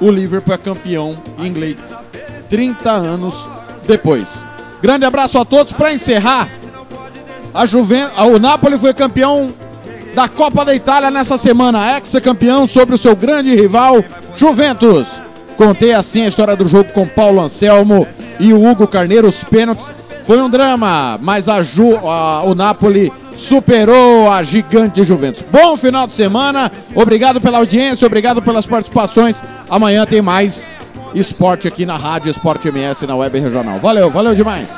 [0.00, 1.78] o Liverpool é campeão inglês
[2.48, 3.48] 30 anos
[3.86, 4.28] depois.
[4.82, 5.72] Grande abraço a todos.
[5.72, 6.50] Para encerrar,
[7.54, 8.08] a Juven...
[8.30, 9.50] o Napoli foi campeão
[10.14, 14.04] da Copa da Itália nessa semana, ex-campeão sobre o seu grande rival,
[14.36, 15.08] Juventus.
[15.56, 18.06] Contei assim a história do jogo com Paulo Anselmo
[18.38, 19.92] e o Hugo Carneiro, os pênaltis.
[20.26, 25.42] Foi um drama, mas a Ju, a- o Napoli superou a gigante Juventus.
[25.50, 29.42] Bom final de semana, obrigado pela audiência, obrigado pelas participações.
[29.68, 30.68] Amanhã tem mais
[31.14, 33.78] esporte aqui na Rádio Esporte MS na Web Regional.
[33.78, 34.68] Valeu, valeu demais.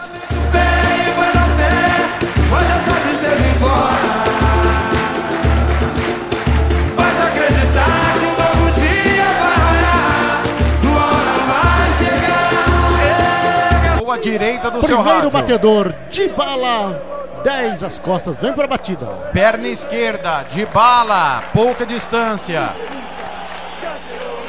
[14.24, 15.30] Direita do seu Primeiro rádio.
[15.30, 17.02] batedor, de bala,
[17.44, 19.06] 10 as costas, vem pra batida.
[19.32, 22.70] Perna esquerda, de bala, pouca distância.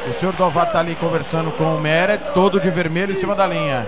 [0.10, 3.48] O senhor Dovar tá ali conversando com o Meret, todo de vermelho em cima da
[3.48, 3.88] linha.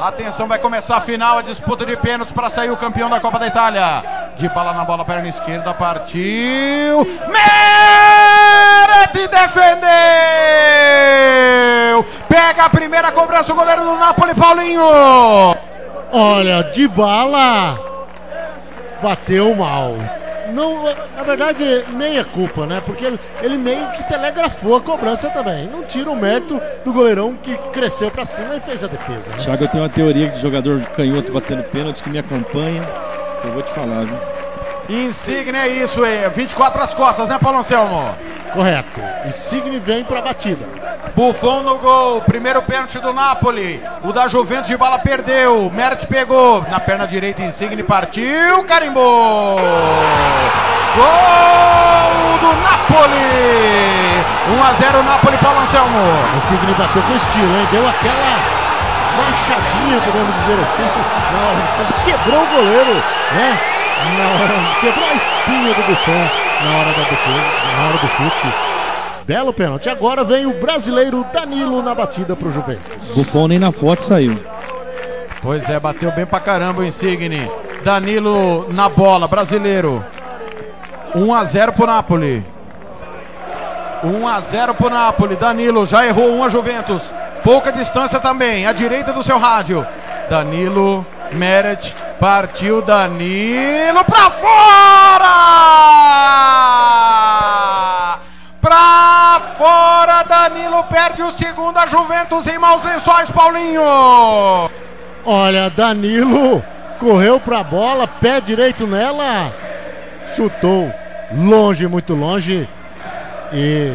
[0.00, 3.38] Atenção, vai começar a final, a disputa de pênaltis para sair o campeão da Copa
[3.38, 4.02] da Itália.
[4.36, 7.06] De bala na bola, perna esquerda, partiu.
[7.28, 9.82] Meret defendeu!
[12.32, 14.80] Pega a primeira cobrança, o goleiro do Napoli, Paulinho!
[16.10, 17.78] Olha, de bala,
[19.02, 19.96] bateu mal.
[20.50, 20.82] Não,
[21.14, 22.80] na verdade, meia culpa, né?
[22.86, 25.66] Porque ele, ele meio que telegrafou a cobrança também.
[25.66, 29.30] Não tira o mérito do goleirão que cresceu pra cima e fez a defesa.
[29.30, 29.36] né?
[29.36, 32.82] Thiago, eu tenho uma teoria de jogador canhoto batendo pênalti que me acompanha.
[33.42, 34.16] que Eu vou te falar, viu?
[34.88, 38.14] Insigne é isso, é 24 as costas, né, Paulo Anselmo?
[38.52, 39.00] Correto.
[39.26, 40.66] Insigne vem pra batida.
[41.14, 43.82] Buffon no gol, primeiro pênalti do Napoli.
[44.02, 45.70] O da Juventus de bala perdeu.
[45.70, 49.58] Meret pegou na perna direita, Insigne partiu, carimbou.
[50.96, 53.52] Gol do Napoli.
[54.48, 55.98] 1 a 0 Napoli, Paulo Anselmo.
[56.36, 57.68] Insigne bateu com estilo, hein?
[57.70, 58.36] Deu aquela
[59.16, 62.04] machadinha, podemos dizer assim.
[62.04, 62.94] Quebrou o goleiro,
[63.32, 63.71] né?
[64.16, 66.28] Na hora, quebrou a espinha do Buffon
[66.64, 68.54] na hora da defesa, na hora do chute.
[69.24, 69.88] Belo pênalti.
[69.88, 73.14] Agora vem o brasileiro Danilo na batida pro Juventus.
[73.14, 74.38] Buffon nem na foto saiu.
[75.40, 77.50] Pois é, bateu bem pra caramba o Insigne.
[77.84, 80.04] Danilo na bola, brasileiro.
[81.14, 82.44] 1 a 0 pro Napoli.
[84.04, 85.36] 1 a 0 pro Napoli.
[85.36, 87.12] Danilo já errou 1 a Juventus.
[87.42, 89.86] Pouca distância também, à direita do seu rádio.
[90.30, 95.28] Danilo, Meret, partiu Danilo pra fora!
[98.60, 103.82] Pra fora, Danilo perde o segundo, a Juventus em maus lençóis, Paulinho!
[105.24, 106.64] Olha, Danilo
[107.00, 109.52] correu pra bola, pé direito nela,
[110.36, 110.94] chutou
[111.34, 112.68] longe, muito longe.
[113.52, 113.92] E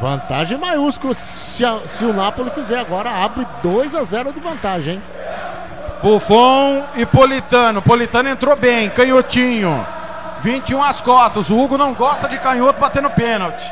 [0.00, 4.94] vantagem maiúscula se, a- se o Napoli fizer agora, abre 2 a 0 de vantagem,
[4.94, 5.02] hein?
[6.02, 7.82] Buffon e Politano.
[7.82, 9.86] Politano entrou bem, canhotinho.
[10.40, 11.50] 21 as costas.
[11.50, 13.64] O Hugo não gosta de canhoto batendo pênalti.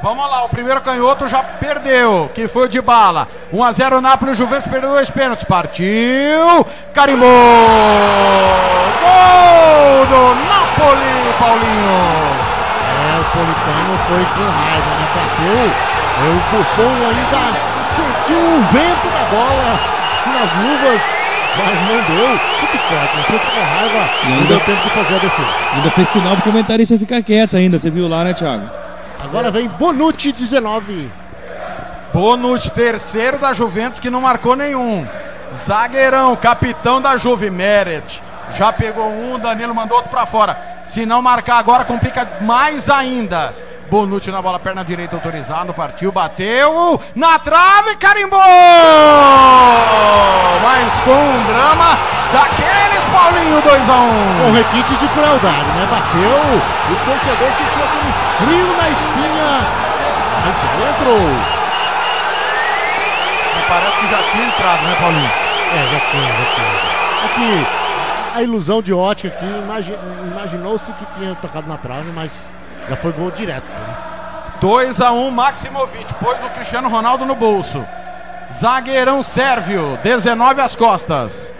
[0.00, 3.26] Vamos lá, o primeiro canhoto já perdeu, que foi o de bala.
[3.52, 5.44] 1 a 0 Napoli, o Juventus perdeu dois pênaltis.
[5.44, 7.28] Partiu, carimbou.
[9.02, 11.98] Gol do Napoli, Paulinho.
[12.88, 15.04] É, o Politano foi com raiva, né?
[15.14, 15.72] Bateu.
[16.18, 17.42] É, O Buffon ainda
[17.96, 19.74] sentiu o vento da bola
[20.26, 21.02] nas luvas,
[21.64, 22.38] mas não deu.
[22.60, 24.10] Chute forte, um chute com raiva.
[24.24, 25.48] E Não ainda- deu tempo de fazer a defesa.
[25.74, 28.68] Ainda fez sinal pro comentarista ficar quieto ainda, você viu lá, né, Thiago?
[29.22, 31.10] Agora vem Bonucci 19.
[32.12, 35.06] Bônus terceiro da Juventus que não marcou nenhum.
[35.54, 38.22] Zagueirão, capitão da Juve, Meret.
[38.56, 40.56] Já pegou um, Danilo mandou outro pra fora.
[40.84, 43.54] Se não marcar agora, complica mais ainda.
[43.90, 48.38] Bonucci na bola, perna direita autorizado, partiu, bateu na trave, carimbou!
[50.62, 51.96] Mas com um drama
[52.32, 54.44] daqueles, Paulinho, 2x1.
[54.44, 55.88] Com requinte de crueldade, né?
[55.90, 56.60] Bateu,
[56.92, 59.60] o torcedor sentiu aquele frio na espinha.
[60.44, 60.56] Mas
[60.90, 61.28] entrou.
[63.68, 65.30] Parece que já tinha entrado, né, Paulinho?
[65.74, 67.24] É, já tinha, já tinha.
[67.26, 67.66] Aqui,
[68.34, 69.98] a ilusão de ótica aqui, imagi-
[70.30, 72.32] imaginou-se que tinha tocado na trave, mas
[72.88, 73.64] já foi gol direto.
[73.64, 73.96] Né?
[74.60, 77.84] 2 a 1 Maximovic, pôs o Cristiano Ronaldo no bolso.
[78.52, 81.52] Zagueirão Sérvio, 19 às costas.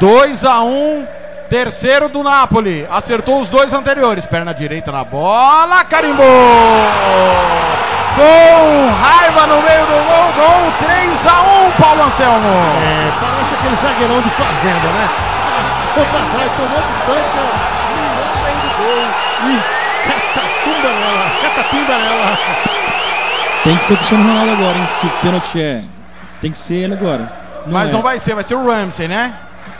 [0.00, 1.06] 2 a 1
[1.48, 2.86] terceiro do Napoli.
[2.90, 4.24] Acertou os dois anteriores.
[4.24, 6.26] Perna direita na bola, carimbou!
[8.16, 12.48] Com raiva no meio do gol, gol 3 a 1 Paulo Anselmo.
[12.48, 15.08] É, parece aquele zagueirão de fazenda, né?
[15.94, 17.42] Passou pra trás, tomou distância,
[18.42, 19.79] bem do gol catapumba
[21.70, 22.38] catapimba nela.
[23.64, 24.88] Tem que ser o Cristiano Ronaldo agora, hein?
[25.00, 25.82] Se o pênalti é.
[26.40, 27.30] Tem que ser ele agora.
[27.66, 27.92] Mas é.
[27.92, 29.32] não vai ser, vai ser o Ramsey, né?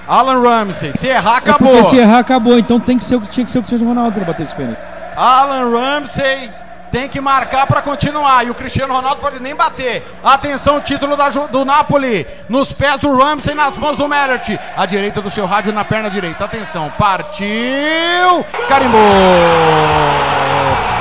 [0.07, 0.93] Alan Ramsey.
[0.93, 1.73] Se errar, É acabou.
[1.73, 2.59] porque se errar, acabou.
[2.59, 4.78] Então tem que ser, o- tinha que ser o Cristiano Ronaldo pra bater esse pênalti.
[5.17, 6.51] Alan Ramsey
[6.91, 8.44] tem que marcar para continuar.
[8.47, 10.05] E o Cristiano Ronaldo pode nem bater.
[10.23, 12.27] Atenção, o título da do Napoli.
[12.49, 14.59] Nos pés do Ramsey, nas mãos do Meret.
[14.77, 16.44] À direita do seu rádio, na perna direita.
[16.44, 18.44] Atenção, partiu.
[18.69, 19.01] Carimbou.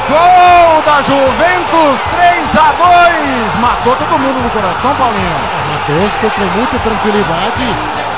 [0.09, 5.35] Gol da Juventus, 3 a 2 Matou todo mundo no coração, Paulinho.
[5.69, 7.75] Matou, foi com muita tranquilidade,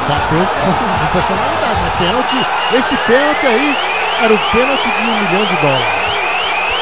[0.08, 1.92] bateu com, personalidade, né?
[2.00, 3.78] Pênalti, esse pênalti aí
[4.22, 6.02] era o pênalti de um milhão de dólares.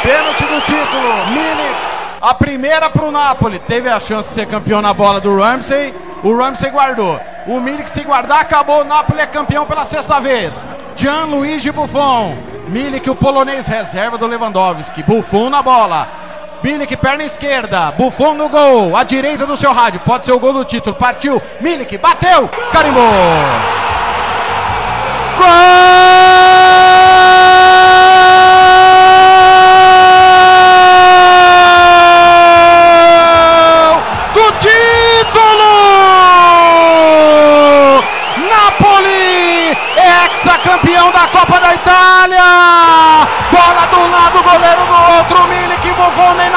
[0.04, 1.89] Pênalti do título, Milik.
[2.22, 3.60] A primeira pro Napoli.
[3.60, 5.94] Teve a chance de ser campeão na bola do Ramsey.
[6.24, 7.20] O Ramsey guardou.
[7.48, 8.82] O Milik se guardar, acabou.
[8.82, 10.68] O Napoli é campeão pela sexta vez.
[10.96, 12.38] Gianluigi Buffon.
[12.68, 15.02] Milik, o polonês reserva do Lewandowski.
[15.04, 16.08] Buffon na bola.
[16.62, 17.92] Milik, perna esquerda.
[17.92, 18.98] Buffon no gol.
[18.98, 20.02] À direita do seu rádio.
[20.02, 20.96] Pode ser o gol do título.
[20.96, 21.42] Partiu.
[21.62, 22.50] Milik, bateu.
[22.72, 23.02] Carimbou.
[25.38, 26.89] Gol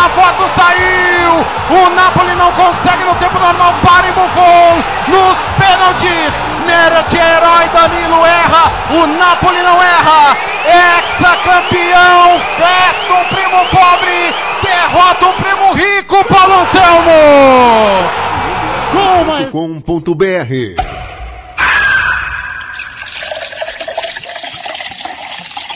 [0.05, 1.47] A foto saiu.
[1.71, 4.83] O Napoli não consegue no tempo normal para em Buffon.
[5.07, 6.35] Nos pênaltis,
[6.67, 8.73] Neret Herói Danilo erra.
[8.91, 10.37] O Napoli não erra.
[10.65, 17.11] Ex-campeão, festa o primo pobre, derrota o primo rico, Paulo Anselmo.
[18.91, 19.45] Com uma...
[19.51, 20.75] Com um ponto BR.